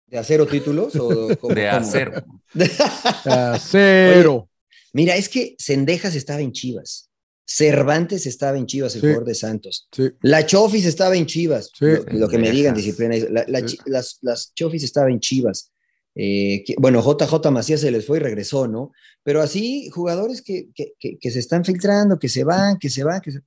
¿De 0.07 0.17
acero 0.19 0.45
títulos 0.45 0.95
o 0.95 1.35
cómo- 1.41 1.53
De 1.55 1.65
cómo? 1.69 1.77
acero. 1.81 2.23
Acero. 3.25 4.49
Mira, 4.93 5.15
es 5.15 5.27
que 5.29 5.55
Sendejas 5.57 6.15
estaba 6.15 6.41
en 6.41 6.51
Chivas. 6.51 7.09
Cervantes 7.45 8.25
estaba 8.25 8.57
en 8.57 8.65
Chivas, 8.65 8.95
el 8.95 9.01
Sí. 9.01 9.07
jugador 9.07 9.25
de 9.27 9.35
Santos. 9.35 9.87
Sí. 9.91 10.09
La 10.21 10.45
Chofis 10.45 10.85
estaba 10.85 11.15
en 11.17 11.25
Chivas. 11.25 11.69
Sí. 11.77 11.85
Lo, 11.85 12.03
lo 12.19 12.29
que 12.29 12.37
me 12.37 12.49
digan, 12.51 12.73
disciplina. 12.75 13.15
La- 13.29 13.45
la 13.47 13.65
las, 13.85 14.17
las 14.21 14.53
Chofis 14.55 14.83
estaba 14.83 15.09
en 15.09 15.19
Chivas. 15.19 15.71
Eh, 16.15 16.63
que- 16.65 16.75
bueno, 16.77 17.01
JJ 17.01 17.51
Macías 17.51 17.81
se 17.81 17.91
les 17.91 18.05
fue 18.05 18.17
y 18.17 18.21
regresó, 18.21 18.67
¿no? 18.67 18.91
Pero 19.23 19.41
así, 19.41 19.89
jugadores 19.89 20.41
que, 20.41 20.69
que- 20.73 20.93
que- 20.99 21.17
que 21.17 21.31
se 21.31 21.39
están 21.39 21.65
filtrando, 21.65 22.17
que 22.19 22.29
se 22.29 22.43
van, 22.43 22.77
que 22.77 22.89
se 22.89 23.03
van, 23.03 23.19
que 23.19 23.31
se... 23.31 23.39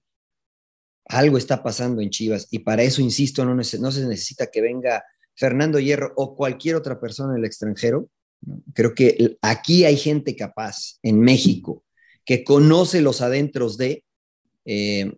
Algo 1.08 1.38
está 1.38 1.62
pasando 1.62 2.02
en 2.02 2.10
Chivas 2.10 2.48
y 2.50 2.58
para 2.60 2.82
eso, 2.82 3.00
insisto, 3.00 3.44
no, 3.44 3.54
nece- 3.54 3.78
no 3.78 3.92
se 3.92 4.04
necesita 4.04 4.48
que 4.48 4.60
venga 4.60 5.04
Fernando 5.36 5.78
Hierro 5.78 6.12
o 6.16 6.34
cualquier 6.34 6.74
otra 6.74 6.98
persona 7.00 7.34
del 7.34 7.44
extranjero. 7.44 8.10
Creo 8.74 8.92
que 8.94 9.38
aquí 9.40 9.84
hay 9.84 9.96
gente 9.96 10.34
capaz 10.34 10.98
en 11.02 11.20
México 11.20 11.84
que 12.26 12.44
conoce 12.44 13.00
los 13.00 13.22
adentros 13.22 13.78
de, 13.78 14.04
eh, 14.66 15.10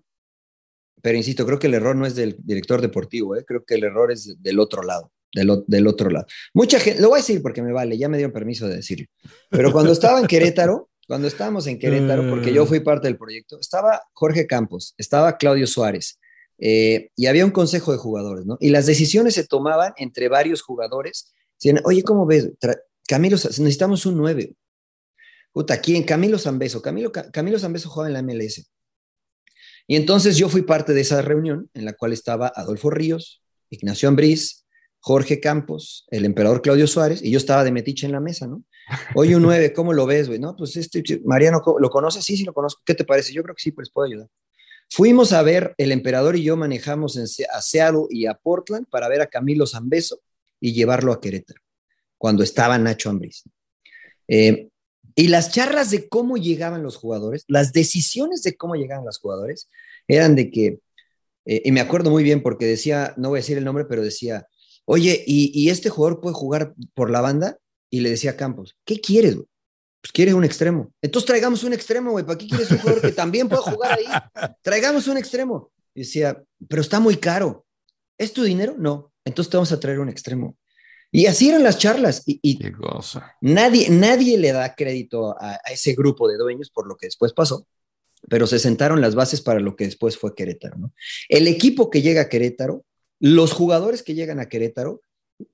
pero 1.03 1.17
insisto, 1.17 1.47
creo 1.47 1.59
que 1.59 1.67
el 1.69 1.75
error 1.75 1.97
no 1.97 2.07
es 2.07 2.15
del 2.15 2.37
director 2.39 2.81
deportivo, 2.83 3.35
¿eh? 3.37 3.45
creo 3.45 3.65
que 3.65 3.75
el 3.75 3.85
error 3.85 4.13
es 4.13 4.27
de- 4.27 4.35
del 4.39 4.59
otro 4.61 4.83
lado, 4.83 5.11
del, 5.33 5.87
otro 5.87 6.11
lado. 6.11 6.27
Mucha 6.55 6.79
gente, 6.81 7.01
lo 7.01 7.09
voy 7.09 7.19
a 7.19 7.23
decir 7.23 7.41
porque 7.43 7.63
me 7.63 7.73
vale, 7.73 7.97
ya 7.99 8.09
me 8.09 8.17
dieron 8.19 8.33
permiso 8.33 8.69
de 8.69 8.77
decirlo, 8.77 9.07
pero 9.51 9.73
cuando 9.73 9.93
estaba 9.93 10.21
en 10.21 10.27
Querétaro, 10.27 10.91
cuando 11.07 11.27
estábamos 11.29 11.67
en 11.67 11.79
Querétaro, 11.79 12.29
porque 12.29 12.53
yo 12.53 12.67
fui 12.67 12.81
parte 12.81 13.09
del 13.09 13.17
proyecto, 13.17 13.59
estaba 13.59 14.03
Jorge 14.13 14.47
Campos, 14.47 14.95
estaba 14.99 15.39
Claudio 15.39 15.67
Suárez, 15.67 16.19
eh, 16.59 17.11
y 17.17 17.27
había 17.27 17.45
un 17.47 17.53
consejo 17.53 17.93
de 17.93 17.99
jugadores, 17.99 18.45
¿no? 18.45 18.59
Y 18.61 18.69
las 18.71 18.85
decisiones 18.85 19.35
se 19.35 19.47
tomaban 19.47 19.93
entre 19.97 20.29
varios 20.29 20.61
jugadores. 20.61 21.33
Decían, 21.55 21.81
oye, 21.85 22.03
¿cómo 22.03 22.27
ves? 22.27 22.51
Tra- 22.61 22.81
Camilo, 23.07 23.37
necesitamos 23.37 24.05
un 24.07 24.17
9. 24.19 24.55
Puta, 25.53 25.81
¿quién? 25.81 26.03
Camilo 26.05 26.39
Zambeso. 26.39 26.81
Camilo, 26.83 27.11
Ca- 27.13 27.31
Camilo 27.31 27.59
Zambeso 27.59 27.89
jugaba 27.89 28.09
en 28.09 28.15
la 28.15 28.23
MLS. 28.23 28.71
Y 29.87 29.97
entonces 29.97 30.37
yo 30.37 30.49
fui 30.49 30.63
parte 30.63 30.93
de 30.93 31.01
esa 31.01 31.23
reunión 31.23 31.71
en 31.75 31.85
la 31.85 31.95
cual 31.95 32.13
estaba 32.13 32.53
Adolfo 32.55 32.91
Ríos, 32.91 33.43
Ignacio 33.71 34.09
Ambriz, 34.09 34.67
Jorge 35.01 35.41
Campos, 35.41 36.07
el 36.11 36.25
emperador 36.25 36.61
Claudio 36.61 36.87
Suárez, 36.87 37.23
y 37.23 37.31
yo 37.31 37.39
estaba 37.39 37.65
de 37.65 37.73
metiche 37.73 38.05
en 38.07 38.13
la 38.13 38.21
mesa, 38.21 38.47
¿no? 38.47 38.65
Oye, 39.15 39.37
un 39.37 39.43
9, 39.43 39.73
¿cómo 39.73 39.93
lo 39.93 40.07
ves, 40.07 40.29
güey? 40.29 40.39
No, 40.39 40.55
pues 40.57 40.77
este, 40.77 41.03
Mariano, 41.25 41.61
¿cómo- 41.61 41.79
¿lo 41.79 41.89
conoces? 41.89 42.25
Sí, 42.25 42.37
sí, 42.37 42.45
lo 42.45 42.53
conozco. 42.53 42.83
¿Qué 42.85 42.95
te 42.95 43.05
parece? 43.05 43.33
Yo 43.33 43.43
creo 43.43 43.55
que 43.55 43.63
sí, 43.63 43.71
pues 43.73 43.91
puedo 43.91 44.07
ayudar. 44.07 44.29
Fuimos 44.91 45.33
a 45.33 45.43
ver, 45.43 45.75
el 45.79 45.93
emperador 45.93 46.37
y 46.37 46.43
yo 46.43 46.57
manejamos 46.57 47.17
en, 47.17 47.25
a 47.53 47.61
Seattle 47.63 48.07
y 48.11 48.27
a 48.27 48.35
Portland 48.35 48.87
para 48.91 49.09
ver 49.09 49.21
a 49.21 49.27
Camilo 49.27 49.67
Zambeso 49.67 50.21
y 50.61 50.73
llevarlo 50.73 51.13
a 51.13 51.21
Querétaro, 51.21 51.61
cuando 52.17 52.43
estaba 52.43 52.77
Nacho 52.79 53.11
Ambriz. 53.11 53.45
Eh, 54.27 54.68
y 55.19 55.27
las 55.27 55.51
charlas 55.51 55.91
de 55.91 56.09
cómo 56.09 56.37
llegaban 56.37 56.85
los 56.85 56.97
jugadores, 56.97 57.45
las 57.49 57.73
decisiones 57.73 58.45
de 58.45 58.57
cómo 58.57 58.77
llegaban 58.77 59.05
los 59.05 59.19
jugadores, 59.19 59.69
eran 60.07 60.37
de 60.37 60.49
que, 60.49 60.79
eh, 61.45 61.63
y 61.65 61.73
me 61.73 61.81
acuerdo 61.81 62.09
muy 62.11 62.23
bien 62.23 62.41
porque 62.41 62.67
decía, 62.67 63.15
no 63.17 63.31
voy 63.31 63.39
a 63.39 63.43
decir 63.43 63.59
el 63.59 63.65
nombre, 63.65 63.85
pero 63.85 64.05
decía, 64.05 64.47
oye, 64.85 65.25
¿y, 65.27 65.51
y 65.53 65.71
este 65.71 65.91
jugador 65.91 66.21
puede 66.21 66.37
jugar 66.37 66.73
por 66.95 67.11
la 67.11 67.21
banda? 67.21 67.59
Y 67.91 67.99
le 67.99 68.11
decía 68.11 68.31
a 68.31 68.37
Campos, 68.37 68.77
¿qué 68.85 69.01
quieres, 69.01 69.35
güey? 69.35 69.49
Pues 70.01 70.13
quieres 70.13 70.35
un 70.35 70.45
extremo. 70.45 70.93
Entonces 71.03 71.27
traigamos 71.27 71.65
un 71.65 71.73
extremo, 71.73 72.13
güey. 72.13 72.25
¿Para 72.25 72.39
qué 72.39 72.47
quieres 72.47 72.71
un 72.71 72.79
jugador 72.79 73.03
que 73.03 73.11
también 73.11 73.49
pueda 73.49 73.63
jugar 73.63 73.99
ahí? 73.99 74.53
Traigamos 74.63 75.09
un 75.09 75.17
extremo. 75.17 75.73
Y 75.97 76.03
decía, 76.03 76.41
pero 76.69 76.81
está 76.81 77.01
muy 77.01 77.17
caro. 77.17 77.67
¿Es 78.17 78.33
tu 78.33 78.45
dinero? 78.45 78.77
No. 78.79 79.13
Entonces 79.25 79.51
te 79.51 79.57
vamos 79.57 79.73
a 79.73 79.81
traer 79.81 79.99
un 79.99 80.11
extremo. 80.11 80.57
Y 81.11 81.27
así 81.27 81.49
eran 81.49 81.63
las 81.63 81.79
charlas. 81.79 82.23
Y, 82.27 82.39
y 82.43 82.59
Qué 82.59 82.73
cosa. 82.73 83.37
nadie, 83.41 83.89
nadie 83.91 84.37
le 84.39 84.53
da 84.53 84.75
crédito 84.75 85.31
a, 85.41 85.53
a 85.65 85.73
ese 85.73 85.95
grupo 85.95 86.29
de 86.29 86.37
dueños 86.37 86.71
por 86.71 86.87
lo 86.87 86.97
que 86.97 87.07
después 87.07 87.33
pasó, 87.33 87.67
pero 88.29 88.47
se 88.47 88.59
sentaron 88.59 89.01
las 89.01 89.15
bases 89.15 89.41
para 89.41 89.61
lo 89.61 89.77
que 89.77 89.85
después 89.85 90.17
fue 90.17 90.35
Querétaro. 90.35 90.77
¿no? 90.77 90.93
El 91.29 91.47
equipo 91.49 91.91
que 91.91 92.03
llega 92.03 92.23
a 92.23 92.29
Querétaro, 92.29 92.85
los 93.21 93.53
jugadores 93.53 94.03
que 94.03 94.15
llegan 94.15 94.39
a 94.41 94.49
Querétaro, 94.49 95.01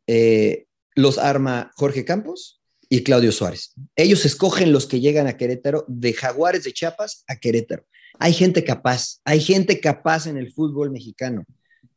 eh, 0.07 0.67
los 0.95 1.19
arma 1.19 1.73
Jorge 1.77 2.05
Campos 2.05 2.61
y 2.88 3.03
Claudio 3.03 3.33
Suárez. 3.33 3.75
Ellos 3.97 4.25
escogen 4.25 4.73
los 4.73 4.87
que 4.87 5.01
llegan 5.01 5.27
a 5.27 5.37
Querétaro 5.37 5.85
de 5.88 6.12
Jaguares 6.12 6.64
de 6.64 6.73
Chiapas 6.73 7.25
a 7.27 7.37
Querétaro. 7.37 7.85
Hay 8.19 8.33
gente 8.33 8.62
capaz, 8.64 9.21
hay 9.25 9.40
gente 9.40 9.81
capaz 9.81 10.27
en 10.27 10.37
el 10.37 10.53
fútbol 10.53 10.90
mexicano, 10.90 11.45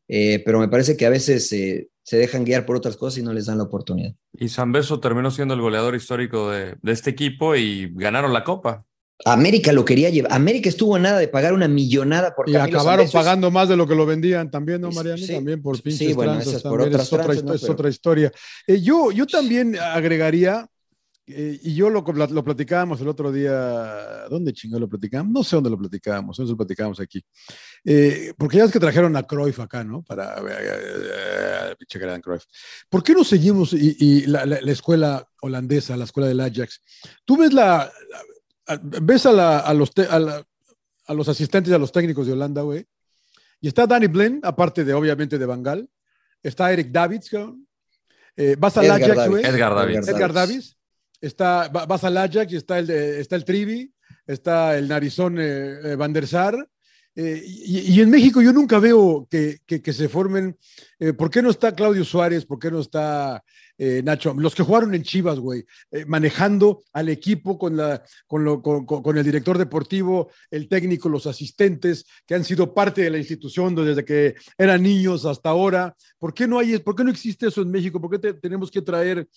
eh, 0.08 0.42
pero 0.44 0.58
me 0.58 0.68
parece 0.68 0.96
que 0.96 1.06
a 1.06 1.10
veces 1.10 1.52
eh, 1.52 1.88
se 2.08 2.16
dejan 2.16 2.42
guiar 2.44 2.64
por 2.64 2.74
otras 2.74 2.96
cosas 2.96 3.18
y 3.18 3.22
no 3.22 3.34
les 3.34 3.44
dan 3.46 3.58
la 3.58 3.64
oportunidad. 3.64 4.14
Y 4.32 4.48
Zambeso 4.48 4.98
terminó 4.98 5.30
siendo 5.30 5.52
el 5.52 5.60
goleador 5.60 5.94
histórico 5.94 6.50
de, 6.50 6.76
de 6.80 6.92
este 6.92 7.10
equipo 7.10 7.54
y 7.54 7.92
ganaron 7.94 8.32
la 8.32 8.44
copa. 8.44 8.86
América 9.26 9.72
lo 9.74 9.84
quería 9.84 10.08
llevar. 10.08 10.32
América 10.32 10.70
estuvo 10.70 10.96
a 10.96 10.98
nada 10.98 11.18
de 11.18 11.28
pagar 11.28 11.52
una 11.52 11.68
millonada 11.68 12.34
por 12.34 12.48
Y 12.48 12.52
Camilo 12.54 12.78
acabaron 12.78 13.06
Zambeso. 13.08 13.18
pagando 13.18 13.50
más 13.50 13.68
de 13.68 13.76
lo 13.76 13.86
que 13.86 13.94
lo 13.94 14.06
vendían 14.06 14.50
también, 14.50 14.80
¿no, 14.80 14.90
Mariano? 14.90 15.18
Sí, 15.18 15.34
también 15.34 15.60
por 15.60 15.76
sí, 15.76 15.82
pinches 15.82 16.14
bueno, 16.14 16.32
tranzas, 16.32 16.48
esas 16.54 16.62
por 16.62 16.78
también 16.80 16.88
otras 16.94 17.06
es, 17.08 17.12
otra, 17.12 17.24
tranzas, 17.26 17.44
¿no? 17.44 17.52
es 17.54 17.60
Pero- 17.60 17.72
otra 17.74 17.88
historia. 17.90 18.32
Eh, 18.66 18.80
yo, 18.80 19.10
yo 19.10 19.26
también 19.26 19.76
agregaría, 19.78 20.66
eh, 21.28 21.60
y 21.62 21.74
yo 21.74 21.90
lo, 21.90 22.02
lo 22.02 22.44
platicábamos 22.44 23.00
el 23.00 23.08
otro 23.08 23.30
día, 23.30 24.26
¿dónde 24.30 24.52
chingado 24.52 24.80
lo 24.80 24.88
platicábamos? 24.88 25.32
No 25.32 25.44
sé 25.44 25.56
dónde 25.56 25.70
lo 25.70 25.78
platicábamos, 25.78 26.38
eso 26.38 26.50
lo 26.50 26.56
platicábamos 26.56 27.00
aquí. 27.00 27.24
Eh, 27.84 28.32
porque 28.36 28.56
ya 28.58 28.64
es 28.64 28.72
que 28.72 28.80
trajeron 28.80 29.16
a 29.16 29.22
Cruyff 29.22 29.60
acá, 29.60 29.84
¿no? 29.84 30.02
Para, 30.02 30.36
pinche 31.78 31.98
gran 31.98 32.20
Cruyff. 32.20 32.44
¿Por 32.88 33.02
qué 33.02 33.12
no 33.14 33.24
seguimos 33.24 33.72
y, 33.72 33.96
y 33.98 34.26
la, 34.26 34.44
la- 34.46 34.60
la 34.60 34.72
escuela 34.72 35.26
holandesa, 35.40 35.96
la 35.96 36.04
escuela 36.04 36.28
del 36.28 36.40
Ajax? 36.40 36.82
Tú 37.24 37.36
ves 37.36 37.52
la, 37.52 37.90
la- 38.66 38.80
ves 39.02 39.26
a, 39.26 39.32
la- 39.32 39.58
a 39.60 39.74
los, 39.74 39.92
te- 39.92 40.06
a, 40.06 40.18
la- 40.18 40.44
a 41.06 41.14
los 41.14 41.28
asistentes 41.28 41.70
y 41.70 41.74
a 41.74 41.78
los 41.78 41.92
técnicos 41.92 42.26
de 42.26 42.32
Holanda, 42.32 42.62
güey, 42.62 42.86
y 43.60 43.68
está 43.68 43.86
Danny 43.86 44.06
Blind, 44.06 44.44
aparte 44.44 44.84
de, 44.84 44.94
obviamente, 44.94 45.36
de 45.38 45.46
Bangal. 45.46 45.88
Está 46.42 46.72
Eric 46.72 46.90
Davids, 46.92 47.28
cabrón. 47.28 47.66
Eh, 48.36 48.54
vas 48.56 48.76
al 48.76 48.84
Edgar 48.84 49.02
Ajax, 49.10 49.28
güey. 49.28 49.44
Edgar 49.44 49.74
Davids. 49.74 50.06
Edgar 50.08 50.32
Davids. 50.32 50.77
Está, 51.20 51.68
va- 51.68 51.86
vas 51.86 52.04
al 52.04 52.16
Ajax 52.16 52.52
está 52.52 52.78
el, 52.78 52.90
está 52.90 53.36
el 53.36 53.44
Trivi, 53.44 53.92
está 54.26 54.76
el 54.78 54.88
narizón 54.88 55.38
eh, 55.38 55.78
eh, 55.84 55.96
Van 55.96 56.12
der 56.12 56.26
Sar. 56.26 56.54
Eh, 57.20 57.42
y, 57.44 58.00
en 58.00 58.10
México 58.10 58.40
yo 58.40 58.52
nunca 58.52 58.78
veo 58.78 59.26
que, 59.28 59.58
que- 59.66 59.92
se 59.92 60.08
formen. 60.08 60.56
eh, 61.00 61.12
¿Por 61.12 61.30
qué 61.30 61.42
no 61.42 61.50
está 61.50 61.74
Claudio 61.74 62.04
Suárez? 62.04 62.44
¿Por 62.46 62.60
qué 62.60 62.70
no 62.70 62.78
está 62.80 63.42
Nacho? 64.04 64.34
Los 64.34 64.54
que 64.54 64.62
jugaron 64.62 64.94
en 64.94 65.02
Chivas, 65.02 65.38
güey, 65.40 65.64
manejando 66.06 66.82
al 66.92 67.08
equipo 67.08 67.58
con, 67.58 67.76
la, 67.76 68.02
con, 68.28 68.44
lo- 68.44 68.62
con- 68.62 68.84
con 68.86 69.18
el 69.18 69.24
director 69.24 69.58
deportivo, 69.58 70.30
el 70.50 70.68
técnico, 70.68 71.08
los 71.08 71.26
asistentes, 71.26 72.04
que 72.26 72.34
han 72.36 72.44
sido 72.44 72.72
parte 72.72 73.02
de 73.02 73.10
la 73.10 73.18
institución 73.18 73.74
desde 73.74 74.04
que 74.04 74.34
eran 74.56 74.82
niños 74.82 75.24
hasta 75.26 75.48
ahora. 75.50 75.96
¿Por 76.18 76.32
qué 76.34 76.46
no, 76.46 76.58
hay, 76.60 76.78
por 76.78 76.94
qué 76.94 77.02
no 77.04 77.10
existe 77.10 77.48
eso 77.48 77.62
en 77.62 77.70
México? 77.70 78.00
¿Por 78.00 78.10
qué 78.12 78.18
te- 78.18 78.34
tenemos 78.34 78.70
que 78.70 78.82
traer 78.82 79.28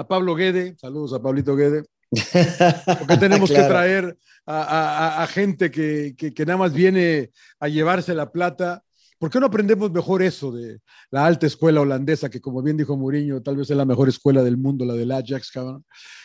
a 0.00 0.06
Pablo 0.08 0.34
Guede? 0.34 0.76
Saludos 0.78 1.12
a 1.12 1.22
Pablito 1.22 1.56
Guede. 1.56 1.84
Porque 2.98 3.16
tenemos 3.18 3.50
que 3.50 3.56
traer 3.62 4.16
a, 4.46 4.62
a- 4.62 5.08
a- 5.18 5.22
a 5.22 5.26
gente 5.26 5.70
que, 5.70 6.14
que- 6.16 6.32
que 6.32 6.46
nada 6.46 6.56
más 6.58 6.72
viene 6.72 7.30
a 7.60 7.68
llevarse 7.68 8.14
la 8.14 8.30
plata. 8.30 8.82
¿Por 9.18 9.30
qué 9.30 9.40
no 9.40 9.46
aprendemos 9.46 9.90
mejor 9.90 10.22
eso 10.22 10.52
de 10.52 10.78
la 11.10 11.26
alta 11.26 11.46
escuela 11.46 11.80
holandesa, 11.80 12.30
que 12.30 12.40
como 12.40 12.62
bien 12.62 12.76
dijo 12.76 12.96
Mourinho, 12.96 13.42
tal 13.42 13.56
vez 13.56 13.68
es 13.68 13.76
la 13.76 13.84
mejor 13.84 14.08
escuela 14.08 14.44
del 14.44 14.56
mundo, 14.56 14.84
la 14.84 14.94
del 14.94 15.10
Ajax, 15.10 15.50
cabrón? 15.50 15.84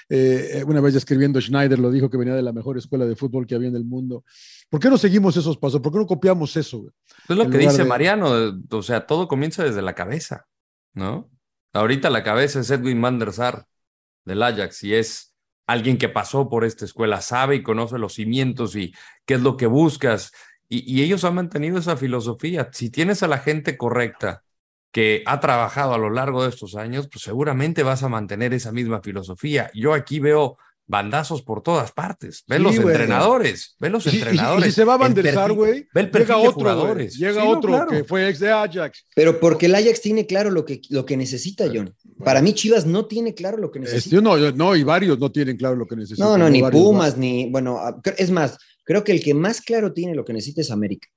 Eh, 0.10 0.60
eh, 0.60 0.64
una 0.64 0.80
vez 0.80 0.94
escribiendo 0.94 1.42
Schneider 1.42 1.80
lo 1.80 1.90
dijo 1.90 2.08
que 2.10 2.18
venía 2.18 2.36
de 2.36 2.44
la 2.44 2.54
mejor 2.54 2.78
escuela 2.78 3.06
de 3.08 3.16
fútbol 3.16 3.48
que 3.48 3.56
había 3.56 3.70
en 3.70 3.76
el 3.76 3.84
mundo. 3.86 4.24
¿Por 4.70 4.80
qué 4.80 4.90
no 4.92 4.98
seguimos 5.00 5.36
esos 5.36 5.58
pasos? 5.58 5.82
¿Por 5.82 5.92
qué 5.92 5.98
no 5.98 6.06
copiamos 6.06 6.56
eso? 6.56 6.86
Es 7.28 7.36
lo 7.36 7.50
que 7.50 7.58
dice 7.58 7.80
de- 7.80 7.86
Mariano, 7.90 8.32
o 8.70 8.84
sea, 8.84 9.08
todo 9.08 9.28
comienza 9.28 9.64
desde 9.64 9.82
la 9.82 9.96
cabeza, 9.96 10.46
¿no? 10.94 11.32
Ahorita 11.74 12.10
la 12.10 12.24
cabeza 12.24 12.60
es 12.60 12.70
Edwin 12.70 13.02
van 13.02 13.20
del 13.20 14.44
Ajax 14.44 14.84
y 14.84 14.94
es 14.94 15.36
alguien 15.68 15.98
que 15.98 16.10
pasó 16.10 16.50
por 16.50 16.66
esta 16.66 16.86
escuela, 16.86 17.22
sabe 17.22 17.56
y 17.56 17.64
conoce 17.64 17.98
los 17.98 18.14
cimientos 18.14 18.76
y 18.76 18.94
qué 19.26 19.36
es 19.36 19.42
lo 19.42 19.58
que 19.58 19.66
buscas. 19.66 20.32
Y, 20.70 20.92
y 20.92 21.04
ellos 21.04 21.24
han 21.24 21.36
mantenido 21.36 21.80
esa 21.80 21.98
filosofía. 21.98 22.70
Si 22.72 22.90
tienes 22.90 23.24
a 23.24 23.28
la 23.28 23.40
gente 23.40 23.78
correcta 23.78 24.44
que 24.92 25.24
ha 25.26 25.40
trabajado 25.40 25.96
a 25.96 25.98
lo 25.98 26.12
largo 26.12 26.44
de 26.44 26.50
estos 26.50 26.76
años, 26.76 27.10
pues 27.12 27.24
seguramente 27.24 27.82
vas 27.82 28.04
a 28.04 28.10
mantener 28.10 28.54
esa 28.54 28.72
misma 28.72 29.02
filosofía. 29.02 29.72
Yo 29.74 29.94
aquí 29.94 30.20
veo 30.20 30.58
bandazos 30.86 31.41
por 31.41 31.63
todas 31.63 31.91
partes. 31.91 32.43
Ve 32.48 32.58
Sí, 32.58 32.62
los 32.63 32.76
güey. 32.80 32.88
entrenadores, 32.96 33.76
ve 33.80 33.89
los 33.89 34.06
Y- 34.06 34.10
y- 34.10 34.12
y 34.12 34.15
entrenadores. 34.17 34.65
si 34.65 34.72
se 34.72 34.84
va 34.84 34.98
Sar, 34.98 35.13
perfil- 35.13 35.56
güey, 35.56 35.88
Ve 35.93 36.02
el 36.02 36.12
perfil 36.12 36.28
llega 36.36 36.41
de 36.41 36.48
otro, 36.50 36.62
güey. 36.63 36.74
jugadores. 36.76 37.15
Llega 37.17 37.34
Sí, 37.41 37.48
no, 37.48 37.58
otro 37.58 37.69
claro. 37.72 37.88
que 37.91 38.04
fue 38.04 38.30
ex 38.30 38.39
de 38.39 38.52
Ajax. 38.52 39.06
Pero 39.15 39.39
porque 39.39 39.65
el 39.67 39.76
Ajax 39.76 40.02
tiene 40.02 40.26
claro 40.28 40.52
lo 40.52 40.65
que, 40.65 40.82
lo 40.89 41.06
que 41.06 41.15
necesita, 41.17 41.65
John. 41.74 41.96
Para 42.24 42.41
mí, 42.41 42.54
Chivas 42.54 42.86
no 42.86 43.06
tiene 43.06 43.34
claro 43.34 43.58
lo 43.58 43.72
que 43.72 43.80
necesita. 43.80 44.15
Este, 44.17 44.22
no, 44.22 44.52
no, 44.52 44.76
y 44.76 44.84
varios 44.84 45.17
no 45.19 45.32
tienen 45.32 45.56
claro 45.58 45.76
lo 45.76 45.88
que 45.88 45.96
necesitan. 45.96 46.28
No, 46.28 46.38
no, 46.38 46.50
ni 46.50 46.62
Pumas, 46.63 47.17
ni. 47.17 47.50
Bueno, 47.50 47.78
a- 47.80 48.02
cre- 48.02 48.15
es 48.17 48.30
más, 48.30 48.58
creo 48.84 49.04
que 49.04 49.13
el 49.13 49.24
que 49.24 49.34
más 49.34 49.62
claro 49.62 49.93
tiene 49.93 50.13
lo 50.15 50.26
que 50.26 50.34
necesita 50.34 50.62
es 50.62 50.69
América. 50.72 51.08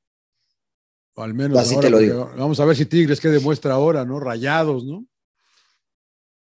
O 1.14 1.22
al 1.22 1.34
menos 1.34 1.58
Así 1.58 1.74
ahora, 1.74 1.86
te 1.86 1.90
lo 1.90 1.98
digo. 1.98 2.30
Vamos 2.36 2.60
a 2.60 2.64
ver 2.66 2.76
si 2.76 2.84
Tigres 2.86 3.20
qué 3.20 3.28
demuestra 3.28 3.72
ahora, 3.74 4.04
¿no? 4.04 4.20
Rayados, 4.20 4.84
¿no? 4.84 5.04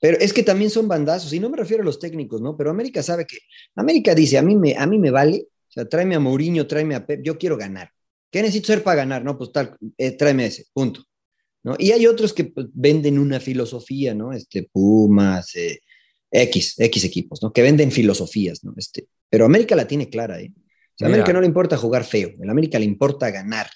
Pero 0.02 0.18
es 0.18 0.32
que 0.32 0.42
también 0.42 0.68
son 0.68 0.88
bandazos, 0.88 1.32
y 1.32 1.38
no 1.38 1.48
me 1.48 1.56
refiero 1.56 1.84
a 1.84 1.86
los 1.86 2.00
técnicos, 2.00 2.40
¿no? 2.40 2.56
Pero 2.56 2.70
América 2.70 3.04
sabe 3.04 3.24
que. 3.24 3.38
América 3.76 4.16
dice: 4.16 4.36
a 4.36 4.42
mí 4.42 4.56
me, 4.56 4.74
a 4.76 4.84
mí 4.84 4.98
me 4.98 5.12
vale, 5.12 5.46
o 5.68 5.70
sea, 5.72 5.88
tráeme 5.88 6.16
a 6.16 6.18
Mourinho, 6.18 6.66
tráeme 6.66 6.96
a 6.96 7.06
Pep, 7.06 7.22
yo 7.22 7.38
quiero 7.38 7.56
ganar. 7.56 7.88
¿Qué 8.28 8.42
necesito 8.42 8.66
ser 8.66 8.82
para 8.82 8.96
ganar? 8.96 9.22
No, 9.22 9.38
pues 9.38 9.52
tal, 9.52 9.76
eh, 9.96 10.10
tráeme 10.16 10.46
ese, 10.46 10.64
punto. 10.72 11.04
¿No? 11.62 11.76
Y 11.78 11.92
hay 11.92 12.08
otros 12.08 12.32
que 12.32 12.46
pues, 12.46 12.66
venden 12.72 13.16
una 13.16 13.38
filosofía, 13.38 14.12
¿no? 14.12 14.32
Este, 14.32 14.68
Pumas, 14.72 15.54
eh, 15.54 15.78
X, 16.32 16.74
X 16.78 17.04
equipos, 17.04 17.40
¿no? 17.40 17.52
Que 17.52 17.62
venden 17.62 17.92
filosofías, 17.92 18.64
¿no? 18.64 18.74
Este, 18.76 19.06
pero 19.30 19.44
América 19.44 19.76
la 19.76 19.86
tiene 19.86 20.08
clara, 20.10 20.40
¿eh? 20.40 20.50
O 20.52 20.98
sea, 20.98 21.06
a. 21.06 21.10
América 21.10 21.32
no 21.32 21.40
le 21.40 21.46
importa 21.46 21.76
jugar 21.76 22.02
feo, 22.02 22.30
a 22.44 22.50
América 22.50 22.80
le 22.80 22.86
importa 22.86 23.30
ganar. 23.30 23.70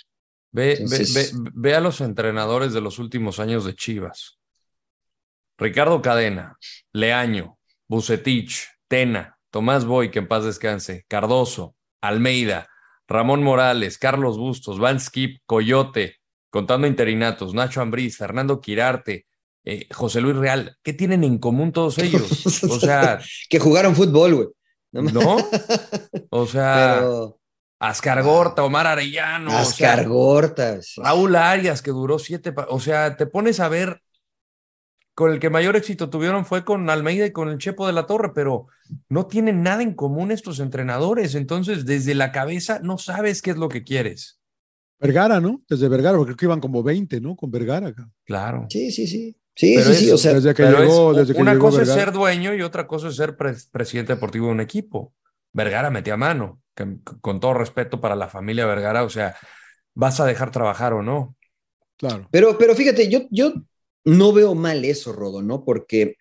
Ve, 0.50 0.72
Entonces- 0.72 1.14
ve, 1.14 1.28
ve- 1.44 1.50
ve 1.54 1.74
a 1.76 1.80
los 1.80 2.00
entrenadores 2.00 2.72
de 2.72 2.80
los 2.80 2.98
últimos 2.98 3.38
años 3.38 3.64
de 3.64 3.76
Chivas. 3.76 4.40
Ricardo 5.58 6.02
Cadena, 6.02 6.56
Leaño, 6.92 7.58
Bucetich, 7.88 8.66
Tena, 8.88 9.38
Tomás 9.50 9.84
Boy, 9.84 10.10
que 10.10 10.18
en 10.18 10.28
paz 10.28 10.44
descanse, 10.44 11.04
Cardoso, 11.08 11.74
Almeida, 12.00 12.68
Ramón 13.08 13.42
Morales, 13.42 13.98
Carlos 13.98 14.36
Bustos, 14.38 14.78
Van 14.78 15.00
Skip, 15.00 15.40
Coyote, 15.46 16.16
contando 16.50 16.86
interinatos, 16.86 17.54
Nacho 17.54 17.80
Ambriz, 17.80 18.16
Fernando 18.16 18.60
Quirarte, 18.60 19.26
eh, 19.64 19.86
José 19.92 20.20
Luis 20.20 20.36
Real. 20.36 20.76
¿Qué 20.82 20.92
tienen 20.92 21.24
en 21.24 21.38
común 21.38 21.72
todos 21.72 21.98
ellos? 21.98 22.64
O 22.64 22.78
sea, 22.78 23.20
que 23.48 23.58
jugaron 23.58 23.94
fútbol, 23.96 24.34
güey. 24.34 24.48
¿no? 24.92 25.36
O 26.30 26.46
sea, 26.46 26.96
Pero 26.98 27.38
Ascar 27.78 28.22
Gorta, 28.22 28.64
Omar 28.64 28.86
Arellano. 28.86 29.48
o 29.48 29.64
sea, 29.64 29.92
Ascar 29.92 30.08
Gortas. 30.08 30.94
Raúl 30.96 31.36
Arias, 31.36 31.82
que 31.82 31.90
duró 31.90 32.18
siete. 32.18 32.54
O 32.68 32.80
sea, 32.80 33.16
te 33.16 33.26
pones 33.26 33.60
a 33.60 33.68
ver. 33.68 34.00
Con 35.16 35.32
el 35.32 35.40
que 35.40 35.48
mayor 35.48 35.76
éxito 35.76 36.10
tuvieron 36.10 36.44
fue 36.44 36.62
con 36.64 36.88
Almeida 36.90 37.24
y 37.24 37.32
con 37.32 37.48
el 37.48 37.56
Chepo 37.56 37.86
de 37.86 37.94
la 37.94 38.04
Torre, 38.06 38.32
pero 38.34 38.66
no 39.08 39.26
tienen 39.26 39.62
nada 39.62 39.82
en 39.82 39.94
común 39.94 40.30
estos 40.30 40.60
entrenadores. 40.60 41.34
Entonces, 41.34 41.86
desde 41.86 42.14
la 42.14 42.32
cabeza 42.32 42.80
no 42.82 42.98
sabes 42.98 43.40
qué 43.40 43.50
es 43.52 43.56
lo 43.56 43.70
que 43.70 43.82
quieres. 43.82 44.38
Vergara, 45.00 45.40
¿no? 45.40 45.62
Desde 45.68 45.88
Vergara, 45.88 46.18
porque 46.18 46.32
creo 46.32 46.36
que 46.36 46.44
iban 46.44 46.60
como 46.60 46.82
20, 46.82 47.20
¿no? 47.22 47.34
Con 47.34 47.50
Vergara. 47.50 47.88
acá. 47.88 48.08
Claro. 48.24 48.66
Sí, 48.68 48.90
sí, 48.92 49.06
sí. 49.06 49.34
Sí, 49.54 49.72
Pero 49.76 49.86
sí, 49.86 49.92
es- 49.92 49.98
sí. 50.00 50.10
O 50.12 50.18
sea, 50.18 50.34
desde 50.34 50.52
que 50.54 50.62
llegó, 50.64 51.12
es- 51.12 51.16
desde 51.16 51.34
que 51.34 51.40
una 51.40 51.52
llegó 51.54 51.64
cosa 51.68 51.78
Vergara. 51.78 51.98
es 51.98 52.04
ser 52.04 52.14
dueño 52.14 52.54
y 52.54 52.60
otra 52.60 52.86
cosa 52.86 53.08
es 53.08 53.16
ser 53.16 53.38
pre- 53.38 53.54
presidente 53.72 54.12
deportivo 54.12 54.46
de 54.48 54.52
un 54.52 54.60
equipo. 54.60 55.14
Vergara 55.54 55.88
metía 55.88 56.18
mano, 56.18 56.60
que, 56.74 56.98
con 57.22 57.40
todo 57.40 57.54
respeto 57.54 58.02
para 58.02 58.14
la 58.16 58.28
familia 58.28 58.66
Vergara, 58.66 59.02
o 59.02 59.08
sea, 59.08 59.34
vas 59.94 60.20
a 60.20 60.26
dejar 60.26 60.50
trabajar 60.50 60.92
o 60.92 61.02
no. 61.02 61.34
Claro. 61.96 62.28
Pero, 62.30 62.58
pero 62.58 62.74
fíjate, 62.74 63.08
yo, 63.08 63.20
yo 63.30 63.54
no 64.06 64.32
veo 64.32 64.54
mal 64.54 64.84
eso, 64.84 65.12
Rodo, 65.12 65.42
¿no? 65.42 65.64
Porque, 65.64 66.16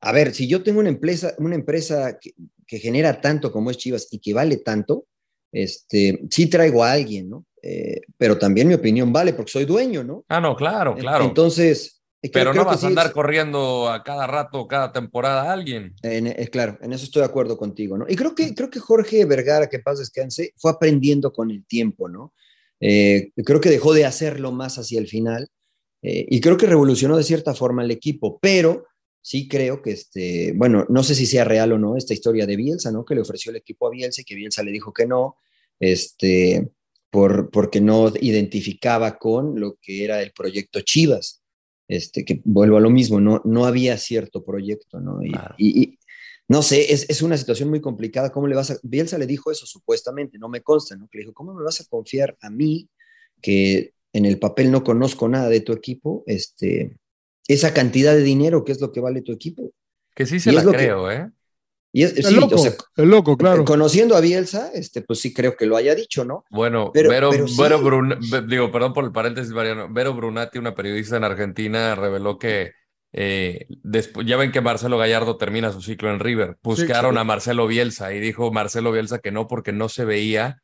a 0.00 0.12
ver, 0.12 0.34
si 0.34 0.46
yo 0.46 0.62
tengo 0.62 0.80
una 0.80 0.90
empresa, 0.90 1.34
una 1.38 1.54
empresa 1.54 2.18
que, 2.20 2.32
que 2.66 2.78
genera 2.78 3.20
tanto 3.20 3.50
como 3.50 3.70
es 3.70 3.78
Chivas 3.78 4.08
y 4.10 4.18
que 4.18 4.34
vale 4.34 4.58
tanto, 4.58 5.06
este, 5.52 6.20
sí 6.30 6.48
traigo 6.48 6.84
a 6.84 6.92
alguien, 6.92 7.30
¿no? 7.30 7.46
Eh, 7.62 8.00
pero 8.16 8.38
también 8.38 8.68
mi 8.68 8.74
opinión 8.74 9.12
vale 9.12 9.32
porque 9.32 9.50
soy 9.52 9.64
dueño, 9.64 10.04
¿no? 10.04 10.24
Ah, 10.28 10.40
no, 10.40 10.54
claro, 10.54 10.94
claro. 10.96 11.24
Entonces, 11.24 12.02
eh, 12.22 12.30
pero 12.32 12.52
no 12.52 12.64
vas 12.64 12.82
a 12.84 12.86
andar 12.88 13.12
corriendo 13.12 13.88
a 13.88 14.02
cada 14.02 14.26
rato, 14.26 14.66
cada 14.68 14.92
temporada 14.92 15.42
a 15.48 15.52
alguien. 15.52 15.94
En- 16.02 16.26
eh, 16.26 16.48
claro, 16.50 16.78
en 16.82 16.92
eso 16.92 17.04
estoy 17.04 17.20
de 17.20 17.26
acuerdo 17.26 17.56
contigo, 17.56 17.96
¿no? 17.96 18.04
Y 18.08 18.16
creo 18.16 18.34
que, 18.34 18.54
creo 18.54 18.70
que 18.70 18.80
Jorge 18.80 19.24
Vergara, 19.24 19.68
que 19.68 19.78
paz 19.78 19.98
descanse, 19.98 20.52
fue 20.56 20.72
aprendiendo 20.72 21.32
con 21.32 21.50
el 21.50 21.64
tiempo, 21.66 22.08
¿no? 22.08 22.32
Eh, 22.80 23.32
creo 23.44 23.60
que 23.60 23.70
dejó 23.70 23.92
de 23.92 24.04
hacerlo 24.04 24.52
más 24.52 24.78
hacia 24.78 25.00
el 25.00 25.08
final 25.08 25.48
eh, 26.02 26.26
y 26.28 26.40
creo 26.40 26.56
que 26.56 26.66
revolucionó 26.66 27.16
de 27.16 27.24
cierta 27.24 27.54
forma 27.54 27.82
el 27.84 27.90
equipo, 27.90 28.38
pero 28.40 28.86
sí 29.20 29.48
creo 29.48 29.82
que, 29.82 29.90
este, 29.92 30.52
bueno, 30.56 30.86
no 30.88 31.02
sé 31.02 31.14
si 31.14 31.26
sea 31.26 31.44
real 31.44 31.72
o 31.72 31.78
no 31.78 31.96
esta 31.96 32.14
historia 32.14 32.46
de 32.46 32.56
Bielsa, 32.56 32.90
¿no? 32.90 33.04
Que 33.04 33.14
le 33.14 33.20
ofreció 33.20 33.50
el 33.50 33.56
equipo 33.56 33.86
a 33.86 33.90
Bielsa 33.90 34.20
y 34.20 34.24
que 34.24 34.34
Bielsa 34.34 34.62
le 34.62 34.70
dijo 34.72 34.92
que 34.92 35.06
no, 35.06 35.36
este, 35.80 36.68
por, 37.10 37.50
porque 37.50 37.80
no 37.80 38.12
identificaba 38.20 39.18
con 39.18 39.58
lo 39.58 39.76
que 39.80 40.04
era 40.04 40.22
el 40.22 40.32
proyecto 40.32 40.80
Chivas. 40.80 41.42
Este, 41.90 42.22
que 42.22 42.42
vuelvo 42.44 42.76
a 42.76 42.80
lo 42.80 42.90
mismo, 42.90 43.18
no, 43.18 43.40
no 43.46 43.64
había 43.64 43.96
cierto 43.96 44.44
proyecto, 44.44 45.00
¿no? 45.00 45.22
Y, 45.24 45.32
y- 45.56 45.82
y, 45.82 45.98
no 46.46 46.62
sé, 46.62 46.92
es, 46.92 47.08
es 47.08 47.22
una 47.22 47.38
situación 47.38 47.70
muy 47.70 47.80
complicada. 47.80 48.30
¿Cómo 48.30 48.46
le 48.46 48.54
vas 48.54 48.70
a.? 48.70 48.76
Bielsa 48.82 49.16
le 49.16 49.26
dijo 49.26 49.50
eso 49.50 49.64
supuestamente, 49.64 50.38
no 50.38 50.50
me 50.50 50.60
consta, 50.60 50.96
¿no? 50.96 51.08
Que 51.08 51.16
le 51.18 51.22
dijo, 51.24 51.32
¿cómo 51.32 51.54
me 51.54 51.62
vas 51.64 51.80
a 51.80 51.86
confiar 51.86 52.36
a 52.42 52.50
mí, 52.50 52.88
que 53.40 53.94
en 54.18 54.26
el 54.26 54.38
papel 54.38 54.70
no 54.70 54.84
conozco 54.84 55.28
nada 55.28 55.48
de 55.48 55.60
tu 55.60 55.72
equipo, 55.72 56.22
este, 56.26 56.96
esa 57.46 57.72
cantidad 57.72 58.14
de 58.14 58.22
dinero, 58.22 58.64
que 58.64 58.72
es 58.72 58.80
lo 58.80 58.92
que 58.92 59.00
vale 59.00 59.22
tu 59.22 59.32
equipo? 59.32 59.72
Que 60.14 60.26
sí 60.26 60.38
se 60.40 60.50
Y 60.50 60.54
la 60.54 60.60
es 60.60 60.64
lo 60.66 60.72
que- 60.72 60.78
creo, 60.78 61.10
¿eh? 61.10 61.30
Y 61.90 62.02
es, 62.02 62.18
El 62.18 62.24
sí, 62.26 62.34
loco, 62.34 62.56
o 62.56 62.58
sea, 62.58 62.74
el 62.96 63.08
loco, 63.08 63.38
claro. 63.38 63.64
conociendo 63.64 64.14
a 64.14 64.20
Bielsa, 64.20 64.70
este, 64.74 65.00
pues 65.00 65.20
sí 65.20 65.32
creo 65.32 65.56
que 65.56 65.64
lo 65.64 65.74
haya 65.76 65.94
dicho, 65.94 66.22
¿no? 66.22 66.44
Bueno, 66.50 66.90
Pero- 66.92 67.08
Vero, 67.08 67.30
pero 67.30 67.48
sí. 67.48 67.56
Vero 67.62 67.80
Brun- 67.80 68.18
Ve- 68.30 68.42
digo, 68.46 68.70
perdón 68.70 68.92
por 68.92 69.04
el 69.04 69.10
paréntesis, 69.12 69.52
Mariano. 69.52 69.88
Vero 69.90 70.12
Brunati, 70.12 70.58
una 70.58 70.74
periodista 70.74 71.16
en 71.16 71.24
Argentina, 71.24 71.94
reveló 71.94 72.38
que 72.38 72.72
eh, 73.14 73.66
despu- 73.82 74.22
ya 74.26 74.36
ven 74.36 74.52
que 74.52 74.60
Marcelo 74.60 74.98
Gallardo 74.98 75.38
termina 75.38 75.72
su 75.72 75.80
ciclo 75.80 76.10
en 76.12 76.20
River. 76.20 76.58
Buscaron 76.62 77.14
sí. 77.14 77.18
a 77.18 77.24
Marcelo 77.24 77.66
Bielsa 77.66 78.12
y 78.12 78.20
dijo 78.20 78.52
Marcelo 78.52 78.92
Bielsa 78.92 79.20
que 79.20 79.30
no, 79.32 79.48
porque 79.48 79.72
no 79.72 79.88
se 79.88 80.04
veía 80.04 80.60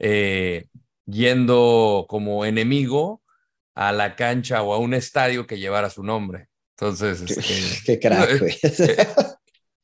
eh, 0.00 0.66
yendo 1.06 2.06
como 2.08 2.44
enemigo 2.44 3.22
a 3.74 3.92
la 3.92 4.16
cancha 4.16 4.62
o 4.62 4.72
a 4.74 4.78
un 4.78 4.94
estadio 4.94 5.46
que 5.46 5.58
llevara 5.58 5.90
su 5.90 6.02
nombre. 6.02 6.48
Entonces, 6.78 7.20
este, 7.22 7.42
Qué 7.84 7.98
crack, 8.00 8.38
güey. 8.40 8.56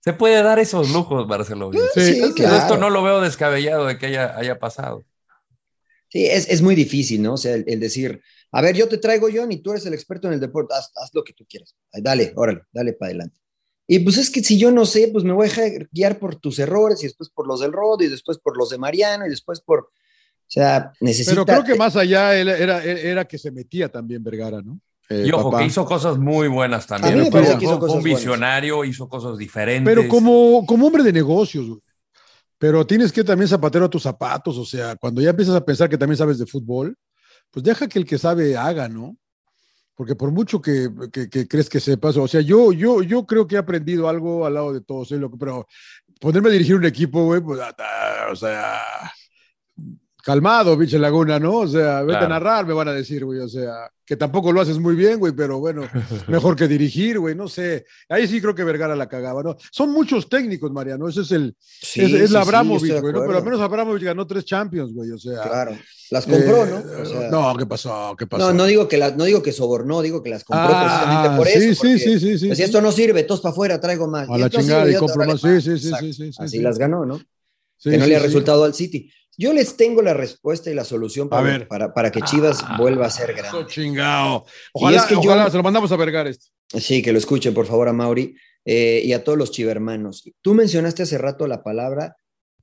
se 0.00 0.12
puede 0.12 0.42
dar 0.42 0.58
esos 0.58 0.90
lujos, 0.90 1.26
Marcelo 1.26 1.70
Bielsa. 1.70 1.90
Sí, 1.94 2.20
Esto- 2.20 2.34
claro. 2.34 2.56
Esto 2.56 2.76
no 2.78 2.90
lo 2.90 3.02
veo 3.02 3.20
descabellado 3.20 3.86
de 3.86 3.98
que 3.98 4.06
haya, 4.06 4.36
haya 4.36 4.58
pasado. 4.58 5.04
Sí, 6.08 6.26
es, 6.26 6.48
es 6.48 6.62
muy 6.62 6.74
difícil, 6.74 7.22
¿no? 7.22 7.34
O 7.34 7.36
sea, 7.36 7.54
el, 7.54 7.64
el 7.68 7.78
decir, 7.78 8.20
a 8.50 8.62
ver, 8.62 8.74
yo 8.74 8.88
te 8.88 8.98
traigo, 8.98 9.28
John, 9.32 9.52
y 9.52 9.58
tú 9.62 9.70
eres 9.70 9.86
el 9.86 9.94
experto 9.94 10.26
en 10.26 10.34
el 10.34 10.40
deporte, 10.40 10.74
haz, 10.74 10.90
haz 10.96 11.10
lo 11.14 11.22
que 11.22 11.32
tú 11.32 11.46
quieras. 11.48 11.76
Dale, 11.92 12.32
órale, 12.34 12.62
dale 12.72 12.92
para 12.94 13.10
adelante. 13.10 13.38
Y 13.86 14.00
pues 14.00 14.16
es 14.18 14.30
que 14.30 14.42
si 14.42 14.58
yo 14.58 14.70
no 14.72 14.86
sé, 14.86 15.08
pues 15.12 15.24
me 15.24 15.32
voy 15.32 15.46
a 15.46 15.50
dejar 15.50 15.88
guiar 15.92 16.18
por 16.18 16.36
tus 16.36 16.58
errores 16.58 17.00
y 17.02 17.06
después 17.06 17.28
por 17.30 17.46
los 17.46 17.60
del 17.60 17.72
Rod 17.72 18.00
y 18.02 18.08
después 18.08 18.38
por 18.38 18.56
los 18.56 18.70
de 18.70 18.78
Mariano 18.78 19.26
y 19.26 19.30
después 19.30 19.60
por... 19.60 19.90
O 20.50 20.52
sea, 20.52 20.92
necesita... 21.00 21.44
Pero 21.44 21.46
creo 21.46 21.64
que 21.64 21.78
más 21.78 21.94
allá 21.94 22.34
era, 22.34 22.56
era, 22.58 22.82
era 22.84 23.24
que 23.24 23.38
se 23.38 23.52
metía 23.52 23.88
también 23.88 24.20
Vergara, 24.24 24.60
¿no? 24.60 24.80
Eh, 25.08 25.24
Y 25.26 25.30
ojo, 25.32 25.50
papá. 25.50 25.62
que 25.62 25.66
hizo 25.68 25.84
cosas 25.84 26.18
muy 26.18 26.48
buenas 26.48 26.86
también. 26.88 27.12
A 27.14 27.16
mí 27.16 27.22
me 27.22 27.30
Fue- 27.30 27.40
parece 27.40 27.52
fue- 27.52 27.58
que 27.60 27.64
hizo 27.66 27.78
fue 27.78 27.88
un 27.88 28.00
buenas. 28.00 28.04
visionario, 28.18 28.84
hizo 28.84 29.08
cosas 29.08 29.38
diferentes. 29.38 29.94
Pero 29.94 30.08
como, 30.08 30.66
como 30.66 30.86
hombre 30.88 31.04
de 31.04 31.12
negocios, 31.12 31.68
güey. 31.68 31.80
Pero 32.58 32.84
tienes 32.86 33.12
que 33.12 33.22
también 33.24 33.48
zapatero 33.48 33.84
a 33.86 33.88
tus 33.90 34.02
zapatos, 34.02 34.58
o 34.58 34.64
sea, 34.64 34.96
cuando 34.96 35.20
ya 35.22 35.30
empiezas 35.30 35.54
a 35.54 35.64
pensar 35.64 35.88
que 35.88 35.96
también 35.96 36.16
sabes 36.18 36.36
de 36.38 36.46
fútbol, 36.46 36.96
pues 37.50 37.64
deja 37.64 37.88
que 37.88 37.98
el 38.00 38.04
que 38.04 38.18
sabe 38.18 38.56
haga, 38.56 38.88
¿no? 38.88 39.16
Porque 39.94 40.14
por 40.16 40.30
mucho 40.32 40.60
que, 40.60 40.88
que- 41.12 41.30
que 41.30 41.46
crees 41.48 41.68
que 41.70 41.78
sepas, 41.80 42.16
o 42.16 42.26
sea, 42.28 42.40
yo, 42.40 42.72
yo, 42.72 43.02
yo 43.02 43.24
creo 43.24 43.46
que 43.46 43.54
he 43.54 43.58
aprendido 43.58 44.08
algo 44.08 44.44
al 44.46 44.54
lado 44.54 44.72
de 44.72 44.80
todos, 44.80 45.10
¿eh? 45.12 45.20
Pero 45.38 45.66
ponerme 46.20 46.48
a 46.48 46.52
dirigir 46.52 46.74
un 46.74 46.84
equipo, 46.84 47.24
güey, 47.24 47.40
pues, 47.40 47.60
ah, 47.60 47.74
ah, 47.78 48.26
o 48.32 48.36
sea, 48.36 48.80
calmado, 50.22 50.78
pinche 50.78 50.98
Laguna, 50.98 51.38
¿no? 51.38 51.58
O 51.58 51.68
sea, 51.68 52.00
vete 52.02 52.12
Claro. 52.18 52.26
a 52.26 52.28
narrar, 52.28 52.66
me 52.66 52.72
van 52.74 52.88
a 52.88 52.92
decir, 52.92 53.24
güey, 53.24 53.40
o 53.40 53.48
sea, 53.48 53.90
que 54.04 54.16
tampoco 54.16 54.50
lo 54.52 54.60
haces 54.60 54.78
muy 54.78 54.94
bien, 54.96 55.18
güey, 55.18 55.32
pero 55.32 55.58
bueno, 55.60 55.82
mejor 56.28 56.56
que 56.56 56.66
dirigir, 56.68 57.18
güey, 57.18 57.34
no 57.34 57.48
sé. 57.48 57.86
Ahí 58.08 58.26
sí 58.26 58.40
creo 58.40 58.54
que 58.54 58.64
Vergara 58.64 58.96
la 58.96 59.08
cagaba, 59.08 59.42
¿no? 59.42 59.56
Son 59.70 59.90
muchos 59.92 60.28
técnicos, 60.28 60.70
Mariano, 60.72 61.08
ese 61.08 61.20
es 61.22 61.32
el, 61.32 61.56
Sí, 61.60 62.00
es, 62.02 62.12
es 62.12 62.28
sí, 62.28 62.34
la 62.34 62.42
sí, 62.42 62.48
Abramovich, 62.48 63.00
güey, 63.00 63.12
¿no? 63.12 63.20
Pero 63.24 63.38
al 63.38 63.44
menos 63.44 63.60
Abramovich 63.60 64.02
ganó 64.02 64.26
tres 64.26 64.44
Champions, 64.44 64.92
güey, 64.92 65.10
o 65.12 65.18
sea. 65.18 65.42
Claro, 65.42 65.76
las 66.10 66.26
compró, 66.26 66.64
eh, 66.66 66.70
¿no? 66.70 67.02
O 67.02 67.04
sea, 67.06 67.30
no, 67.30 67.56
¿qué 67.56 67.66
pasó? 67.66 68.16
¿Qué 68.18 68.26
pasó? 68.26 68.48
no, 68.48 68.52
no 68.54 68.64
digo 68.64 68.88
que 68.88 68.96
las, 68.98 69.16
no 69.16 69.24
digo 69.24 69.42
que 69.42 69.52
sobornó, 69.52 70.02
digo 70.02 70.22
que 70.24 70.30
las 70.30 70.42
compró 70.42 70.66
Ah, 70.68 70.82
precisamente 70.82 71.36
por 71.36 71.46
sí, 71.46 71.68
eso. 71.70 71.82
sí, 71.82 71.98
sí, 71.98 72.18
sí, 72.18 72.38
sí, 72.38 72.48
decía, 72.48 72.54
sí. 72.56 72.62
esto 72.64 72.80
no 72.82 72.90
sirve, 72.90 73.22
todos 73.22 73.40
para 73.40 73.52
afuera, 73.52 73.80
traigo 73.80 74.08
más. 74.08 74.28
A 74.28 74.36
la 74.36 74.50
chingada 74.50 74.90
y 74.90 74.96
compro 74.96 75.24
más. 75.24 75.40
Sí, 75.40 75.46
más. 75.46 75.62
sí, 75.62 75.78
sí, 75.78 75.90
sí, 76.00 76.12
sí, 76.12 76.12
sí, 76.12 76.30
Así 76.36 76.56
sí. 76.56 76.62
las 76.62 76.78
ganó, 76.78 77.06
¿no? 77.06 77.20
Sí, 77.80 77.90
que 77.90 77.96
no 77.98 78.04
sí, 78.04 78.10
le 78.10 78.16
ha 78.16 78.20
sí. 78.20 78.26
resultado 78.26 78.64
al 78.64 78.74
City. 78.74 79.10
Yo 79.38 79.52
les 79.54 79.76
tengo 79.76 80.02
la 80.02 80.12
respuesta 80.12 80.70
y 80.70 80.74
la 80.74 80.84
solución 80.84 81.28
para, 81.30 81.42
ver. 81.42 81.66
para, 81.66 81.94
para 81.94 82.12
que 82.12 82.20
Chivas 82.20 82.62
vuelva 82.78 83.06
a 83.06 83.10
ser 83.10 83.30
Eso 83.30 83.38
grande. 83.42 83.66
chingado. 83.72 84.44
Ojalá, 84.74 84.98
es 84.98 85.04
que 85.04 85.14
yo- 85.14 85.20
ojalá 85.20 85.50
se 85.50 85.56
lo 85.56 85.62
mandamos 85.62 85.90
a 85.90 85.96
Vergara 85.96 86.28
este. 86.28 86.46
Sí, 86.78 87.00
que 87.02 87.10
lo 87.12 87.18
escuchen, 87.18 87.54
por 87.54 87.66
favor, 87.66 87.88
a 87.88 87.92
Mauri 87.94 88.36
eh, 88.66 89.00
y 89.02 89.12
a 89.14 89.24
todos 89.24 89.38
los 89.38 89.50
chivermanos. 89.50 90.24
Tú 90.42 90.52
mencionaste 90.54 91.02
hace 91.04 91.16
rato 91.18 91.46
la 91.46 91.62
palabra 91.62 92.16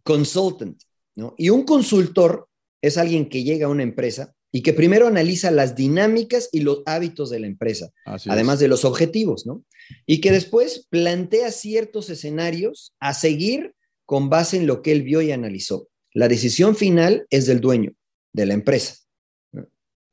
consultant, 0.03 0.79
¿no? 1.15 1.33
Y 1.37 1.49
un 1.49 1.63
consultor 1.63 2.47
es 2.81 2.97
alguien 2.97 3.27
que 3.29 3.43
llega 3.43 3.65
a 3.65 3.69
una 3.69 3.83
empresa 3.83 4.33
y 4.51 4.61
que 4.61 4.73
primero 4.73 5.07
analiza 5.07 5.51
las 5.51 5.75
dinámicas 5.75 6.49
y 6.51 6.61
los 6.61 6.83
hábitos 6.85 7.29
de 7.29 7.39
la 7.39 7.47
empresa, 7.47 7.89
Así 8.05 8.29
además 8.29 8.55
es. 8.55 8.59
de 8.61 8.67
los 8.69 8.85
objetivos, 8.85 9.45
¿no? 9.45 9.63
Y 10.05 10.21
que 10.21 10.31
después 10.31 10.85
plantea 10.89 11.51
ciertos 11.51 12.09
escenarios 12.09 12.93
a 12.99 13.13
seguir 13.13 13.73
con 14.07 14.29
base 14.29 14.55
en 14.55 14.65
lo 14.65 14.81
que 14.81 14.93
él 14.93 15.03
vio 15.03 15.21
y 15.21 15.31
analizó. 15.31 15.89
La 16.13 16.29
decisión 16.29 16.75
final 16.75 17.27
es 17.29 17.45
del 17.45 17.59
dueño 17.59 17.91
de 18.33 18.45
la 18.45 18.53
empresa, 18.53 18.95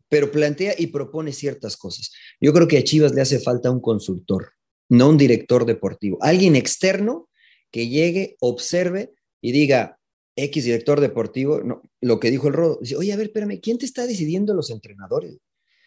pero 0.08 0.32
plantea 0.32 0.74
y 0.76 0.88
propone 0.88 1.32
ciertas 1.32 1.76
cosas. 1.76 2.12
Yo 2.40 2.52
creo 2.52 2.66
que 2.66 2.76
a 2.76 2.84
Chivas 2.84 3.14
le 3.14 3.20
hace 3.20 3.38
falta 3.38 3.70
un 3.70 3.80
consultor, 3.80 4.50
no 4.88 5.08
un 5.08 5.16
director 5.16 5.64
deportivo, 5.64 6.18
alguien 6.20 6.56
externo 6.56 7.28
que 7.70 7.88
llegue, 7.88 8.36
observe 8.40 9.14
y 9.40 9.52
diga, 9.52 9.98
X 10.36 10.64
director 10.64 11.00
deportivo, 11.00 11.62
lo 12.00 12.18
que 12.18 12.32
dijo 12.32 12.48
el 12.48 12.54
Rodo, 12.54 12.78
dice, 12.80 12.96
oye, 12.96 13.12
a 13.12 13.16
ver, 13.16 13.26
espérame, 13.26 13.60
¿quién 13.60 13.78
te 13.78 13.86
está 13.86 14.08
decidiendo 14.08 14.54
los 14.54 14.70
entrenadores? 14.70 15.38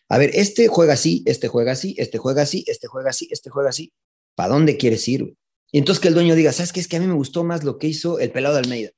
A 0.07 0.17
ver, 0.17 0.31
este 0.33 0.69
juega 0.69 0.93
así, 0.93 1.23
este 1.25 1.49
juega 1.49 1.73
así, 1.73 1.93
este 1.97 2.17
juega 2.17 2.43
así, 2.43 2.63
este 2.67 2.87
juega 2.87 3.09
así, 3.09 3.27
este 3.29 3.49
juega 3.49 3.69
así. 3.69 3.91
¿Para 4.35 4.53
dónde 4.53 4.77
quieres 4.77 5.05
ir? 5.09 5.35
Y 5.71 5.79
entonces 5.79 6.01
que 6.01 6.07
el 6.07 6.13
dueño 6.13 6.35
diga, 6.35 6.53
¿sabes 6.53 6.71
qué? 6.71 6.79
Es 6.79 6.87
que 6.87 6.97
a 6.97 6.99
mí 6.99 7.07
me 7.07 7.13
gustó 7.13 7.43
más 7.43 7.63
lo 7.63 7.77
que 7.77 7.87
hizo 7.87 8.19
el 8.19 8.31
pelado 8.31 8.55
de 8.55 8.61
Almeida. 8.61 8.91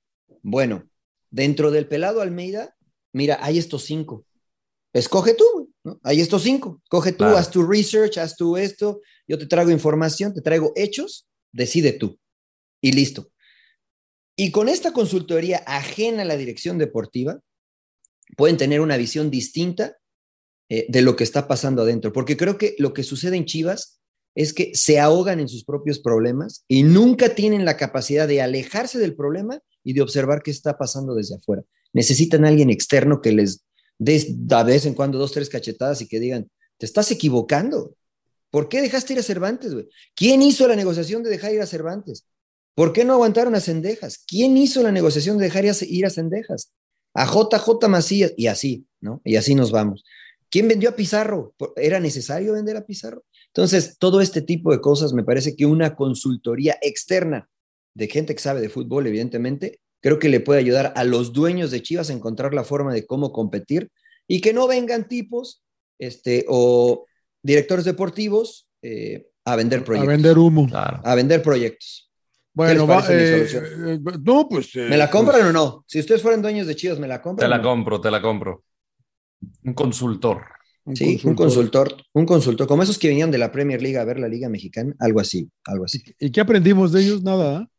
Bueno, 0.44 0.90
dentro 1.32 1.72
del 1.72 1.88
pelado 1.88 2.22
Almeida, 2.22 2.76
mira, 3.12 3.40
hay 3.42 3.58
estos 3.58 3.84
cinco. 3.84 4.26
Escoge 4.94 5.34
tú, 5.34 5.72
¿no? 5.84 6.00
Hay 6.04 6.22
estos 6.22 6.44
cinco. 6.44 6.82
Coge 6.90 7.12
tú, 7.12 7.20
Claro. 7.20 7.38
haz 7.38 7.52
tu 7.52 7.64
research, 7.64 8.18
haz 8.18 8.36
tú 8.36 8.58
esto. 8.58 9.02
Yo 9.28 9.38
te 9.38 9.46
traigo 9.46 9.72
información, 9.72 10.34
te 10.34 10.42
traigo 10.42 10.74
hechos, 10.76 11.28
decide 11.52 11.94
tú. 11.94 12.20
Y 12.82 12.92
listo. 12.94 13.32
Y 14.36 14.52
con 14.52 14.70
esta 14.70 14.94
consultoría 14.94 15.58
ajena 15.68 16.22
a 16.22 16.26
la 16.26 16.38
dirección 16.38 16.78
deportiva, 16.78 17.40
pueden 18.38 18.58
tener 18.58 18.80
una 18.80 18.96
visión 18.96 19.30
distinta 19.30 19.98
eh, 20.70 20.86
de 20.88 21.02
lo 21.02 21.16
que 21.16 21.24
está 21.24 21.48
pasando 21.48 21.82
adentro. 21.82 22.14
Porque 22.14 22.38
creo 22.38 22.58
que 22.58 22.76
lo 22.78 22.94
que 22.94 23.04
sucede 23.04 23.36
en 23.38 23.46
Chivas 23.46 23.99
es 24.36 24.54
que 24.54 24.72
se 24.74 25.00
ahogan 25.00 25.40
en 25.40 25.50
sus 25.50 25.64
propios 25.64 26.00
problemas 26.00 26.64
y 26.68 26.84
nunca 26.84 27.36
tienen 27.36 27.66
la 27.66 27.78
capacidad 27.78 28.28
de 28.28 28.42
alejarse 28.42 29.00
del 29.00 29.16
problema 29.16 29.60
y 29.84 29.94
de 29.94 30.02
observar 30.02 30.42
qué 30.44 30.52
está 30.52 30.78
pasando 30.78 31.16
desde 31.16 31.36
afuera. 31.36 31.64
Necesitan 31.94 32.46
a 32.46 32.50
alguien 32.50 32.70
externo 32.70 33.22
que 33.22 33.32
les 33.32 33.64
dé 33.98 34.26
de 34.30 34.64
vez 34.64 34.86
en 34.86 34.94
cuando 34.94 35.18
dos, 35.18 35.32
tres 35.32 35.50
cachetadas 35.50 36.02
y 36.02 36.08
que 36.08 36.20
digan, 36.20 36.50
te 36.78 36.86
estás 36.86 37.12
equivocando. 37.12 37.96
¿Por 38.52 38.70
qué 38.70 38.82
dejaste 38.82 39.14
ir 39.14 39.20
a 39.20 39.24
Cervantes, 39.24 39.74
güey? 39.74 39.88
¿Quién 40.16 40.42
hizo 40.42 40.68
la 40.68 40.76
negociación 40.76 41.22
de 41.24 41.30
dejar 41.30 41.54
ir 41.54 41.62
a 41.62 41.68
Cervantes? 41.68 42.26
¿Por 42.76 42.94
qué 42.94 43.04
no 43.06 43.14
aguantaron 43.14 43.56
a 43.56 43.60
Cendejas? 43.60 44.24
¿Quién 44.26 44.56
hizo 44.58 44.82
la 44.82 44.92
negociación 44.92 45.38
de 45.38 45.46
dejar 45.46 45.66
ir 45.66 46.06
a 46.06 46.10
Cendejas? 46.10 46.72
A 47.14 47.26
JJ 47.26 47.88
Macías 47.90 48.34
y 48.38 48.48
así, 48.48 48.86
¿no? 49.02 49.22
Y 49.26 49.36
así 49.36 49.54
nos 49.54 49.72
vamos. 49.72 50.04
¿Quién 50.50 50.68
vendió 50.68 50.90
a 50.90 50.96
Pizarro? 50.96 51.54
¿Era 51.76 52.00
necesario 52.00 52.54
vender 52.54 52.78
a 52.78 52.86
Pizarro? 52.86 53.24
Entonces, 53.60 53.98
todo 54.00 54.22
este 54.22 54.42
tipo 54.42 54.72
de 54.72 54.80
cosas 54.80 55.12
me 55.12 55.26
parece 55.26 55.58
que 55.58 55.66
una 55.66 55.94
consultoría 55.98 56.78
externa 56.82 57.50
de 57.94 58.08
gente 58.08 58.34
que 58.34 58.40
sabe 58.40 58.62
de 58.62 58.70
fútbol, 58.70 59.06
evidentemente, 59.06 59.82
creo 60.02 60.18
que 60.18 60.30
le 60.30 60.40
puede 60.40 60.62
ayudar 60.62 60.94
a 60.96 61.04
los 61.04 61.34
dueños 61.34 61.70
de 61.70 61.82
Chivas 61.82 62.10
a 62.10 62.14
encontrar 62.14 62.54
la 62.54 62.64
forma 62.64 62.94
de 62.94 63.06
cómo 63.06 63.34
competir 63.34 63.92
y 64.30 64.40
que 64.40 64.54
no 64.54 64.66
vengan 64.66 65.10
tipos 65.10 65.62
este, 66.00 66.46
o 66.48 67.06
directores 67.44 67.84
deportivos 67.84 68.70
eh, 68.82 69.28
a 69.44 69.58
vender 69.58 69.84
proyectos. 69.84 70.08
A 70.08 70.16
vender 70.16 70.38
humo. 70.38 70.70
A 70.74 71.16
vender 71.16 71.44
proyectos. 71.44 72.10
Bueno, 72.54 72.72
¿Qué 72.72 72.80
les 72.80 72.90
va, 72.90 73.02
parece 73.02 73.78
mi 73.78 73.90
eh, 73.90 73.94
eh, 73.96 74.20
no, 74.24 74.48
pues. 74.48 74.74
eh, 74.78 74.88
¿Me 74.90 74.96
la 74.96 75.10
compran 75.10 75.42
pues, 75.42 75.50
o 75.50 75.52
no? 75.52 75.84
Si 75.86 76.00
ustedes 76.00 76.22
fueran 76.22 76.42
dueños 76.42 76.66
de 76.66 76.78
Chivas, 76.78 76.98
¿me 76.98 77.10
la 77.10 77.18
Te 77.18 77.24
compran? 77.24 77.50
la 77.50 77.58
o 77.58 77.60
no? 77.60 77.64
compro, 77.66 78.00
te 78.00 78.10
la 78.10 78.22
compro. 78.22 78.64
Un 79.66 79.74
consultor. 79.74 80.46
Sí, 80.94 81.20
un 81.24 81.36
consultor, 81.36 81.96
un 82.14 82.26
consultor, 82.26 82.68
como 82.68 82.82
esos 82.84 82.98
que 82.98 83.10
venían 83.10 83.30
de 83.32 83.38
la 83.38 83.52
Premier 83.52 83.82
League 83.82 83.98
a 83.98 84.06
ver 84.06 84.20
la 84.20 84.28
Liga 84.28 84.50
Mexicana, 84.50 84.96
algo 85.00 85.20
así, 85.20 85.50
algo 85.66 85.86
así. 85.86 86.02
¿Y 86.20 86.32
qué 86.32 86.42
aprendimos 86.42 86.92
de 86.92 87.02
ellos? 87.02 87.22
Nada. 87.22 87.58
¿ah? 87.60 87.70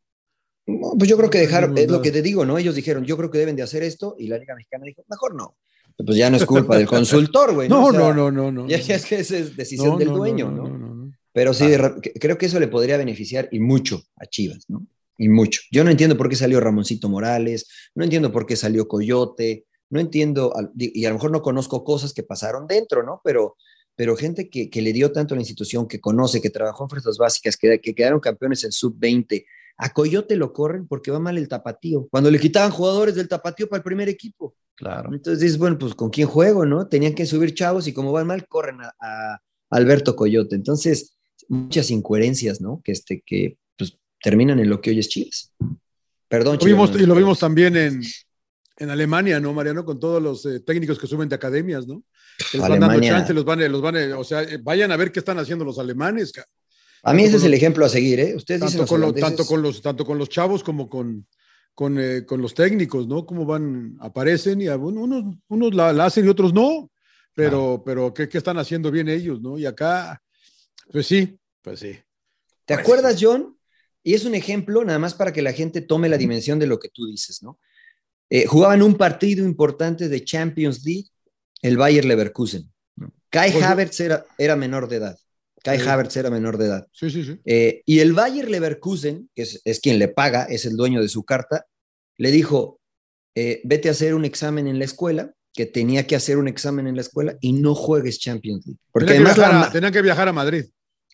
No, 0.67 0.93
pues 0.97 1.11
yo 1.11 1.17
creo 1.17 1.31
que 1.31 1.39
dejar, 1.39 1.73
es 1.77 1.91
lo 1.91 2.01
que 2.03 2.13
te 2.13 2.23
digo, 2.23 2.45
¿no? 2.45 2.59
Ellos 2.59 2.75
dijeron, 2.75 3.05
yo 3.05 3.17
creo 3.17 3.31
que 3.31 3.39
deben 3.39 3.57
de 3.57 3.63
hacer 3.63 3.83
esto, 3.83 4.15
y 4.19 4.29
la 4.29 4.39
Liga 4.39 4.55
Mexicana 4.55 4.85
dijo, 4.87 5.05
mejor 5.09 5.35
no. 5.35 5.57
Pues 5.97 6.17
ya 6.17 6.31
no 6.31 6.37
es 6.37 6.47
culpa 6.47 6.77
del 6.79 6.87
consultor, 6.87 7.53
güey. 7.55 7.69
No, 7.69 7.85
O 7.87 7.91
sea, 7.91 8.01
no, 8.01 8.15
no, 8.15 8.31
no, 8.31 8.53
no. 8.53 8.69
Ya, 8.69 8.77
es 8.77 9.05
que 9.07 9.17
esa 9.17 9.37
es 9.37 9.57
decisión 9.57 9.91
No, 9.91 9.99
del 9.99 10.09
dueño, 10.09 10.51
no, 10.51 11.11
Pero 11.33 11.53
sí, 11.53 11.67
que- 12.03 12.13
creo 12.15 12.39
que 12.39 12.47
eso 12.47 12.61
le 12.61 12.69
podría 12.69 12.97
beneficiar 12.97 13.49
y 13.51 13.59
mucho 13.61 14.03
a 14.17 14.27
Chivas, 14.27 14.65
¿no? 14.69 14.87
Y 15.19 15.29
mucho. 15.29 15.61
Yo 15.71 15.85
no 15.85 15.91
entiendo 15.91 16.17
por 16.17 16.29
qué 16.31 16.37
salió 16.37 16.61
Ramoncito 16.61 17.09
Morales, 17.09 17.69
no 17.95 18.05
entiendo 18.05 18.33
por 18.33 18.47
qué 18.47 18.57
salió 18.57 18.89
Coyote, 18.89 19.67
no 19.91 20.01
entiendo, 20.01 20.53
y 20.77 21.05
a 21.05 21.09
lo 21.09 21.17
mejor 21.17 21.31
no 21.31 21.43
conozco 21.43 21.85
cosas 21.85 22.13
que 22.13 22.23
pasaron 22.23 22.67
dentro, 22.67 23.03
¿no? 23.03 23.21
Pero, 23.25 23.57
pero 23.97 24.17
gente 24.17 24.49
que, 24.49 24.71
que 24.71 24.83
le 24.83 24.93
dio 24.93 25.13
tanto 25.13 25.35
a 25.35 25.37
la 25.37 25.43
institución, 25.43 25.87
que 25.87 26.01
conoce, 26.01 26.41
que 26.41 26.51
trabajó 26.51 26.85
en 26.85 26.91
fuerzas 26.91 27.19
básicas, 27.19 27.57
que, 27.57 27.81
que 27.81 27.95
quedaron 27.95 28.21
campeones 28.21 28.65
en 28.65 28.73
sub-20, 28.73 29.45
a 29.77 29.93
Coyote 29.93 30.37
lo 30.37 30.53
corren 30.53 30.87
porque 30.87 31.11
va 31.11 31.19
mal 31.19 31.39
el 31.39 31.49
tapatío. 31.49 32.07
Cuando 32.11 32.31
le 32.31 32.39
quitaban 32.39 32.71
jugadores 32.71 33.15
del 33.15 33.29
tapatío 33.29 33.69
para 33.69 33.79
el 33.79 33.85
primer 33.85 34.09
equipo. 34.09 34.55
Claro. 34.77 35.13
Entonces 35.13 35.41
dices, 35.41 35.59
bueno, 35.59 35.79
pues 35.79 35.95
con 35.95 36.11
quién 36.11 36.29
juego, 36.29 36.65
¿no? 36.67 36.87
Tenían 36.87 37.15
que 37.15 37.27
subir 37.27 37.55
chavos 37.55 37.87
y 37.87 37.93
como 37.93 38.13
van 38.13 38.27
mal, 38.27 38.47
corren 38.47 38.81
a, 38.81 38.95
a 39.01 39.41
Alberto 39.71 40.17
Coyote. 40.17 40.55
Entonces, 40.55 41.17
muchas 41.49 41.91
incoherencias, 41.91 42.61
¿no? 42.61 42.81
Que, 42.85 42.93
este, 42.93 43.23
que 43.25 43.59
pues, 43.77 43.99
terminan 44.23 44.61
en 44.61 44.71
lo 44.71 44.81
que 44.81 44.91
hoy 44.91 44.99
es 44.99 45.09
Chivas. 45.09 45.53
Perdón, 46.29 46.59
Lo 46.61 46.65
vimos, 46.65 46.91
Chivas, 46.91 47.03
y 47.03 47.07
lo 47.07 47.15
vimos 47.15 47.39
también 47.39 47.77
en, 47.77 48.03
en 48.81 48.91
Alemania, 48.91 49.39
¿no, 49.39 49.53
Mariano? 49.53 49.85
Con 49.85 50.01
todos 50.01 50.21
los 50.23 50.45
eh, 50.47 50.61
técnicos 50.61 50.99
que 50.99 51.07
suben 51.07 51.29
de 51.29 51.35
academias, 51.37 51.87
¿no? 51.87 52.03
Que 52.51 52.57
les 52.59 52.63
van 52.63 52.71
dando 52.81 52.87
Alemania. 52.87 53.13
chance, 53.13 53.35
los 53.35 53.45
van, 53.45 53.71
los 53.71 53.81
van, 53.83 53.97
eh, 53.97 54.13
o 54.15 54.25
sea, 54.25 54.43
eh, 54.43 54.59
vayan 54.61 54.91
a 54.91 54.97
ver 54.97 55.13
qué 55.13 55.19
están 55.21 55.39
haciendo 55.39 55.65
los 55.65 55.79
alemanes. 55.79 56.33
ca- 56.33 56.47
A 57.03 57.13
mí 57.13 57.23
ese 57.25 57.37
es 57.37 57.45
el 57.45 57.51
los- 57.51 57.59
ejemplo 57.59 57.85
a 57.85 57.89
seguir, 57.91 58.19
¿eh? 58.21 58.35
Ustedes 58.35 58.61
dicen 58.63 58.79
Tanto 58.79 58.83
los 58.83 58.89
con, 58.89 59.01
los, 59.01 59.15
tanto, 59.21 59.45
con 59.47 59.63
los, 59.63 59.83
tanto 59.83 60.05
con 60.07 60.19
los 60.19 60.29
chavos 60.31 60.65
como 60.65 60.89
con, 60.89 61.27
con, 61.75 61.99
eh, 62.01 62.25
con 62.25 62.41
los 62.41 62.55
técnicos, 62.55 63.07
¿no? 63.07 63.27
Cómo 63.27 63.45
van, 63.45 63.97
aparecen 64.01 64.61
y 64.63 64.67
algunos- 64.69 65.05
unos, 65.05 65.37
unos 65.49 65.75
la, 65.75 65.93
la 65.93 66.07
hacen 66.07 66.25
y 66.25 66.29
otros 66.29 66.53
no, 66.55 66.91
pero, 67.35 67.83
pero 67.85 68.13
¿qué, 68.15 68.29
qué 68.29 68.39
están 68.39 68.59
haciendo 68.59 68.91
bien 68.91 69.09
ellos, 69.09 69.41
¿no? 69.43 69.59
Y 69.59 69.67
acá, 69.67 70.23
pues 70.91 71.07
sí, 71.07 71.39
pues 71.63 71.81
sí. 71.81 71.99
¿Te 72.65 72.75
acuerdas, 72.75 73.19
John? 73.21 73.57
Y 74.03 74.15
es 74.15 74.25
un 74.25 74.35
ejemplo 74.35 74.83
nada 74.85 74.99
más 74.99 75.13
para 75.13 75.33
que 75.35 75.43
la 75.43 75.53
gente 75.53 75.83
tome 75.83 76.09
la 76.09 76.17
dimensión 76.17 76.59
de 76.59 76.67
lo 76.67 76.79
que 76.81 76.89
tú 76.89 77.07
dices, 77.07 77.43
¿no? 77.43 77.59
Eh, 78.31 78.47
jugaban 78.47 78.81
un 78.83 78.95
partido 78.97 79.45
importante 79.45 80.09
de 80.09 80.25
Champions 80.25 80.85
League, 80.85 81.07
el 81.63 81.77
Bayer 81.77 82.05
Leverkusen. 82.05 82.71
Kai 83.29 83.53
Pues- 83.53 83.65
Havertz 83.65 84.01
era, 84.01 84.25
era 84.39 84.57
menor 84.57 84.89
de 84.89 84.97
edad. 84.97 85.19
Kai 85.63 85.79
Sí. 85.81 85.87
Havertz 85.89 86.17
era 86.17 86.31
menor 86.31 86.57
de 86.57 86.67
edad. 86.67 86.87
Sí, 86.93 87.11
sí, 87.11 87.23
sí. 87.25 87.39
Eh, 87.45 87.83
y 87.85 87.99
el 87.99 88.13
Bayer 88.15 88.51
Leverkusen, 88.51 89.29
que 89.35 89.43
es, 89.43 89.61
es 89.65 89.81
quien 89.81 89.99
le 89.99 90.09
paga, 90.09 90.45
es 90.45 90.65
el 90.65 90.77
dueño 90.77 91.03
de 91.03 91.09
su 91.09 91.23
carta, 91.25 91.67
le 92.17 92.31
dijo, 92.31 92.81
eh, 93.35 93.61
vete 93.65 93.89
a 93.89 93.93
hacer 93.93 94.15
un 94.15 94.25
examen 94.25 94.67
en 94.67 94.79
la 94.79 94.85
escuela, 94.87 95.33
que 95.53 95.67
tenía 95.67 96.07
que 96.07 96.15
hacer 96.17 96.39
un 96.39 96.47
examen 96.49 96.87
en 96.87 96.95
la 96.95 97.01
escuela 97.03 97.37
y 97.41 97.53
no 97.53 97.75
juegues 97.75 98.21
Champions 98.21 98.65
League. 98.67 98.79
Porque 98.93 99.09
Tenían 99.09 99.25
que 99.25 99.31
además 99.33 99.39
la, 99.53 99.59
viajar 99.71 99.85
a- 99.85 99.91
que 99.93 100.03
viajar 100.03 100.29
a 100.29 100.33
Madrid. 100.33 100.65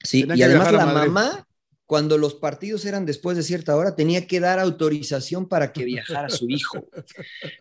Sí, 0.04 0.26
y 0.34 0.42
además 0.42 0.72
la 0.72 0.86
Madrid. 0.86 1.10
mamá, 1.10 1.45
cuando 1.86 2.18
los 2.18 2.34
partidos 2.34 2.84
eran 2.84 3.06
después 3.06 3.36
de 3.36 3.44
cierta 3.44 3.76
hora, 3.76 3.94
tenía 3.94 4.26
que 4.26 4.40
dar 4.40 4.58
autorización 4.58 5.48
para 5.48 5.72
que 5.72 5.84
viajara 5.84 6.28
su 6.28 6.48
hijo. 6.50 6.88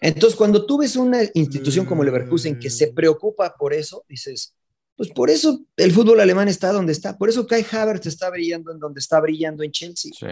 Entonces, 0.02 0.36
cuando 0.36 0.66
tú 0.66 0.80
ves 0.80 0.96
una 0.96 1.20
institución 1.36 1.86
como 1.86 2.04
Leverkusen 2.04 2.60
que 2.60 2.72
se 2.72 2.88
preocupa 2.88 3.56
por 3.56 3.74
eso, 3.74 4.04
dices, 4.10 4.56
pues 4.96 5.10
por 5.12 5.30
eso 5.30 5.62
el 5.78 5.92
fútbol 5.92 6.20
alemán 6.22 6.48
está 6.48 6.72
donde 6.72 6.92
está, 6.92 7.18
por 7.18 7.30
eso 7.30 7.46
Kai 7.46 7.66
Havertz 7.70 8.08
está 8.08 8.30
brillando 8.30 8.72
en 8.72 8.80
donde 8.80 9.00
está 9.00 9.20
brillando 9.20 9.62
en 9.64 9.72
Chelsea, 9.72 10.12
Sí. 10.18 10.26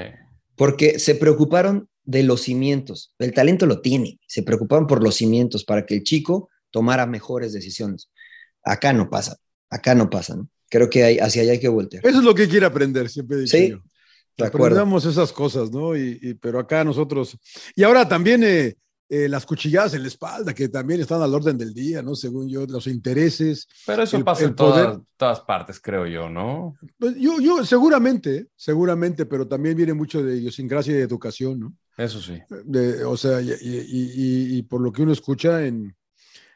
porque 0.55 0.97
se 0.99 1.15
preocuparon 1.15 1.87
de 2.03 2.23
los 2.23 2.41
cimientos. 2.41 3.13
El 3.19 3.33
talento 3.33 3.65
lo 3.65 3.81
tiene, 3.81 4.19
se 4.27 4.41
preocuparon 4.41 4.87
por 4.87 5.03
los 5.03 5.15
cimientos 5.15 5.63
para 5.63 5.85
que 5.85 5.95
el 5.95 6.03
chico 6.03 6.49
tomara 6.71 7.05
mejores 7.05 7.53
decisiones. 7.53 8.09
Acá 8.63 8.91
no 8.93 9.09
pasa, 9.09 9.37
acá 9.69 9.93
no 9.95 10.09
pasa, 10.09 10.35
¿no? 10.35 10.49
Creo 10.73 10.89
que 10.89 11.03
hay, 11.03 11.19
hacia 11.19 11.43
allá 11.43 11.51
hay 11.51 11.59
que 11.59 11.69
voltear. 11.69 12.03
Eso 12.03 12.17
es 12.17 12.25
lo 12.25 12.33
que 12.33 12.47
quiere 12.47 12.65
aprender, 12.65 13.07
siempre 13.07 13.37
he 13.37 13.39
dicho 13.41 13.55
Sí, 13.57 13.69
yo. 13.69 13.77
de. 14.37 14.45
Aprendamos 14.47 15.05
esas 15.05 15.31
cosas, 15.31 15.69
¿no? 15.71 15.95
Y, 15.95 16.17
y- 16.19 16.33
pero 16.33 16.57
acá 16.57 16.83
nosotros. 16.83 17.37
Y 17.75 17.83
ahora 17.83 18.07
también 18.07 18.43
eh, 18.43 18.75
eh, 19.07 19.29
las 19.29 19.45
cuchilladas 19.45 19.93
en 19.93 20.01
la 20.01 20.07
espalda, 20.07 20.51
que 20.55 20.69
también 20.69 20.99
están 21.01 21.21
al 21.21 21.31
orden 21.35 21.59
del 21.59 21.75
día, 21.75 22.01
¿no? 22.01 22.15
Según 22.15 22.49
yo, 22.49 22.65
los 22.65 22.87
intereses. 22.87 23.67
Pero 23.85 24.01
eso 24.01 24.17
el- 24.17 24.23
pasa 24.23 24.43
el 24.45 24.49
en 24.49 24.55
todas, 24.55 24.85
poder. 24.87 25.01
todas 25.17 25.39
partes, 25.41 25.79
creo 25.79 26.07
yo, 26.07 26.27
¿no? 26.27 26.73
Pues 26.97 27.13
yo, 27.19 27.39
yo, 27.39 27.63
seguramente, 27.63 28.47
seguramente, 28.55 29.27
pero 29.27 29.47
también 29.47 29.77
viene 29.77 29.93
mucho 29.93 30.23
de 30.23 30.37
idiosincrasia 30.37 30.93
y 30.93 30.97
de 30.97 31.03
educación, 31.03 31.59
¿no? 31.59 31.73
Eso 31.95 32.19
sí. 32.19 32.39
De- 32.65 33.03
o 33.05 33.15
sea, 33.15 33.39
y, 33.41 33.51
y- 33.51 34.11
y- 34.15 34.57
y 34.57 34.63
por 34.63 34.81
lo 34.81 34.91
que 34.91 35.03
uno 35.03 35.13
escucha 35.13 35.63
en, 35.67 35.95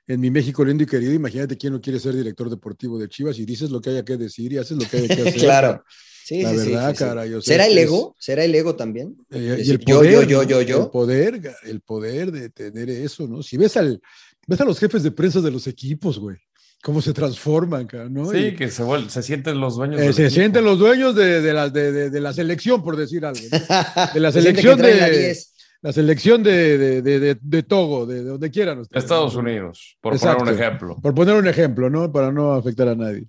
en 0.07 0.19
mi 0.21 0.31
México 0.31 0.63
lindo 0.63 0.83
y 0.83 0.87
querido, 0.87 1.13
imagínate 1.13 1.57
quién 1.57 1.73
no 1.73 1.81
quiere 1.81 1.99
ser 1.99 2.15
director 2.15 2.49
deportivo 2.49 2.97
de 2.97 3.09
Chivas 3.09 3.37
y 3.39 3.45
dices 3.45 3.69
lo 3.69 3.81
que 3.81 3.89
haya 3.89 4.05
que 4.05 4.17
decir 4.17 4.53
y 4.53 4.57
haces 4.57 4.77
lo 4.77 4.87
que 4.89 4.97
haya 4.97 5.07
que 5.15 5.21
hacer. 5.29 5.33
Claro. 5.41 5.83
Sí, 6.23 6.41
La 6.41 6.51
sí, 6.51 6.59
sí, 6.59 6.65
verdad, 6.71 6.89
sí, 6.91 7.41
¿Será 7.41 7.67
el 7.67 7.77
ego? 7.77 8.15
¿Será 8.19 8.43
el 8.43 8.53
ego 8.53 8.75
también? 8.75 9.15
Eh, 9.31 9.37
y 9.37 9.41
Decir, 9.57 9.71
el 9.75 9.79
poder, 9.79 10.11
yo, 10.13 10.21
yo, 10.23 10.43
yo, 10.43 10.43
yo, 10.43 10.61
yo. 10.61 10.83
El 10.83 10.89
poder, 10.89 11.41
el 11.63 11.79
poder 11.81 12.31
de 12.33 12.49
tener 12.49 12.89
eso, 12.89 13.27
¿no? 13.29 13.41
Si 13.41 13.55
ves 13.55 13.77
al, 13.77 14.01
ves 14.45 14.59
a 14.59 14.65
los 14.65 14.77
jefes 14.77 15.03
de 15.03 15.11
prensa 15.11 15.39
de 15.39 15.51
los 15.51 15.67
equipos, 15.67 16.19
güey, 16.19 16.35
cómo 16.83 17.01
se 17.01 17.13
transforman, 17.13 17.87
cara, 17.87 18.09
¿no? 18.09 18.29
Sí, 18.29 18.37
Y, 18.37 18.55
que 18.55 18.69
se, 18.69 18.83
vuel- 18.83 19.07
se 19.07 19.23
sienten 19.23 19.59
los 19.61 19.77
dueños. 19.77 20.01
eh, 20.01 20.11
se 20.11 20.23
equipo. 20.23 20.29
sienten 20.35 20.65
los 20.65 20.77
dueños 20.79 21.15
de, 21.15 21.39
de 21.41 21.53
la, 21.53 21.69
de, 21.69 21.91
de- 21.93 22.09
de 22.09 22.19
la 22.19 22.33
selección, 22.33 22.83
por 22.83 22.97
decir 22.97 23.23
algo. 23.25 23.39
¿no? 23.49 23.57
De 24.13 24.19
la 24.19 24.31
Se 24.33 24.41
selección 24.41 24.81
la 24.81 24.87
de 25.09 25.19
10. 25.27 25.53
La 25.81 25.93
selección 25.93 26.41
de, 26.43 26.77
de, 26.77 27.01
de, 27.01 27.37
de- 27.39 27.63
Togo, 27.63 28.05
de, 28.05 28.15
de 28.23 28.29
donde 28.29 28.49
quieran 28.51 28.79
ustedes. 28.79 29.03
Estados. 29.03 29.35
Unidos, 29.35 29.97
por 30.01 30.13
Exacto. 30.13 30.39
poner 30.39 30.53
un 30.55 30.59
ejemplo. 30.61 30.95
Por 31.01 31.13
poner 31.15 31.35
un 31.35 31.47
ejemplo, 31.47 31.89
¿no? 31.89 32.11
Para 32.11 32.31
no 32.31 32.53
afectar 32.53 32.87
a 32.87 32.95
nadie. 32.95 33.27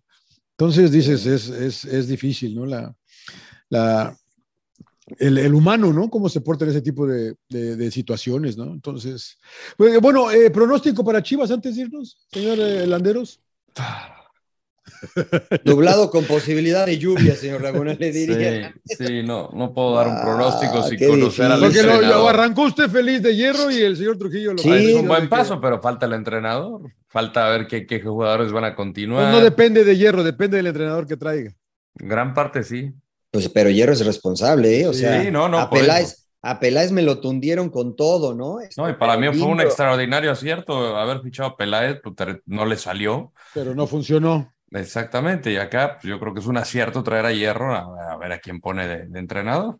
Entonces 0.56 0.90
dices, 0.90 1.24
es, 1.26 1.48
es, 1.50 1.84
es 1.84 2.08
difícil, 2.08 2.54
¿no? 2.54 2.66
La, 2.66 2.94
la, 3.68 4.16
el, 5.18 5.38
el 5.38 5.54
humano, 5.54 5.92
¿no? 5.92 6.08
Cómo 6.10 6.28
se 6.28 6.40
porta 6.40 6.64
en 6.64 6.70
ese 6.72 6.82
tipo 6.82 7.06
de, 7.06 7.34
de- 7.48 7.76
de 7.76 7.90
situaciones, 7.90 8.56
¿no? 8.56 8.64
Entonces, 8.72 9.38
pues, 9.76 10.00
bueno, 10.00 10.30
eh, 10.30 10.50
pronóstico 10.50 11.04
para 11.04 11.22
Chivas 11.22 11.50
antes 11.50 11.76
de 11.76 11.82
irnos, 11.82 12.18
señor 12.32 12.58
eh, 12.58 12.86
Landeros. 12.86 13.40
Nublado 15.64 16.10
con 16.10 16.24
posibilidad 16.24 16.86
de 16.86 16.98
lluvia, 16.98 17.34
señor 17.36 17.62
Laguna, 17.62 17.94
le 17.94 18.12
diría. 18.12 18.74
Sí, 18.84 19.06
sí, 19.06 19.22
no, 19.22 19.50
no 19.52 19.72
puedo 19.72 19.94
dar 19.96 20.08
un 20.08 20.14
Ah, 20.16 20.22
pronóstico 20.22 20.82
sin 20.82 20.98
qué 20.98 21.08
conocer 21.08 21.46
al 21.50 21.60
Porque 21.60 21.82
lo, 21.82 21.92
entrenador. 21.92 22.16
lo 22.22 22.28
arrancó 22.28 22.62
usted 22.62 22.88
feliz 22.88 23.22
de 23.22 23.34
hierro 23.36 23.70
y 23.70 23.82
el 23.82 23.96
señor 23.96 24.18
Trujillo 24.18 24.52
lo 24.52 24.58
Sí, 24.58 24.70
es 24.70 24.94
un 24.94 25.08
buen 25.08 25.28
paso, 25.28 25.60
pero 25.60 25.80
falta 25.80 26.06
el 26.06 26.12
entrenador. 26.14 26.82
Falta 27.08 27.48
ver 27.48 27.66
qué, 27.66 27.86
qué 27.86 28.00
jugadores 28.00 28.52
van 28.52 28.64
a 28.64 28.68
Pues 28.68 28.76
continuar. 28.76 29.32
no 29.32 29.40
depende 29.40 29.84
de 29.84 29.96
hierro, 29.96 30.22
depende 30.24 30.56
del 30.58 30.66
entrenador 30.68 31.06
que 31.06 31.16
traiga. 31.16 31.52
Gran 31.94 32.34
parte 32.34 32.62
sí. 32.62 32.92
Pues, 33.30 33.48
pero 33.48 33.68
Hierro 33.70 33.92
es 33.92 34.04
responsable, 34.06 34.80
¿eh? 34.80 34.86
O 34.88 34.92
Sí, 34.94 35.00
sea, 35.00 35.30
no, 35.30 35.48
no, 35.48 35.58
a, 35.58 35.68
Peláez, 35.68 36.28
a 36.40 36.58
Peláez 36.60 36.92
me 36.92 37.02
lo 37.02 37.20
tundieron 37.20 37.68
con 37.68 37.94
todo, 37.94 38.34
¿no? 38.34 38.60
Este, 38.60 38.80
No, 38.80 38.88
y 38.88 38.94
para 38.94 39.18
mí 39.18 39.26
fue 39.38 39.48
un 39.48 39.60
extraordinario 39.60 40.30
acierto 40.30 40.96
haber 40.96 41.20
fichado 41.20 41.50
a 41.50 41.56
Peláez, 41.56 41.98
pues, 42.02 42.14
no 42.46 42.64
le 42.64 42.76
salió. 42.76 43.32
Pero 43.52 43.74
no 43.74 43.86
funcionó. 43.86 44.54
Exactamente, 44.70 45.52
y 45.52 45.56
acá 45.56 45.94
pues, 46.00 46.10
yo 46.10 46.20
creo 46.20 46.34
que 46.34 46.40
es 46.40 46.46
un 46.46 46.56
acierto 46.58 47.02
traer 47.02 47.26
a 47.26 47.32
Hierro 47.32 47.74
a, 47.74 48.12
a 48.12 48.16
ver 48.18 48.32
a 48.32 48.38
quién 48.38 48.60
pone 48.60 48.86
de, 48.86 49.06
de 49.06 49.18
entrenador. 49.18 49.78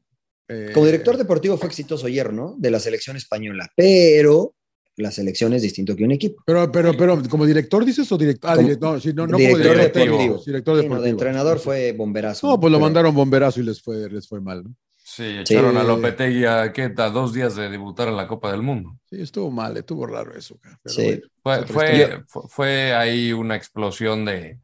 Eh, 0.49 0.71
Como 0.73 0.87
director 0.87 1.17
deportivo 1.19 1.59
fue 1.59 1.69
exitoso 1.69 2.09
Hierro, 2.09 2.33
¿no? 2.33 2.55
De 2.57 2.71
la 2.71 2.81
selección 2.81 3.17
española, 3.17 3.69
pero 3.77 4.55
la 4.97 5.11
selección 5.11 5.53
es 5.53 5.63
distinto 5.63 5.95
que 5.95 6.05
un 6.05 6.13
equipo. 6.13 6.43
Pero, 6.47 6.73
pero, 6.73 6.97
pero, 6.97 7.23
¿como 7.29 7.45
director 7.47 7.85
dices 7.85 8.11
o 8.11 8.17
director? 8.19 8.51
Ah, 8.51 8.57
Como- 8.57 8.69
direct- 8.69 8.81
no, 8.81 8.99
sí, 8.99 9.13
no, 9.13 9.27
no 9.27 9.33
como 9.35 9.39
director 9.45 9.77
director 9.77 10.03
deportivo. 10.03 10.43
Director 10.45 10.75
Sí, 10.75 10.77
no, 10.79 10.83
deportivo. 10.83 11.03
de 11.03 11.11
entrenador 11.11 11.59
fue 11.61 11.93
bomberazo. 11.93 12.47
No, 12.49 12.59
pues 12.59 12.73
lo 12.73 12.79
Pero- 12.79 12.85
mandaron 12.87 13.15
bomberazo 13.15 13.61
y 13.61 13.65
les 13.65 13.83
fue, 13.83 14.09
les 14.11 14.27
fue 14.27 14.41
mal. 14.41 14.65
¿no? 14.65 14.75
Sí, 14.97 15.23
echaron 15.41 15.77
a 15.77 15.83
Sí. 15.83 15.87
Lopetegui 15.87 16.45
a, 16.47 16.73
¿qué, 16.73 16.93
a 16.97 17.11
dos 17.11 17.33
días 17.33 17.55
de 17.57 17.69
debutar 17.69 18.09
en 18.09 18.17
la 18.17 18.27
Copa 18.27 18.51
del 18.51 18.63
Mundo. 18.63 18.99
Sí, 19.09 19.21
estuvo 19.21 19.51
mal, 19.51 19.77
estuvo 19.77 20.07
raro 20.07 20.35
eso. 20.37 20.59
pero 20.83 20.95
Sí. 20.95 21.23
bueno, 21.45 21.67
Fue, 21.67 22.23
fue, 22.27 22.49
fue 22.49 22.93
ahí 22.95 23.33
una 23.33 23.55
explosión 23.57 24.25
de, 24.25 24.59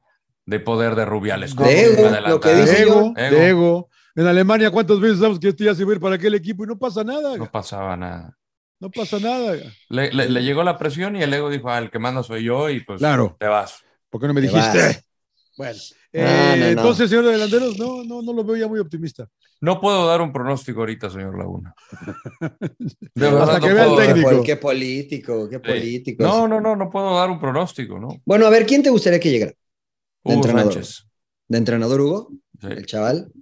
de 0.46 0.60
poder 0.60 0.94
de 0.94 1.04
Rubiales. 1.04 1.56
De 1.56 1.82
ego, 1.86 1.96
Como 1.96 2.20
lo 2.28 2.40
que 2.40 2.54
dice 2.54 2.72
de 2.76 2.82
ego, 2.82 3.14
Ego. 3.16 3.36
de 3.36 3.48
ego. 3.48 3.88
En 4.16 4.26
Alemania, 4.26 4.70
¿cuántas 4.70 5.00
veces 5.00 5.18
sabemos 5.18 5.40
que 5.40 5.48
este 5.48 5.64
ya 5.64 5.74
se 5.74 5.84
va 5.84 5.90
a 5.92 5.94
ir 5.94 6.00
para 6.00 6.14
aquel 6.14 6.34
equipo 6.34 6.64
y 6.64 6.66
no 6.68 6.78
pasa 6.78 7.02
nada? 7.02 7.36
No 7.36 7.50
pasaba 7.50 7.96
nada. 7.96 8.36
No 8.78 8.90
pasa 8.90 9.18
nada. 9.18 9.56
Le, 9.88 10.12
le- 10.12 10.28
le 10.28 10.42
llegó 10.42 10.62
la 10.62 10.78
presión 10.78 11.16
y 11.16 11.22
el 11.22 11.32
ego 11.32 11.50
dijo, 11.50 11.70
ah, 11.70 11.78
el 11.78 11.90
que 11.90 11.98
manda 11.98 12.22
soy 12.22 12.44
yo 12.44 12.70
y 12.70 12.80
pues 12.80 12.98
Claro. 12.98 13.36
te 13.40 13.46
vas. 13.46 13.82
¿Por 14.10 14.20
qué 14.20 14.26
no 14.28 14.34
me 14.34 14.40
Te 14.40 14.48
dijiste? 14.48 14.78
vas. 14.78 15.04
Bueno, 15.56 15.78
No, 16.12 16.20
eh, 16.20 16.24
no, 16.24 16.56
no. 16.56 16.66
entonces, 16.66 17.08
señor 17.08 17.26
de 17.26 17.38
Landeros, 17.38 17.78
no, 17.78 18.02
no, 18.02 18.22
no 18.22 18.32
lo 18.32 18.42
veo 18.42 18.56
ya 18.56 18.66
muy 18.66 18.80
optimista. 18.80 19.28
No 19.60 19.80
puedo 19.80 20.04
dar 20.04 20.20
un 20.20 20.32
pronóstico 20.32 20.80
ahorita, 20.80 21.08
señor 21.10 21.38
Laguna. 21.38 21.72
De 23.14 23.28
Hasta 23.28 23.60
que 23.60 23.68
no 23.68 23.74
vea 23.74 23.84
el 23.84 23.96
técnico. 23.96 24.30
Qué, 24.30 24.42
qué 24.42 24.56
político, 24.56 25.48
qué 25.48 25.56
Sí. 25.58 25.62
político. 25.62 26.24
No, 26.24 26.48
no, 26.48 26.60
no, 26.60 26.74
no 26.74 26.90
puedo 26.90 27.16
dar 27.16 27.30
un 27.30 27.38
pronóstico, 27.38 28.00
¿no? 28.00 28.08
Bueno, 28.24 28.46
a 28.46 28.50
ver, 28.50 28.66
¿quién 28.66 28.82
te 28.82 28.90
gustaría 28.90 29.20
que 29.20 29.30
llegara? 29.30 29.52
De 30.24 30.32
Hugo 30.32 30.34
entrenador. 30.34 30.72
Sánchez. 30.72 31.06
¿De 31.48 31.58
entrenador 31.58 32.00
Hugo? 32.00 32.28
Sí. 32.60 32.66
El 32.70 32.86
chaval. 32.86 33.32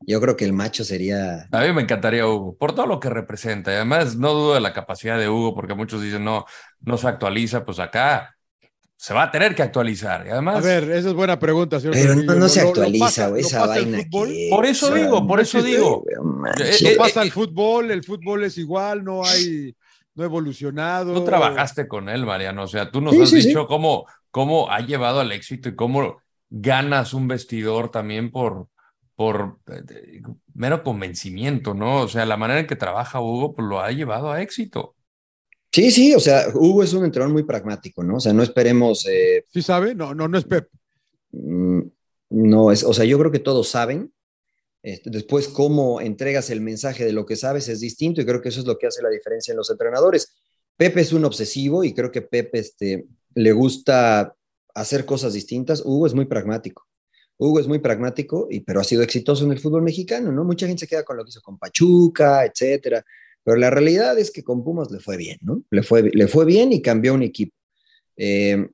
Yo 0.00 0.20
creo 0.20 0.36
que 0.36 0.44
el 0.44 0.52
macho 0.52 0.84
sería. 0.84 1.48
A 1.50 1.60
mí 1.62 1.72
me 1.72 1.82
encantaría 1.82 2.26
Hugo, 2.26 2.56
por 2.56 2.72
todo 2.74 2.86
lo 2.86 3.00
que 3.00 3.10
representa. 3.10 3.72
Y 3.72 3.76
además, 3.76 4.16
no 4.16 4.32
dudo 4.32 4.54
de 4.54 4.60
la 4.60 4.72
capacidad 4.72 5.18
de 5.18 5.28
Hugo, 5.28 5.54
porque 5.54 5.74
muchos 5.74 6.00
dicen, 6.02 6.24
no, 6.24 6.44
no 6.80 6.96
se 6.98 7.08
actualiza. 7.08 7.64
Pues 7.64 7.78
acá 7.80 8.36
se 8.94 9.12
va 9.14 9.24
a 9.24 9.30
tener 9.32 9.54
que 9.56 9.62
actualizar. 9.62 10.24
Y 10.26 10.30
además, 10.30 10.56
A 10.56 10.60
ver, 10.60 10.84
esa 10.90 11.08
es 11.08 11.14
buena 11.14 11.38
pregunta, 11.38 11.80
señor. 11.80 11.94
Pero 11.96 12.14
no, 12.14 12.22
no 12.22 12.34
¿Lo- 12.34 12.48
se 12.48 12.60
lo- 12.60 12.64
lo 12.66 12.70
actualiza, 12.70 13.28
güey, 13.28 13.42
esa 13.42 13.66
vaina. 13.66 13.98
por 14.10 14.66
eso 14.66 14.86
o 14.86 14.92
sea, 14.92 14.98
digo, 15.02 15.26
por 15.26 15.40
eso 15.40 15.62
digo. 15.62 16.04
no 16.22 16.46
Eh, 16.64 16.76
eh, 16.80 16.96
pasa 16.96 17.22
eh, 17.22 17.24
el 17.24 17.32
fútbol, 17.32 17.90
el 17.90 18.04
fútbol 18.04 18.44
es 18.44 18.56
igual, 18.58 19.02
no 19.02 19.24
hay, 19.24 19.74
no 20.14 20.22
ha 20.22 20.26
evolucionado. 20.26 21.12
Tú 21.14 21.24
trabajaste 21.24 21.88
con 21.88 22.08
él, 22.08 22.24
Mariano. 22.24 22.62
O 22.64 22.68
sea, 22.68 22.90
tú 22.90 23.00
nos 23.00 23.14
Sí, 23.14 23.22
has 23.22 23.30
sí, 23.30 23.42
sí. 23.42 23.48
dicho 23.48 23.66
cómo, 23.66 24.06
cómo 24.38 24.70
ha 24.70 24.78
llevado 24.86 25.18
al 25.18 25.32
éxito 25.32 25.68
y 25.68 25.74
cómo 25.74 26.22
ganas 26.48 27.12
un 27.12 27.26
vestidor 27.26 27.90
también 27.90 28.30
por, 28.30 28.68
por 29.16 29.58
eh, 29.66 29.82
de- 29.84 30.22
mero 30.54 30.84
convencimiento, 30.84 31.74
¿no? 31.74 32.02
O 32.02 32.08
sea, 32.08 32.24
la 32.24 32.36
manera 32.36 32.60
en 32.60 32.68
que 32.68 32.76
trabaja 32.76 33.20
Hugo, 33.20 33.54
pues 33.56 33.66
lo 33.66 33.80
ha 33.80 33.90
llevado 33.90 34.30
a 34.30 34.40
éxito. 34.40 34.94
Sí, 35.72 35.90
sí, 35.90 36.14
o 36.14 36.20
sea, 36.20 36.46
Hugo 36.54 36.84
es 36.84 36.92
un 36.92 37.04
entrenador 37.04 37.32
muy 37.32 37.42
pragmático, 37.42 38.04
¿no? 38.04 38.16
O 38.16 38.20
sea, 38.20 38.32
no 38.32 38.44
esperemos. 38.44 39.06
eh, 39.08 39.44
¿Sí 39.52 39.60
sabe? 39.60 39.94
No, 39.96 40.14
no, 40.14 40.28
no 40.28 40.38
es 40.38 40.44
Pep. 40.44 40.68
mm, 41.32 41.80
no, 42.30 42.70
es, 42.72 42.84
o 42.84 42.92
sea, 42.94 43.04
yo 43.06 43.18
creo 43.18 43.32
que 43.32 43.40
todos 43.40 43.68
saben. 43.68 44.12
Este, 44.82 45.10
después, 45.10 45.48
cómo 45.48 46.00
entregas 46.00 46.50
el 46.50 46.60
mensaje 46.60 47.04
de 47.04 47.12
lo 47.12 47.26
que 47.26 47.36
sabes 47.36 47.68
es 47.68 47.80
distinto 47.80 48.20
y 48.20 48.26
creo 48.26 48.40
que 48.40 48.50
eso 48.50 48.60
es 48.60 48.66
lo 48.66 48.78
que 48.78 48.86
hace 48.86 49.02
la 49.02 49.10
diferencia 49.10 49.52
en 49.52 49.58
los 49.58 49.70
entrenadores. 49.70 50.36
Pepe 50.76 51.00
es 51.00 51.12
un 51.12 51.24
obsesivo 51.24 51.82
y 51.84 51.92
creo 51.94 52.12
que 52.12 52.22
Pepe 52.22 52.60
este, 52.60 53.06
le 53.34 53.52
gusta 53.52 54.34
hacer 54.74 55.04
cosas 55.04 55.32
distintas. 55.32 55.82
Hugo 55.84 56.06
es 56.06 56.14
muy 56.14 56.26
pragmático. 56.26 56.86
Hugo 57.36 57.60
es 57.60 57.68
muy 57.68 57.78
pragmático, 57.78 58.48
y, 58.50 58.60
pero 58.60 58.80
ha 58.80 58.84
sido 58.84 59.02
exitoso 59.02 59.44
en 59.44 59.52
el 59.52 59.60
fútbol 59.60 59.82
mexicano, 59.82 60.32
¿no? 60.32 60.42
Mucha 60.44 60.66
gente 60.66 60.80
se 60.80 60.88
queda 60.88 61.04
con 61.04 61.16
lo 61.16 61.24
que 61.24 61.30
hizo 61.30 61.40
con 61.40 61.56
Pachuca, 61.58 62.44
etcétera. 62.44 63.04
Pero 63.44 63.56
la 63.56 63.70
realidad 63.70 64.18
es 64.18 64.30
que 64.32 64.42
con 64.42 64.64
Pumas 64.64 64.90
le 64.90 64.98
fue 64.98 65.16
bien, 65.16 65.38
¿no? 65.42 65.62
Le 65.70 65.82
fue, 65.84 66.02
le 66.02 66.26
fue 66.26 66.44
bien 66.44 66.72
y 66.72 66.82
cambió 66.82 67.14
un 67.14 67.22
equipo. 67.22 67.54
Eh, 68.16 68.68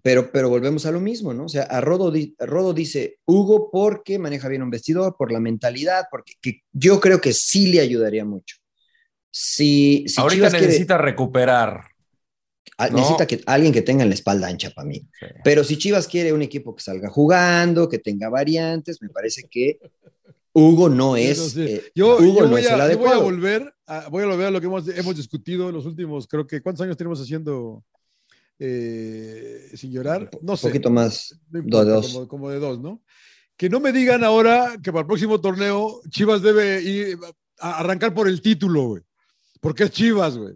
pero, 0.00 0.30
pero 0.30 0.48
volvemos 0.48 0.86
a 0.86 0.92
lo 0.92 1.00
mismo, 1.00 1.34
¿no? 1.34 1.46
O 1.46 1.48
sea, 1.48 1.64
a 1.64 1.80
Rodo, 1.80 2.10
di- 2.12 2.36
a 2.38 2.46
Rodo 2.46 2.72
dice 2.72 3.18
Hugo 3.24 3.70
porque 3.72 4.18
maneja 4.18 4.48
bien 4.48 4.62
un 4.62 4.70
vestidor, 4.70 5.16
por 5.18 5.32
la 5.32 5.40
mentalidad, 5.40 6.04
porque 6.10 6.34
que 6.40 6.60
yo 6.72 7.00
creo 7.00 7.20
que 7.20 7.32
sí 7.32 7.72
le 7.72 7.80
ayudaría 7.80 8.24
mucho. 8.24 8.56
Si, 9.30 10.04
si 10.06 10.20
Ahorita 10.20 10.36
Chivas 10.36 10.50
quiere- 10.52 10.66
necesita 10.66 10.98
recuperar. 10.98 11.86
Ah, 12.78 12.88
No. 12.88 12.96
Necesita 12.98 13.26
que, 13.26 13.40
alguien 13.46 13.72
que 13.72 13.82
tenga 13.82 14.04
la 14.04 14.14
espalda 14.14 14.48
ancha 14.48 14.70
para 14.70 14.86
mí. 14.88 15.06
Pero 15.44 15.62
si 15.64 15.76
Chivas 15.78 16.08
quiere 16.08 16.32
un 16.32 16.42
equipo 16.42 16.74
que 16.74 16.82
salga 16.82 17.08
jugando, 17.10 17.88
que 17.88 17.98
tenga 17.98 18.28
variantes, 18.28 19.00
me 19.02 19.08
parece 19.08 19.44
que 19.50 19.78
Hugo 20.52 20.88
no 20.88 21.16
es, 21.16 21.52
sí. 21.52 21.62
eh, 21.62 21.82
Yo, 21.94 22.16
Hugo 22.18 22.40
yo 22.40 22.48
no 22.48 22.58
es 22.58 22.66
el 22.66 22.72
a, 22.72 22.76
yo 22.76 22.76
voy 22.76 22.80
a 22.80 22.84
adecuado. 22.84 23.22
volver 23.22 23.74
a, 23.86 24.08
voy 24.08 24.22
a 24.22 24.26
volver 24.26 24.46
a 24.46 24.50
lo 24.50 24.60
que 24.60 24.66
hemos, 24.66 24.86
hemos 24.88 25.16
discutido 25.16 25.68
en 25.68 25.74
los 25.74 25.84
últimos, 25.86 26.26
creo 26.28 26.46
que, 26.46 26.60
¿cuántos 26.62 26.84
años 26.84 26.96
tenemos 26.96 27.20
haciendo 27.20 27.84
eh, 28.58 29.68
sin 29.74 29.90
llorar? 29.92 30.30
No 30.42 30.52
Un 30.52 30.58
sé. 30.58 30.68
poquito 30.68 30.90
más, 30.90 31.38
No 31.50 31.84
de 31.84 31.90
dos. 31.92 32.12
Como, 32.12 32.28
como 32.28 32.50
de 32.50 32.58
dos, 32.58 32.80
¿no? 32.80 33.02
Que 33.56 33.68
no 33.68 33.80
me 33.80 33.92
digan 33.92 34.24
ahora 34.24 34.76
que 34.82 34.90
para 34.92 35.00
el 35.02 35.06
próximo 35.06 35.40
torneo 35.40 36.00
Chivas 36.10 36.42
debe 36.42 36.82
ir 36.82 37.18
a 37.58 37.78
arrancar 37.80 38.12
por 38.14 38.28
el 38.28 38.40
título, 38.40 38.82
güey. 38.88 39.02
Porque 39.60 39.84
es 39.84 39.90
Chivas, 39.92 40.36
güey. 40.36 40.54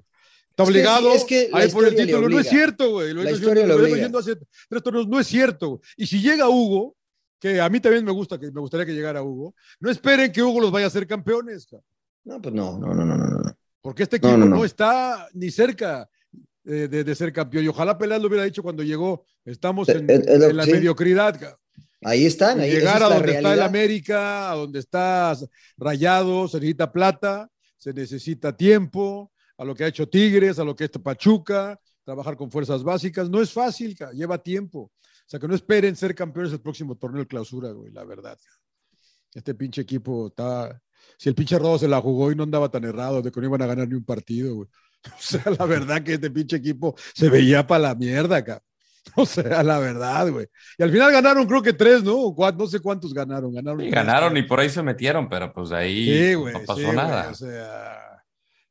Está 0.59 0.65
Es 0.65 0.69
que 0.69 0.73
obligado 0.73 1.13
es 1.15 1.25
que 1.25 1.49
la 1.53 1.59
a 1.59 1.65
ir 1.67 1.73
por 1.73 1.85
el 1.87 1.95
título. 1.95 2.29
No 2.29 2.41
es 2.41 2.49
cierto, 2.49 2.91
güey. 2.91 3.13
Lo 3.15 3.23
La 3.23 3.31
historia 3.31 3.63
obliga. 3.75 4.19
hace 4.19 4.37
tres 4.69 4.83
torneos. 4.83 5.07
No 5.07 5.21
es 5.21 5.27
cierto. 5.29 5.81
Y 5.97 6.07
si 6.07 6.21
llega 6.21 6.49
Hugo, 6.49 6.97
que 7.39 7.61
a 7.61 7.69
mí 7.69 7.79
también 7.79 8.05
me 8.05 8.11
gusta, 8.11 8.39
que 8.41 8.51
me 8.51 8.61
gustaría 8.61 8.85
que 8.85 8.93
llegara 8.93 9.23
Hugo, 9.23 9.55
no 9.79 9.89
esperen 9.91 10.33
que 10.33 10.43
Hugo 10.43 10.61
los 10.61 10.73
vaya 10.73 10.87
a 10.87 10.89
hacer 10.89 11.07
campeones. 11.07 11.69
No, 12.25 12.43
pues 12.43 12.53
no, 12.53 12.77
no, 12.77 12.93
no, 12.93 13.05
no, 13.05 13.17
no. 13.17 13.57
porque 13.81 14.03
este 14.03 14.17
equipo 14.17 14.37
no, 14.37 14.47
no, 14.47 14.57
no. 14.57 14.65
está 14.65 15.29
ni 15.33 15.51
cerca 15.53 16.09
eh, 16.65 16.89
de, 16.91 17.05
de 17.05 17.15
ser 17.15 17.33
campeón. 17.33 17.65
Y 17.65 17.69
ojalá 17.69 17.97
Peláez 17.97 18.21
lo 18.21 18.27
hubiera 18.27 18.45
dicho 18.45 18.63
cuando 18.65 18.83
llegó. 18.83 19.25
Estamos 19.45 19.89
Eh, 19.89 19.93
en, 19.93 20.11
eh, 20.11 20.23
en 20.27 20.57
la 20.57 20.65
sí. 20.65 20.73
mediocridad. 20.73 21.57
Ahí 22.03 22.27
están, 22.27 22.59
ahí 22.61 22.73
llegar 22.73 23.01
a 23.03 23.09
donde 23.09 23.33
está 23.37 23.55
el. 23.55 23.63
América, 23.63 24.51
a 24.51 24.55
donde 24.57 24.79
está 24.81 25.37
Rayado, 25.77 26.49
se 26.49 26.57
necesita 26.59 26.91
plata, 26.93 27.49
se 27.77 27.93
necesita 27.93 28.57
tiempo, 28.57 29.31
a 29.59 29.65
lo 29.65 29.75
que 29.75 29.85
ha 29.85 29.89
hecho 29.89 30.09
Tigres, 30.09 30.59
a 30.59 30.65
lo 30.65 30.75
que 30.75 30.85
ha 30.85 30.87
hecho 30.87 31.03
Pachuca, 31.03 31.79
trabajar 32.05 32.37
con 32.37 32.51
fuerzas 32.51 32.83
básicas, 32.83 33.29
no 33.29 33.43
es 33.43 33.53
fácil, 33.53 33.97
lleva 34.15 34.39
tiempo. 34.39 34.81
O 34.81 35.31
sea, 35.31 35.39
que 35.39 35.47
no 35.49 35.55
esperen 35.55 35.95
ser 35.95 36.15
campeones 36.15 36.53
el 36.53 36.61
próximo 36.61 36.97
torneo 36.97 37.21
de 37.21 37.27
clausura, 37.29 37.71
güey, 37.73 37.93
la 37.93 38.05
verdad. 38.05 38.39
Este 39.35 39.55
pinche 39.55 39.83
equipo 39.83 40.29
está... 40.29 40.81
Si 41.19 41.29
el 41.29 41.35
pinche 41.35 41.59
Rodo 41.59 41.79
se 41.79 41.89
la 41.89 42.01
jugó 42.01 42.33
y 42.33 42.35
no 42.35 42.45
andaba 42.45 42.71
tan 42.71 42.85
errado 42.85 43.21
de 43.21 43.31
que 43.31 43.41
no 43.41 43.47
iban 43.47 43.61
a 43.63 43.67
ganar 43.67 43.89
ni 43.89 43.95
un 43.95 44.05
partido, 44.05 44.55
güey. 44.55 44.69
O 45.07 45.21
sea, 45.21 45.45
la 45.59 45.65
verdad 45.67 46.03
que 46.03 46.15
este 46.15 46.31
pinche 46.31 46.57
equipo 46.57 46.95
se 47.15 47.29
veía 47.29 47.67
para 47.67 47.81
la 47.89 47.95
mierda. 47.95 48.43
O 49.17 49.25
sea, 49.25 49.63
la 49.63 49.79
verdad, 49.79 50.31
güey. 50.31 50.47
Y 50.77 50.83
al 50.83 50.91
final 50.91 51.11
ganaron, 51.13 51.47
creo 51.47 51.63
que 51.63 51.73
tres, 51.73 52.03
¿no? 52.03 52.35
Cuatro, 52.35 52.59
no 52.65 52.67
sé 52.67 52.81
cuántos 52.81 53.15
ganaron. 53.15 53.53
Ganaron, 53.53 53.81
Y 53.81 53.91
ganaron 53.91 54.37
y 54.37 54.43
por 54.43 54.61
ahí 54.61 54.69
se 54.69 54.83
metieron, 54.83 55.29
pero 55.29 55.53
pues 55.53 55.73
ahí 55.73 56.33
Sí, 56.33 56.35
no 56.35 56.65
pasó 56.67 56.81
sí, 56.81 56.97
nada. 56.97 57.31
o 57.31 57.35
sea, 57.35 58.18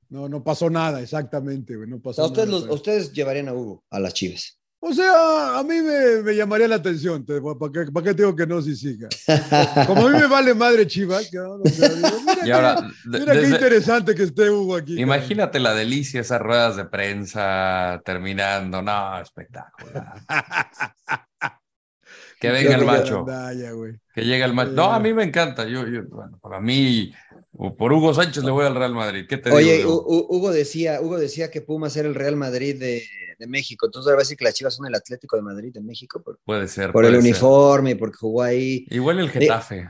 no, 0.09 0.27
no 0.29 0.43
pasó 0.43 0.69
nada, 0.69 1.01
exactamente, 1.01 1.75
güey. 1.75 1.89
No 1.89 1.97
O 1.97 2.01
pasó 2.01 2.23
sea, 2.23 2.25
ustedes, 2.25 2.47
nada, 2.49 2.61
los- 2.67 2.75
ustedes 2.75 3.11
llevarían 3.13 3.49
a 3.49 3.53
Hugo 3.53 3.83
a 3.89 3.99
las 3.99 4.13
Chivas. 4.13 4.53
O 4.79 4.93
sea, 4.93 5.57
a 5.57 5.63
mí 5.63 5.81
me, 5.81 6.21
me 6.21 6.35
llamaría 6.35 6.67
la 6.67 6.75
atención. 6.75 7.25
te- 7.25 7.41
¿Para 7.41 7.71
qué, 7.71 7.91
para 7.91 8.03
qué 8.05 8.13
digo 8.13 8.35
que 8.35 8.45
no, 8.45 8.61
sí, 8.61 8.75
sí? 8.75 8.95
ca? 8.97 9.85
Como 9.87 10.05
a 10.07 10.11
mí 10.11 10.19
me 10.19 10.27
vale 10.27 10.53
madre 10.53 10.85
Chivas, 10.85 11.29
cabrón, 11.31 11.61
o 11.65 11.67
sea, 11.69 11.89
digo, 11.89 12.09
mira, 12.21 12.41
Y 12.41 12.45
qué- 12.45 12.53
ahora, 12.53 12.81
de- 13.05 13.19
mira 13.19 13.33
qué 13.33 13.47
interesante 13.49 14.13
que 14.13 14.23
esté 14.23 14.49
Hugo 14.51 14.75
aquí. 14.75 14.95
cabrón. 14.95 14.99
Imagínate 15.17 15.59
la 15.59 15.73
delicia, 15.73 16.21
esas 16.21 16.39
ruedas 16.39 16.75
de 16.75 16.85
prensa 16.85 17.99
terminando. 18.05 18.83
No, 18.83 19.19
espectacular. 19.19 20.13
Que 22.39 22.51
venga 22.51 22.75
el 22.75 22.79
Qué 22.81 22.85
macho. 22.85 23.25
Que 24.13 24.21
llegue 24.23 24.43
el 24.43 24.53
macho. 24.53 24.71
No, 24.73 24.93
a 24.93 24.99
mí 24.99 25.11
me 25.11 25.23
encanta. 25.23 25.65
Yo, 25.67 25.87
yo, 25.87 26.03
bueno, 26.07 26.37
para 26.39 26.59
mí, 26.61 27.11
o 27.57 27.75
por 27.75 27.91
Hugo 27.93 28.13
Sánchez 28.13 28.43
le 28.43 28.51
voy 28.51 28.65
al 28.65 28.75
Real 28.75 28.93
Madrid. 28.93 29.25
¿Qué 29.27 29.37
te 29.37 29.51
Oye, 29.51 29.77
digo? 29.77 30.03
Hu- 30.05 30.05
Hu- 30.07 30.25
Hugo 30.29 30.51
decía, 30.51 31.01
Hugo 31.01 31.17
decía 31.17 31.49
que 31.51 31.61
Pumas 31.61 31.95
era 31.97 32.07
el 32.07 32.15
Real 32.15 32.35
Madrid 32.35 32.79
de, 32.79 33.03
de 33.39 33.47
México. 33.47 33.85
Entonces 33.87 34.07
ahora 34.07 34.17
va 34.17 34.21
a 34.21 34.23
decir 34.23 34.37
que 34.37 34.45
las 34.45 34.53
Chivas 34.53 34.75
son 34.75 34.85
el 34.87 34.95
Atlético 34.95 35.35
de 35.35 35.41
Madrid 35.41 35.73
de 35.73 35.81
México 35.81 36.21
por, 36.23 36.39
Puede 36.45 36.67
ser. 36.67 36.91
por 36.91 37.05
el 37.05 37.11
ser. 37.13 37.19
uniforme, 37.21 37.95
porque 37.95 38.17
jugó 38.17 38.43
ahí. 38.43 38.85
Igual 38.89 39.19
el 39.19 39.29
Getafe. 39.29 39.89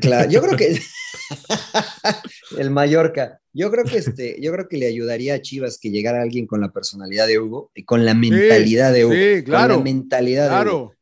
Claro, 0.00 0.28
yo 0.30 0.40
creo 0.42 0.56
que 0.56 0.80
el 2.58 2.70
Mallorca. 2.70 3.40
Yo 3.52 3.70
creo 3.70 3.84
que 3.84 3.98
este, 3.98 4.36
yo 4.40 4.52
creo 4.52 4.68
que 4.68 4.76
le 4.76 4.86
ayudaría 4.86 5.34
a 5.34 5.40
Chivas 5.42 5.78
que 5.80 5.90
llegara 5.90 6.22
alguien 6.22 6.46
con 6.46 6.60
la 6.60 6.70
personalidad 6.70 7.26
de 7.26 7.38
Hugo 7.40 7.70
y 7.74 7.84
con 7.84 8.04
la 8.04 8.14
mentalidad 8.14 8.92
de 8.92 9.04
Hugo. 9.04 9.14
sí, 9.14 9.44
claro, 9.44 9.74
Con 9.74 9.84
la 9.84 9.90
mentalidad 9.90 10.44
de 10.44 10.48
claro, 10.50 10.76
Hugo. 10.76 10.94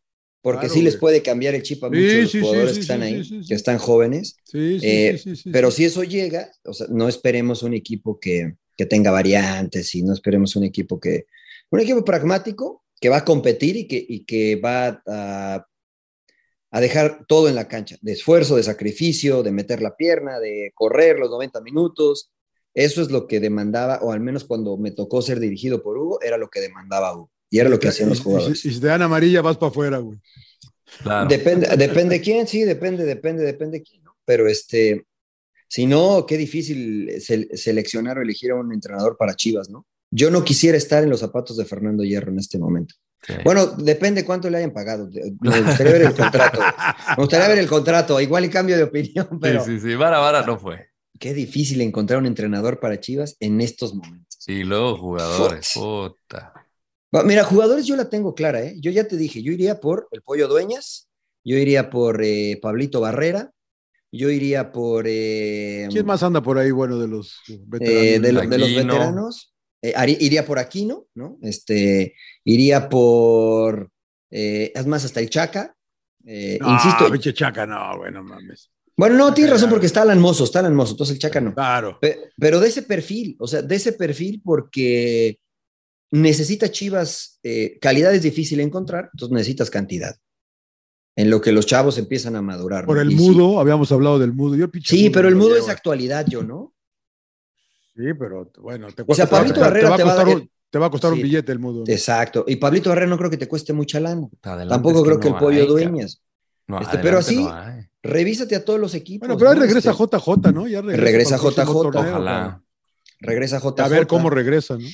Porque 0.46 0.68
claro, 0.68 0.74
sí 0.74 0.82
les 0.82 0.96
puede 0.96 1.22
cambiar 1.22 1.56
el 1.56 1.64
chip 1.64 1.82
a 1.82 1.88
muchos 1.88 2.14
los 2.14 2.30
sí, 2.30 2.38
jugadores 2.38 2.70
sí, 2.70 2.76
que 2.76 2.80
están 2.82 3.02
ahí, 3.02 3.44
que 3.48 3.54
están 3.56 3.78
jóvenes. 3.78 4.36
Sí, 4.44 4.78
sí, 4.78 4.86
Eh, 4.86 5.20
pero 5.50 5.72
si 5.72 5.84
eso 5.84 6.04
llega, 6.04 6.52
o 6.64 6.72
sea, 6.72 6.86
no 6.88 7.08
esperemos 7.08 7.64
un 7.64 7.74
equipo 7.74 8.20
que, 8.20 8.54
que 8.76 8.86
tenga 8.86 9.10
variantes 9.10 9.92
y 9.96 10.04
no 10.04 10.12
esperemos 10.12 10.54
un 10.54 10.62
equipo 10.62 11.00
que. 11.00 11.26
Un 11.70 11.80
equipo 11.80 12.04
pragmático 12.04 12.84
que 13.00 13.08
va 13.08 13.16
a 13.16 13.24
competir 13.24 13.76
y 13.76 13.88
que, 13.88 14.06
y 14.08 14.24
que 14.24 14.54
va 14.54 15.02
a, 15.08 15.66
a 16.70 16.80
dejar 16.80 17.24
todo 17.26 17.48
en 17.48 17.56
la 17.56 17.66
cancha: 17.66 17.96
de 18.00 18.12
esfuerzo, 18.12 18.54
de 18.54 18.62
sacrificio, 18.62 19.42
de 19.42 19.50
meter 19.50 19.82
la 19.82 19.96
pierna, 19.96 20.38
de 20.38 20.70
correr 20.76 21.18
los 21.18 21.28
90 21.28 21.60
minutos. 21.62 22.30
Eso 22.72 23.02
es 23.02 23.10
lo 23.10 23.26
que 23.26 23.40
demandaba, 23.40 23.98
o 24.00 24.12
al 24.12 24.20
menos 24.20 24.44
cuando 24.44 24.76
me 24.76 24.92
tocó 24.92 25.22
ser 25.22 25.40
dirigido 25.40 25.82
por 25.82 25.98
Hugo, 25.98 26.22
era 26.22 26.38
lo 26.38 26.50
que 26.50 26.60
demandaba 26.60 27.16
Hugo. 27.16 27.32
Y 27.50 27.58
era 27.58 27.68
lo 27.68 27.78
que 27.78 27.88
hacían 27.88 28.08
los 28.08 28.18
Y- 28.18 28.20
y- 28.20 28.24
jugadores. 28.24 28.64
Y, 28.64 28.72
si 28.74 28.80
te 28.80 28.86
dan 28.88 29.02
amarilla, 29.02 29.40
vas 29.42 29.56
para 29.56 29.70
afuera, 29.70 29.98
güey. 29.98 30.18
Claro. 31.02 31.28
Depende, 31.28 31.68
depende 31.76 32.20
quién, 32.20 32.46
sí, 32.46 32.62
depende, 32.62 33.04
depende, 33.04 33.44
depende 33.44 33.82
quién, 33.82 34.02
¿no? 34.04 34.16
Pero 34.24 34.48
este, 34.48 35.06
si 35.68 35.86
no, 35.86 36.24
qué 36.26 36.36
difícil 36.36 37.10
se- 37.20 37.56
seleccionar 37.56 38.18
o 38.18 38.22
elegir 38.22 38.50
a 38.52 38.54
un 38.56 38.72
entrenador 38.72 39.16
para 39.18 39.34
Chivas, 39.34 39.68
¿no? 39.68 39.84
Yo 40.10 40.30
no 40.30 40.44
quisiera 40.44 40.78
estar 40.78 41.02
en 41.02 41.10
los 41.10 41.20
zapatos 41.20 41.56
de 41.56 41.64
Fernando 41.64 42.04
Hierro 42.04 42.30
en 42.30 42.38
este 42.38 42.58
momento. 42.58 42.94
Sí. 43.26 43.34
Bueno, 43.44 43.66
depende 43.66 44.24
cuánto 44.24 44.48
le 44.48 44.58
hayan 44.58 44.72
pagado. 44.72 45.10
Me 45.40 45.60
gustaría 45.60 45.92
ver 45.92 46.02
el 46.02 46.14
contrato. 46.14 46.60
Me 47.10 47.14
gustaría 47.16 47.48
ver 47.48 47.58
el 47.58 47.66
contrato. 47.66 48.20
Igual 48.20 48.44
y 48.44 48.48
cambio 48.50 48.76
de 48.76 48.84
opinión, 48.84 49.28
pero 49.40 49.64
Sí, 49.64 49.80
sí, 49.80 49.88
sí. 49.88 49.94
Vara, 49.96 50.18
vara 50.18 50.46
no 50.46 50.58
fue. 50.58 50.88
qué 51.18 51.34
difícil 51.34 51.80
encontrar 51.80 52.20
un 52.20 52.26
entrenador 52.26 52.78
para 52.78 53.00
Chivas 53.00 53.36
en 53.40 53.60
estos 53.60 53.94
momentos. 53.94 54.38
Y 54.46 54.62
luego 54.62 54.96
jugadores, 54.96 55.72
puta. 55.74 56.52
Mira, 57.24 57.44
jugadores 57.44 57.86
yo 57.86 57.96
la 57.96 58.08
tengo 58.08 58.34
clara, 58.34 58.62
¿eh? 58.62 58.76
Yo 58.80 58.90
ya 58.90 59.06
te 59.06 59.16
dije, 59.16 59.42
yo 59.42 59.52
iría 59.52 59.80
por 59.80 60.08
el 60.10 60.22
Pollo 60.22 60.48
Dueñas, 60.48 61.08
yo 61.44 61.56
iría 61.56 61.90
por 61.90 62.22
eh, 62.22 62.58
Pablito 62.60 63.00
Barrera, 63.00 63.50
yo 64.12 64.30
iría 64.30 64.72
por... 64.72 65.04
eh, 65.08 65.88
¿Quién 65.90 66.06
más 66.06 66.22
anda 66.22 66.42
por 66.42 66.58
ahí, 66.58 66.70
bueno, 66.70 66.98
de 66.98 67.08
los 67.08 67.42
veteranos? 67.66 68.02
eh, 68.04 68.20
de, 68.20 68.32
lo- 68.32 68.40
de 68.46 68.58
los 68.58 68.74
veteranos? 68.74 69.54
Eh, 69.82 70.16
iría 70.20 70.44
por 70.46 70.58
Aquino, 70.58 71.06
¿no? 71.14 71.38
Este, 71.42 72.14
iría 72.44 72.88
por... 72.88 73.90
eh, 74.30 74.72
es 74.74 74.86
más, 74.86 75.04
hasta 75.04 75.20
el 75.20 75.30
Chaca. 75.30 75.74
Eh, 76.24 76.58
No, 76.60 76.72
insisto, 76.72 77.10
pinche 77.12 77.32
chaca, 77.32 77.66
no, 77.66 77.98
bueno, 77.98 78.20
mames. 78.24 78.68
bueno, 78.96 79.14
no, 79.16 79.32
tienes 79.32 79.52
razón 79.52 79.70
porque 79.70 79.86
está 79.86 80.02
Alan 80.02 80.18
Mozo, 80.18 80.42
está 80.42 80.58
Alan 80.58 80.74
Mozo, 80.74 80.92
entonces 80.92 81.14
el 81.14 81.20
Chaca 81.20 81.40
no. 81.40 81.54
Claro. 81.54 81.98
Pe- 82.00 82.30
Pero 82.36 82.58
de 82.58 82.66
ese 82.66 82.82
perfil, 82.82 83.36
o 83.38 83.46
sea, 83.46 83.62
de 83.62 83.74
ese 83.76 83.92
perfil 83.92 84.42
porque 84.44 85.38
necesita 86.20 86.70
Chivas, 86.70 87.38
eh, 87.42 87.78
calidad 87.80 88.14
es 88.14 88.22
difícil 88.22 88.60
encontrar, 88.60 89.10
entonces 89.12 89.34
necesitas 89.34 89.70
cantidad. 89.70 90.16
En 91.14 91.30
lo 91.30 91.40
que 91.40 91.50
los 91.52 91.64
chavos 91.66 91.96
empiezan 91.98 92.36
a 92.36 92.42
madurar. 92.42 92.82
¿no? 92.82 92.88
Por 92.88 92.98
el 92.98 93.10
Y 93.12 93.16
sí- 93.18 93.30
mudo, 93.30 93.58
habíamos 93.60 93.90
hablado 93.92 94.18
del 94.18 94.32
mudo. 94.34 94.54
Yo, 94.56 94.66
Sí, 94.84 95.08
pero 95.10 95.28
el 95.28 95.34
mudo 95.36 95.56
es 95.56 95.68
actualidad, 95.68 96.26
yo, 96.28 96.42
¿no? 96.42 96.74
Sí, 97.96 98.12
pero 98.18 98.50
bueno, 98.60 98.88
te, 98.92 99.02
O 99.06 99.14
sea, 99.14 99.24
te 99.26 99.30
va 99.32 99.38
a 99.38 99.40
Pablito 99.40 99.54
costar- 99.60 99.70
Barrera 99.72 99.86
te 99.86 99.90
va 99.90 99.96
te 99.96 100.02
va 100.04 100.10
a 100.12 100.14
costar, 100.16 100.26
dar- 100.26 100.36
un, 100.42 100.50
te 100.70 100.78
va 100.78 100.86
a 100.86 100.90
costar 100.90 101.12
un 101.14 101.22
billete 101.22 101.52
el 101.52 101.58
mudo. 101.58 101.84
¿no? 101.86 101.92
Exacto. 101.92 102.44
Y 102.46 102.56
Pablito 102.56 102.90
Barrera 102.90 103.08
no 103.08 103.16
creo 103.16 103.30
que 103.30 103.38
te 103.38 103.48
cueste 103.48 103.72
mucha 103.72 103.98
lana. 104.00 104.28
Adelante 104.42 104.68
Tampoco 104.74 104.96
es 104.98 105.02
que 105.02 105.08
creo 105.08 105.20
que 105.20 105.28
no 105.30 105.34
el 105.36 105.40
pollo 105.42 105.60
hay, 105.62 105.66
dueñas. 105.66 106.22
No, 106.68 106.80
Este, 106.80 106.98
pero 106.98 107.18
así, 107.18 107.46
revísate 108.02 108.54
a 108.56 108.64
todos 108.64 108.78
los 108.78 108.92
equipos. 108.94 109.26
Bueno, 109.26 109.38
pero 109.38 109.52
ahí 109.52 109.58
regresa 109.58 109.92
Este, 109.92 110.02
JJ, 110.04 110.52
¿no? 110.52 110.66
Ya 110.68 110.82
regresa, 110.82 111.02
Regresa 111.02 111.36
JJ. 111.38 111.64
torneo, 111.64 112.10
Ojalá. 112.10 112.62
Regresa 113.20 113.58
JJ. 113.60 113.80
A 113.84 113.88
ver 113.88 114.06
cómo 114.06 114.28
regresa, 114.28 114.76
¿no? 114.76 114.86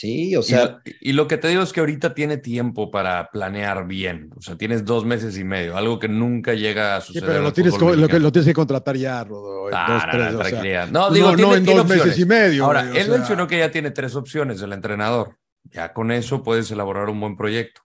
Sí, 0.00 0.36
o 0.36 0.40
Y 0.40 0.42
sea, 0.44 0.64
lo, 0.64 0.80
y 1.00 1.12
lo 1.12 1.26
que 1.26 1.38
te 1.38 1.48
digo 1.48 1.60
es 1.60 1.72
que 1.72 1.80
ahorita 1.80 2.14
tiene 2.14 2.36
tiempo 2.36 2.88
para 2.88 3.30
planear 3.32 3.84
bien. 3.88 4.30
O 4.36 4.40
sea, 4.40 4.54
tienes 4.56 4.84
dos 4.84 5.04
meses 5.04 5.36
y 5.36 5.42
medio, 5.42 5.76
algo 5.76 5.98
que 5.98 6.06
nunca 6.08 6.54
llega 6.54 6.94
a 6.94 7.00
Sí, 7.00 7.08
suceder. 7.08 7.26
pero 7.26 7.36
en 7.38 7.42
lo 7.42 7.48
el 7.48 7.54
tienes, 7.54 7.72
lo, 7.72 7.78
que, 7.80 7.96
mexicano. 7.96 8.18
lo 8.20 8.30
tienes 8.32 8.46
que 8.46 8.54
contratar 8.54 8.96
ya, 8.96 9.24
Rodo. 9.24 9.68
en 9.70 9.74
Ah, 9.76 9.86
dos, 9.88 10.02
no, 10.06 10.10
tres, 10.12 10.32
no, 10.32 10.38
o 10.38 10.42
sea, 10.42 10.50
tranquilidad. 10.50 10.88
No, 10.88 11.08
no, 11.08 11.14
digo, 11.14 11.30
no 11.32 11.36
tiene- 11.36 11.54
en 11.56 11.64
tiene 11.64 11.80
dos 11.80 11.88
meses 11.88 12.18
y 12.20 12.24
medio. 12.26 12.64
Ahora, 12.64 12.82
o 12.82 12.94
él 12.94 13.04
sea, 13.06 13.16
mencionó 13.16 13.48
que 13.48 13.58
ya 13.58 13.70
tiene 13.72 13.90
tres 13.90 14.14
opciones 14.14 14.60
del 14.60 14.72
entrenador. 14.72 15.36
Ya 15.64 15.92
con 15.92 16.12
eso 16.12 16.44
puedes 16.44 16.70
elaborar 16.70 17.08
un 17.08 17.18
buen 17.18 17.36
proyecto. 17.36 17.80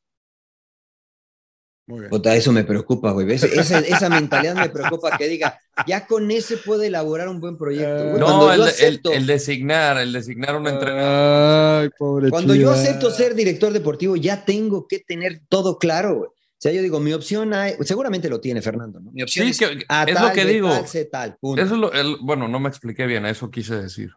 Muy 1.86 2.00
bien. 2.00 2.22
eso 2.38 2.52
me 2.54 2.64
preocupa, 2.64 3.12
güey. 3.12 3.30
Esa, 3.32 3.80
esa 3.80 4.10
mentalidad 4.10 4.56
me 4.56 4.70
preocupa 4.70 5.18
que 5.18 5.28
diga, 5.28 5.60
ya 5.86 6.06
con 6.08 6.32
ese 6.32 6.56
puede 6.58 6.88
elaborar 6.88 7.28
un 7.28 7.42
buen 7.42 7.58
proyecto. 7.58 8.06
güey. 8.10 8.20
No, 8.20 8.26
Cuando 8.26 8.54
el, 8.54 8.62
acepto, 8.64 9.12
el 9.12 9.26
designar, 9.28 9.98
el 9.98 10.14
designar 10.14 10.56
un 10.56 10.68
entrenador. 10.68 11.84
Ay, 11.84 11.90
pobre 11.98 12.30
cuando 12.30 12.56
yo 12.56 12.72
acepto 12.72 13.12
ser 13.12 13.36
director 13.36 13.74
deportivo, 13.74 14.16
ya 14.16 14.46
tengo 14.46 14.88
que 14.88 15.00
tener 15.00 15.42
todo 15.50 15.78
claro, 15.78 16.16
güey. 16.16 16.30
O 16.30 16.64
sea, 16.64 16.72
yo 16.72 16.82
digo, 16.82 17.02
mi 17.02 17.12
opción 17.12 17.54
hay, 17.54 17.74
seguramente 17.82 18.30
lo 18.30 18.40
tiene 18.40 18.62
Fernando, 18.62 19.02
¿no? 19.02 19.12
Mi 19.12 19.22
opción 19.22 19.46
Sí, 19.48 19.52
es, 19.52 19.60
que- 19.60 19.84
a 19.90 20.04
es 20.06 20.14
tal, 20.16 20.28
lo 20.30 20.34
que 20.34 20.46
digo. 20.46 20.70
tal, 20.70 20.88
sé 20.88 21.04
tal, 21.06 21.36
punto. 21.38 21.62
Eso 21.62 21.74
es 21.74 21.80
lo, 21.82 21.92
el- 21.92 22.16
bueno, 22.22 22.48
no 22.48 22.62
me 22.62 22.70
expliqué 22.70 23.06
bien, 23.06 23.26
eso 23.26 23.52
quise 23.52 23.76
decir. 23.76 24.12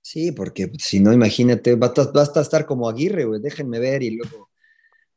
Sí, 0.00 0.32
porque 0.32 0.72
si 0.78 1.00
no, 1.00 1.12
imagínate, 1.12 1.74
basta, 1.74 2.10
basta 2.12 2.40
estar 2.40 2.64
como 2.64 2.88
Aguirre, 2.88 3.26
güey, 3.26 3.42
déjenme 3.42 3.78
ver 3.78 4.02
y 4.02 4.16
luego. 4.16 4.48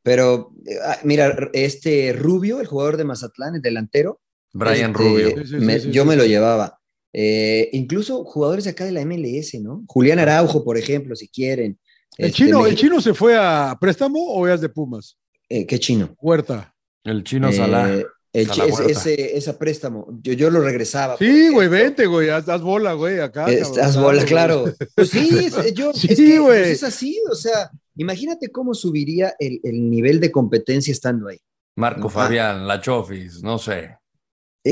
Pero, 0.05 0.51
eh, 0.67 0.75
ah, 0.85 0.99
mira, 1.03 1.35
este 1.51 2.13
Rubio, 2.13 2.61
el 2.61 2.67
jugador 2.67 2.95
de 2.95 3.05
Mazatlán, 3.05 3.55
el 3.55 3.61
delantero. 3.63 4.21
Brian 4.53 4.91
este, 4.91 5.03
Rubio. 5.03 5.29
Sí, 5.29 5.47
sí, 5.47 5.55
me- 5.55 5.79
sí, 5.79 5.87
sí, 5.87 5.91
yo 5.91 6.03
sí, 6.03 6.09
me 6.09 6.15
lo 6.15 6.25
llevaba. 6.25 6.79
Eh, 7.11 7.69
incluso 7.73 8.23
jugadores 8.23 8.65
de 8.65 8.69
acá 8.69 8.85
de 8.85 8.91
la 8.91 9.01
MLS, 9.01 9.59
¿no? 9.63 9.83
Julián 9.87 10.19
Araujo, 10.19 10.63
por 10.63 10.77
ejemplo, 10.77 11.15
si 11.15 11.27
quieren. 11.27 11.79
¿El, 12.19 12.27
Este, 12.27 12.43
chino, 12.45 12.67
¿El 12.67 12.75
chino 12.75 13.01
se 13.01 13.15
fue 13.15 13.35
a 13.35 13.75
préstamo 13.81 14.19
o 14.31 14.47
es 14.47 14.61
de 14.61 14.69
Pumas? 14.69 15.17
eh, 15.49 15.65
¿Qué 15.65 15.79
chino? 15.79 16.15
Huerta. 16.21 16.73
El 17.03 17.23
chino 17.23 17.49
Eh, 17.49 17.53
Salah. 17.53 17.89
el 17.91 18.47
chi- 18.47 18.53
Salah 18.55 18.65
ese, 18.67 18.73
Huerta. 18.83 18.91
ese, 18.91 19.37
ese 19.37 19.53
préstamo, 19.55 20.19
yo, 20.21 20.33
yo 20.33 20.49
lo 20.51 20.61
regresaba. 20.61 21.17
Sí, 21.17 21.49
güey, 21.49 21.67
vente, 21.67 22.05
güey, 22.05 22.29
haz, 22.29 22.47
haz 22.47 22.61
bola, 22.61 22.93
güey, 22.93 23.19
acá. 23.19 23.51
Eh, 23.51 23.63
haz 23.81 23.97
bola, 23.97 24.23
claro. 24.23 24.65
Pues 24.93 25.09
sí, 25.09 25.29
es, 25.45 25.73
yo, 25.73 25.93
Sí, 25.95 26.07
es 26.11 26.17
que, 26.19 26.39
pues 26.41 26.67
es 26.67 26.83
así, 26.83 27.17
o 27.31 27.35
sea, 27.35 27.71
imagínate 27.95 28.49
cómo 28.49 28.73
subiría 28.73 29.33
el, 29.39 29.59
el 29.63 29.89
nivel 29.89 30.19
de 30.19 30.31
competencia 30.31 30.91
estando 30.91 31.27
ahí. 31.27 31.39
Marco 31.75 32.07
Ah. 32.07 32.11
Fabián, 32.11 32.67
La 32.67 32.79
Chofis, 32.81 33.41
no 33.43 33.57
sé. 33.57 33.97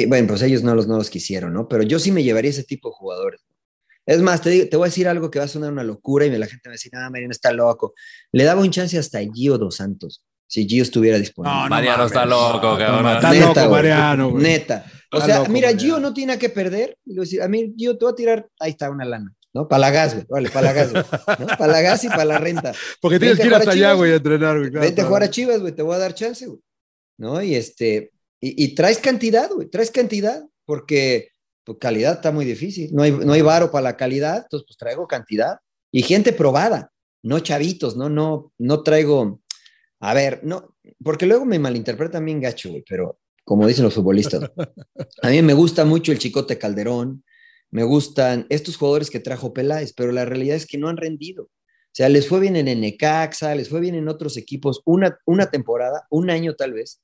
Bueno, 0.07 0.27
pues 0.29 0.41
ellos 0.41 0.63
no 0.63 0.73
los, 0.73 0.87
no 0.87 0.97
los 0.97 1.09
quisieron, 1.09 1.53
¿no? 1.53 1.67
Pero 1.67 1.83
yo 1.83 1.99
sí 1.99 2.11
me 2.11 2.23
llevaría 2.23 2.49
ese 2.49 2.63
tipo 2.63 2.89
de 2.89 2.95
jugadores. 2.95 3.45
Es 4.05 4.21
más, 4.21 4.41
te, 4.41 4.49
digo- 4.49 4.69
te 4.69 4.75
voy 4.77 4.85
a 4.85 4.89
decir 4.89 5.07
algo 5.07 5.29
que 5.29 5.39
va 5.39 5.45
a 5.45 5.47
sonar 5.47 5.71
una 5.71 5.83
locura 5.83 6.25
y 6.25 6.29
la 6.31 6.47
gente 6.47 6.61
me 6.65 6.71
va 6.71 6.73
a 6.73 6.79
decir, 6.79 6.91
ah, 6.95 7.09
Mariano 7.09 7.31
está 7.31 7.51
loco. 7.53 7.93
Le 8.31 8.43
daba 8.43 8.61
un 8.61 8.71
chance 8.71 8.97
hasta 8.97 9.19
a 9.19 9.23
Gio 9.33 9.57
dos 9.57 9.75
Santos, 9.75 10.23
si 10.47 10.67
Gio 10.67 10.81
estuviera 10.83 11.17
disponible. 11.19 11.55
No, 11.55 11.63
no 11.65 11.69
Mariano 11.69 11.97
mames. 11.99 12.11
está 12.11 12.25
loco, 12.25 12.77
cabrón. 12.77 13.11
Está 13.15 13.31
Neta, 13.31 13.61
loco. 13.63 13.69
Mariano, 13.75 14.29
güey. 14.31 14.43
Neta. 14.43 14.85
O 15.11 15.17
Está 15.17 15.25
sea, 15.27 15.37
loco, 15.39 15.51
mira, 15.51 15.67
Mariano. 15.67 15.79
Gio 15.93 15.99
no 15.99 16.13
tiene 16.13 16.37
que 16.39 16.49
perder. 16.49 16.97
Y 17.05 17.09
le 17.11 17.15
voy 17.17 17.21
a 17.21 17.25
decir, 17.25 17.41
a 17.43 17.47
mí, 17.47 17.73
Gio, 17.77 17.97
te 17.97 18.03
voy 18.05 18.11
a 18.11 18.15
tirar, 18.15 18.49
ahí 18.59 18.71
está 18.71 18.89
una 18.89 19.05
lana, 19.05 19.31
¿no? 19.53 19.67
Para 19.67 19.79
la 19.81 19.91
gas, 19.91 20.13
güey. 20.15 20.25
Vale, 20.29 20.49
para 20.49 20.67
la 20.67 20.73
gas, 20.73 20.91
güey. 20.91 21.03
¿no? 21.39 21.47
Para 21.57 21.67
la 21.67 21.81
gas 21.81 22.03
y 22.03 22.07
para 22.09 22.25
la 22.25 22.39
renta. 22.39 22.73
Porque 22.99 23.19
tienes 23.19 23.37
Vente 23.37 23.49
que 23.49 23.55
ir 23.55 23.55
hasta 23.55 23.71
allá, 23.71 23.93
güey, 23.93 24.11
a 24.11 24.15
entrenar, 24.15 24.57
güey. 24.57 24.71
claro, 24.71 24.85
Vete 24.85 25.01
a 25.01 25.05
jugar 25.05 25.23
a 25.23 25.29
Chivas, 25.29 25.59
güey, 25.61 25.73
te 25.73 25.81
voy 25.81 25.95
a 25.95 25.99
dar 25.99 26.13
chance, 26.13 26.45
güey. 26.45 26.59
¿No? 27.17 27.41
Y 27.41 27.55
este, 27.55 28.11
y, 28.41 28.63
y 28.63 28.75
traes 28.75 28.97
cantidad, 28.97 29.49
güey, 29.49 29.69
traes 29.69 29.91
cantidad, 29.91 30.43
porque 30.65 31.29
tu 31.63 31.77
calidad 31.77 32.15
está 32.15 32.31
muy 32.31 32.45
difícil. 32.45 32.89
No 32.93 33.03
hay, 33.03 33.11
no 33.11 33.33
hay 33.33 33.41
varo 33.41 33.71
para 33.71 33.83
la 33.83 33.97
calidad, 33.97 34.43
entonces 34.43 34.65
pues 34.67 34.77
traigo 34.77 35.07
cantidad. 35.07 35.57
Y 35.91 36.01
gente 36.01 36.33
probada, 36.33 36.91
no 37.21 37.39
chavitos, 37.39 37.95
no, 37.95 38.09
no, 38.09 38.51
no 38.57 38.83
traigo. 38.83 39.39
A 39.99 40.13
ver, 40.13 40.41
no, 40.43 40.75
porque 41.03 41.25
luego 41.25 41.45
me 41.45 41.59
malinterpretan 41.59 42.25
bien 42.25 42.41
gacho, 42.41 42.69
güey, 42.69 42.83
pero 42.87 43.19
como 43.45 43.67
dicen 43.67 43.85
los 43.85 43.93
futbolistas, 43.93 44.51
a 45.21 45.29
mí 45.29 45.41
me 45.41 45.53
gusta 45.53 45.85
mucho 45.85 46.11
el 46.11 46.19
Chicote 46.19 46.57
Calderón, 46.57 47.23
me 47.73 47.83
gustan 47.83 48.45
estos 48.49 48.77
jugadores 48.77 49.09
que 49.09 49.19
trajo 49.19 49.51
Peláez, 49.51 49.93
pero 49.93 50.11
la 50.11 50.25
realidad 50.25 50.55
es 50.55 50.67
que 50.67 50.77
no 50.77 50.89
han 50.89 50.97
rendido. 50.97 51.45
O 51.45 51.95
sea, 51.95 52.07
les 52.07 52.27
fue 52.27 52.39
bien 52.39 52.55
en 52.55 52.67
el 52.67 52.79
Necaxa, 52.79 53.55
les 53.55 53.67
fue 53.67 53.79
bien 53.79 53.95
en 53.95 54.07
otros 54.07 54.37
equipos, 54.37 54.83
una, 54.85 55.17
una 55.25 55.49
temporada, 55.49 56.05
un 56.11 56.29
año 56.29 56.53
tal 56.53 56.73
vez, 56.73 57.01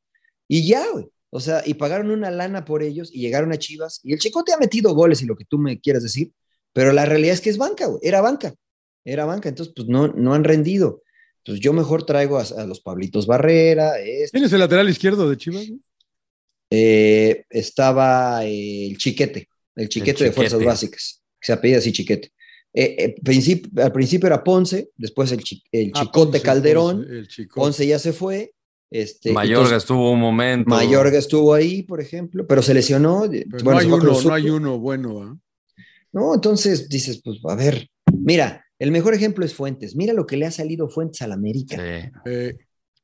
y 0.48 0.68
ya, 0.68 0.86
güey. 0.92 1.08
O 1.32 1.40
sea, 1.40 1.64
y 1.66 1.74
pagaron 1.74 2.12
una 2.12 2.30
lana 2.30 2.66
por 2.66 2.84
ellos 2.84 3.10
y 3.12 3.20
llegaron 3.20 3.52
a 3.52 3.58
Chivas, 3.58 4.00
y 4.04 4.14
el 4.14 4.20
Chicote 4.20 4.54
ha 4.54 4.58
metido 4.58 4.94
goles 4.94 5.24
y 5.24 5.26
lo 5.26 5.36
que 5.36 5.46
tú 5.46 5.58
me 5.58 5.80
quieras 5.80 6.04
decir, 6.04 6.34
pero 6.72 6.94
la 6.94 7.06
realidad 7.06 7.34
es 7.34 7.42
que 7.42 7.50
es 7.50 7.58
banca, 7.58 7.88
güey, 7.88 8.00
era 8.04 8.22
banca, 8.22 8.54
era 9.04 9.26
banca, 9.26 9.50
entonces 9.50 9.74
pues 9.76 9.88
no, 9.88 10.10
no 10.10 10.36
han 10.36 10.44
rendido. 10.44 11.02
Entonces 11.40 11.64
yo 11.64 11.74
mejor 11.74 12.06
traigo 12.06 12.38
a, 12.38 12.44
a 12.44 12.68
los 12.68 12.80
Pablitos 12.80 13.26
Barrera, 13.26 14.00
este, 14.00 14.38
¿Quién 14.38 14.44
es 14.44 14.54
el 14.54 14.60
lateral 14.60 14.88
izquierdo 14.88 15.28
de 15.28 15.38
Chivas? 15.38 15.66
eh, 16.70 17.46
estaba 17.50 18.46
eh, 18.46 18.86
el 18.86 18.98
Chiquete, 19.00 19.50
el 19.76 19.90
Chiquete 19.90 20.26
de 20.26 20.32
Fuerzas. 20.32 20.64
Básicas, 20.64 21.22
que 21.40 21.46
se 21.48 21.54
apellida 21.54 21.78
así 21.80 21.92
Chiquete. 21.92 22.32
Eh, 22.74 22.96
eh, 23.00 23.16
princip- 23.24 23.80
al 23.82 23.92
principio 23.92 24.28
era 24.28 24.44
Ponce, 24.44 24.90
después 24.96 25.32
el, 25.32 25.44
chi- 25.44 25.64
el 25.72 25.92
Ah, 25.96 26.02
Chicote 26.02 26.32
Ponce, 26.34 26.42
Calderón, 26.42 26.98
Ponce, 26.98 27.14
el 27.18 27.28
Chicote. 27.28 27.60
Ponce 27.62 27.88
ya 27.88 28.00
se 28.00 28.14
fue. 28.14 28.54
Este, 28.92 29.32
Mayorga 29.32 29.62
entonces, 29.62 29.84
estuvo 29.84 30.12
un 30.12 30.20
momento. 30.20 30.70
Mayorga 30.70 31.18
estuvo 31.20 31.54
ahí, 31.54 31.84
por 31.84 32.02
ejemplo, 32.02 32.46
pero 32.48 32.62
se 32.62 32.74
lesionó. 32.74 33.24
Pero 33.30 33.46
bueno, 33.64 33.72
no, 33.72 33.78
hay 33.78 33.86
se 33.86 33.92
a 33.92 33.96
uno, 33.96 34.22
no 34.22 34.34
hay 34.34 34.50
uno 34.50 34.80
bueno. 34.80 35.22
¿ah? 35.24 35.38
No, 36.12 36.34
entonces 36.34 36.90
dices, 36.90 37.22
pues 37.24 37.38
a 37.48 37.56
ver, 37.56 37.88
mira, 38.12 38.66
el 38.80 38.92
mejor 38.92 39.14
ejemplo 39.14 39.46
es 39.46 39.54
Fuentes. 39.54 39.96
Mira 39.96 40.14
lo 40.14 40.26
que 40.26 40.38
le 40.38 40.46
ha 40.48 40.52
salido 40.52 40.90
Fuentes 40.90 41.22
al 41.22 41.32
América. 41.34 41.76
Sí. 41.76 42.10
Eh, 42.26 42.56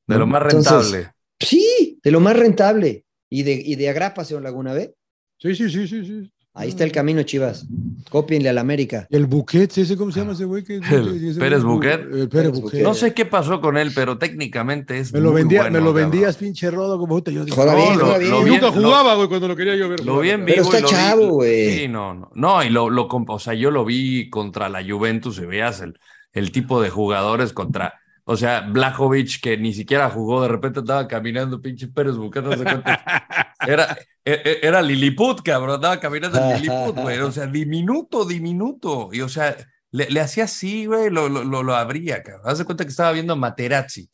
De 0.07 0.17
lo 0.17 0.25
más 0.27 0.41
Entonces, 0.43 0.91
rentable. 0.91 1.11
Sí, 1.39 1.99
de 2.03 2.11
lo 2.11 2.19
más 2.19 2.35
rentable. 2.37 3.05
Y 3.29 3.43
de, 3.43 3.53
y 3.53 3.75
de 3.75 3.89
Agrapa, 3.89 4.23
señor 4.25 4.43
Laguna, 4.43 4.73
¿ve? 4.73 4.93
sí, 5.39 5.53
sí, 5.55 5.69
sí, 5.69 5.87
sí, 5.87 6.03
sí. 6.05 6.31
Ahí 6.57 6.69
está 6.69 6.85
el 6.85 6.91
camino, 6.93 7.21
Chivas. 7.23 7.65
Cópienle 8.09 8.47
al 8.47 8.57
América. 8.57 9.07
El 9.09 9.25
Buquet, 9.25 9.77
¿ese 9.77 9.97
cómo 9.97 10.11
se 10.13 10.21
llama 10.21 10.31
ese 10.31 10.45
güey? 10.45 10.63
que- 10.63 10.75
El 10.77 11.27
ese 11.29 11.37
Pérez? 11.39 11.63
Buquet. 11.63 11.99
El 12.13 12.29
Pérez 12.29 12.51
Buquet. 12.53 12.81
No 12.81 12.93
sé 12.93 13.13
qué 13.13 13.25
pasó 13.25 13.59
con 13.59 13.77
él, 13.77 13.91
pero 13.93 14.17
técnicamente 14.17 14.97
es 14.99 15.11
Me 15.11 15.19
lo, 15.19 15.31
muy 15.31 15.41
vendía, 15.41 15.63
bueno, 15.63 15.73
me 15.73 15.79
lo 15.85 15.93
cabrón. 15.93 16.11
vendías, 16.11 16.37
pinche 16.37 16.71
rodo, 16.71 16.97
como 16.97 17.15
puta. 17.15 17.29
Yo 17.31 17.43
dije, 17.43 17.53
Juega 17.55 17.73
no, 17.73 17.77
bien, 17.77 17.99
lo- 18.31 18.43
bien. 18.43 18.53
nunca 18.53 18.71
jugaba, 18.71 19.15
güey, 19.15 19.27
cuando 19.27 19.49
lo 19.49 19.55
quería 19.57 19.75
yo 19.75 19.89
ver. 19.89 20.05
Lo 20.05 20.19
vi 20.21 20.29
en 20.29 20.45
Pero 20.45 20.61
está 20.61 20.79
y 20.79 20.81
lo 20.83 20.87
vi- 20.87 20.93
chavo, 20.93 21.27
güey. 21.29 21.77
Sí, 21.77 21.87
no, 21.89 22.13
no. 22.13 22.31
No, 22.33 22.63
y 22.63 22.69
lo, 22.69 22.85
o 22.85 23.39
sea, 23.39 23.53
yo 23.53 23.69
lo 23.69 23.83
vi 23.83 24.29
contra 24.29 24.69
la 24.69 24.81
Juventus 24.81 25.37
y 25.39 25.45
veías 25.45 25.81
el, 25.81 25.99
el 26.31 26.51
tipo 26.51 26.81
de 26.81 26.89
jugadores 26.89 27.51
contra. 27.51 27.95
O 28.27 28.35
sea, 28.35 28.61
Blajovic, 28.61 29.39
que 29.39 29.55
ni 29.55 29.71
siquiera 29.71 30.09
jugó, 30.09 30.41
de 30.41 30.47
repente 30.47 30.79
estaba 30.79 31.07
caminando, 31.07 31.61
pinche 31.61 31.87
Pérez 31.87 32.15
sé 32.15 32.63
cuánto. 32.63 32.91
Era, 33.67 33.97
e- 34.23 34.41
e- 34.43 34.59
era 34.67 34.81
Lilliput, 34.81 35.41
cabrón, 35.41 35.75
andaba 35.75 35.99
caminando 35.99 36.37
en 36.39 36.55
Lilliput, 36.61 36.95
güey. 36.97 37.19
O 37.19 37.31
sea, 37.31 37.45
diminuto, 37.47 38.25
diminuto. 38.25 39.09
Y 39.11 39.21
o 39.21 39.29
sea, 39.29 39.55
le, 39.91 40.09
le 40.09 40.19
hacía 40.19 40.43
así, 40.45 40.85
güey, 40.87 41.09
lo, 41.09 41.29
lo, 41.29 41.43
lo, 41.43 41.63
lo 41.63 41.75
abría, 41.75 42.21
cabrón. 42.23 42.43
Haz 42.45 42.57
de 42.57 42.65
cuenta 42.65 42.83
que 42.83 42.89
estaba 42.89 43.11
viendo 43.11 43.33
a 43.33 43.37
Materazzi. 43.37 44.09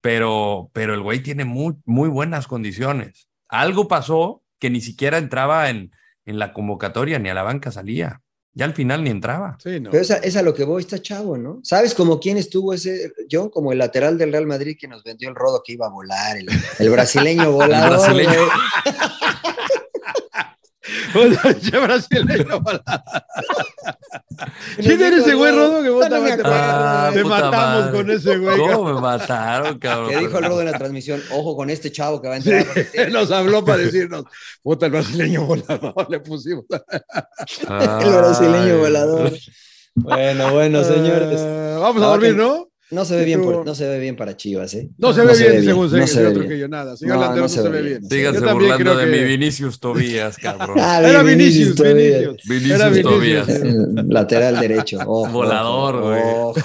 Pero, 0.00 0.70
pero 0.72 0.94
el 0.94 1.02
güey 1.02 1.20
tiene 1.20 1.44
muy, 1.44 1.74
muy 1.84 2.08
buenas 2.08 2.46
condiciones. 2.46 3.28
Algo 3.48 3.88
pasó 3.88 4.42
que 4.60 4.70
ni 4.70 4.80
siquiera 4.80 5.18
entraba 5.18 5.68
en, 5.70 5.90
en 6.24 6.38
la 6.38 6.52
convocatoria 6.52 7.18
ni 7.18 7.28
a 7.28 7.34
la 7.34 7.42
banca 7.42 7.72
salía. 7.72 8.20
Ya 8.58 8.64
al 8.64 8.72
final 8.72 9.04
ni 9.04 9.10
entraba. 9.10 9.58
Sí, 9.62 9.78
no. 9.80 9.90
Pero 9.90 10.02
esa- 10.02 10.16
es 10.16 10.34
a 10.34 10.40
lo 10.42 10.54
que 10.54 10.64
voy, 10.64 10.80
está 10.80 11.00
chavo, 11.00 11.36
¿no? 11.36 11.60
¿Sabes 11.62 11.94
como 11.94 12.18
quién 12.18 12.38
estuvo 12.38 12.72
ese, 12.72 13.12
yo, 13.28 13.50
como 13.50 13.70
el 13.70 13.76
lateral 13.78 14.16
del 14.16 14.32
Real 14.32 14.46
Madrid 14.46 14.78
que 14.80 14.88
nos 14.88 15.04
vendió 15.04 15.28
el 15.28 15.34
rodo 15.34 15.62
que 15.62 15.74
iba 15.74 15.86
a 15.86 15.90
volar, 15.90 16.38
el, 16.38 16.48
el 16.78 16.90
brasileño 16.90 17.52
volador, 17.52 17.90
brasileño. 17.90 18.30
brasileño. 21.82 22.60
¿Quién 24.76 25.00
era 25.02 25.16
ese 25.16 25.34
güey, 25.34 25.52
Rodo? 25.52 25.82
Que 25.82 25.88
vos 25.90 26.08
No, 26.08 26.16
no 26.16 26.22
me 26.22 26.28
te- 26.28 26.34
acuerdo, 26.34 26.52
Ah, 26.54 27.10
te 27.12 27.22
puta 27.22 27.34
matamos 27.34 27.80
madre. 27.84 27.96
con 27.98 28.10
ese 28.10 28.36
güey. 28.38 28.58
¿Cómo 28.58 28.94
me 28.94 29.00
mataron, 29.00 29.78
cabrón? 29.78 30.10
Que 30.10 30.16
dijo 30.18 30.38
el 30.38 30.44
rodo 30.44 30.60
en 30.60 30.70
la 30.70 30.78
transmisión, 30.78 31.22
ojo 31.32 31.56
con 31.56 31.70
este 31.70 31.90
chavo 31.90 32.20
que 32.20 32.28
va 32.28 32.34
a 32.34 32.36
entrar. 32.38 32.64
Sí, 32.74 32.98
nos 33.10 33.30
habló 33.30 33.64
para 33.64 33.78
decirnos, 33.78 34.24
puta, 34.62 34.86
el 34.86 34.92
brasileño 34.92 35.44
volador, 35.46 35.94
le 36.10 36.20
pusimos. 36.20 36.64
El 36.70 38.10
brasileño 38.12 38.78
volador. 38.78 39.32
Bueno, 39.94 40.52
bueno, 40.52 40.84
señores. 40.84 41.40
Eh, 41.42 41.76
vamos 41.80 42.02
a 42.02 42.06
dormir, 42.06 42.36
¿no? 42.36 42.68
No 42.90 43.04
se 43.04 43.16
ve 43.16 43.24
bien, 43.24 43.42
por- 43.42 43.66
no 43.66 43.74
se 43.74 43.88
ve 43.88 43.98
bien 43.98 44.14
para 44.14 44.36
Chivas, 44.36 44.72
¿eh? 44.74 44.88
No 44.98 45.12
se 45.12 45.22
ve 45.22 45.26
bien, 45.36 45.38
se 45.54 45.62
según 45.64 45.90
no 45.90 46.06
sé, 46.06 46.12
se 46.14 46.22
ve 46.22 46.28
otro 46.28 46.40
bien. 46.40 46.52
que 46.52 46.58
yo 46.58 46.68
nada. 46.68 46.96
Señor 46.96 47.16
No, 47.16 47.20
Landero, 47.22 47.36
no 47.40 47.42
no 47.42 47.48
se 47.48 47.54
se 47.62 47.62
ve 47.68 47.70
ve 47.70 47.82
bien. 47.82 47.98
bien. 48.00 48.10
Síganse 48.10 48.40
Yo 48.40 48.46
también 48.46 48.70
burlando 48.70 48.84
creo 48.84 48.96
de 48.96 49.04
que- 49.10 49.10
mi 49.22 49.24
Vinicius 49.28 49.80
Tobías, 49.80 50.36
cabrón. 50.42 50.76
Ah, 50.80 51.00
Era 51.02 51.22
Vinicius 51.24 51.74
Vinicius. 51.80 51.94
Vinicius. 51.96 52.42
Vinicius 52.48 52.74
Era 52.80 52.88
Vinicius. 52.88 53.12
Tobías. 53.14 53.48
Lateral 54.08 54.60
derecho. 54.60 54.98
ojo, 55.04 55.28
Volador, 55.32 55.94
ojo, 55.96 56.08
güey. 56.08 56.22
ojo, 56.22 56.60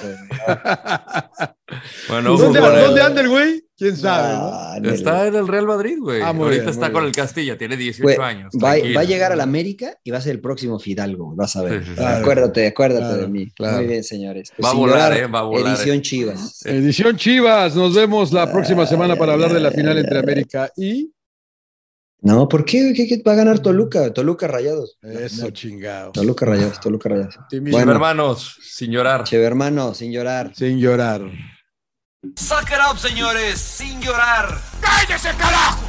Bueno, 2.09 2.37
¿Dónde, 2.37 2.59
¿Dónde 2.59 3.01
anda 3.01 3.21
el 3.21 3.29
güey? 3.29 3.63
¿Quién 3.81 3.97
sabe? 3.97 4.33
no? 4.35 4.49
Ah, 4.53 4.73
en 4.77 4.85
el- 4.85 4.93
Está 4.93 5.25
en 5.25 5.33
el 5.35 5.47
Real 5.47 5.65
Madrid, 5.65 5.97
güey. 5.99 6.21
Ah, 6.21 6.27
Ahorita 6.27 6.49
bien, 6.49 6.69
está 6.69 6.91
con 6.91 7.01
bien. 7.01 7.05
el 7.05 7.11
Castilla, 7.15 7.57
tiene 7.57 7.75
18 7.77 8.03
Güey, 8.03 8.17
años. 8.19 8.53
va, 8.63 8.71
a 8.73 9.03
llegar 9.03 9.31
a 9.31 9.35
la 9.35 9.41
América 9.41 9.97
y 10.03 10.11
va 10.11 10.19
a 10.19 10.21
ser 10.21 10.33
el 10.33 10.39
próximo 10.41 10.77
Fidalgo, 10.77 11.33
vas 11.35 11.55
a 11.55 11.63
ver. 11.63 11.79
Sí, 11.79 11.85
sí, 11.85 11.89
sí. 11.89 11.95
Claro. 11.95 12.17
acuérdate, 12.19 12.67
acuérdate 12.67 13.05
Claro, 13.07 13.21
de 13.23 13.27
mí. 13.27 13.49
claro. 13.55 13.77
Muy 13.77 13.87
bien, 13.87 14.03
señores. 14.03 14.51
Va 14.63 14.69
a 14.69 14.73
volar, 14.73 15.13
eh, 15.17 15.25
va 15.25 15.39
a 15.39 15.43
volar, 15.43 15.75
Edición 15.75 15.97
eh. 15.97 16.01
Chivas. 16.03 16.65
Edición 16.65 17.17
Chivas. 17.17 17.75
Nos 17.75 17.95
vemos 17.95 18.31
la 18.31 18.51
próxima 18.51 18.85
semana 18.85 19.15
para 19.15 19.33
hablar 19.33 19.51
de 19.51 19.59
la 19.61 19.71
final 19.71 19.97
entre 19.97 20.19
América 20.19 20.71
y. 20.77 21.11
No, 22.23 22.47
¿por 22.47 22.63
qué? 22.65 22.93
¿Qué, 22.95 23.07
qué 23.07 23.23
va 23.27 23.31
a 23.31 23.35
ganar 23.35 23.57
Toluca? 23.61 24.13
Toluca 24.13 24.47
Rayados. 24.47 24.99
Eso, 25.01 25.49
chingado. 25.49 26.11
Toluca 26.11 26.45
Rayados, 26.45 26.79
Toluca 26.79 27.09
Rayados. 27.09 27.35
Bueno. 27.51 27.91
hermanos, 27.91 28.57
sin 28.61 28.91
llorar. 28.91 29.23
Cheve 29.23 29.43
hermano, 29.43 29.95
sin 29.95 30.11
llorar. 30.11 30.51
Sin 30.55 30.77
llorar. 30.77 31.23
Suck 32.35 32.69
señores, 32.99 33.59
sin 33.59 33.99
llorar. 33.99 34.61
¡Cállese, 34.79 35.33
carajo! 35.39 35.79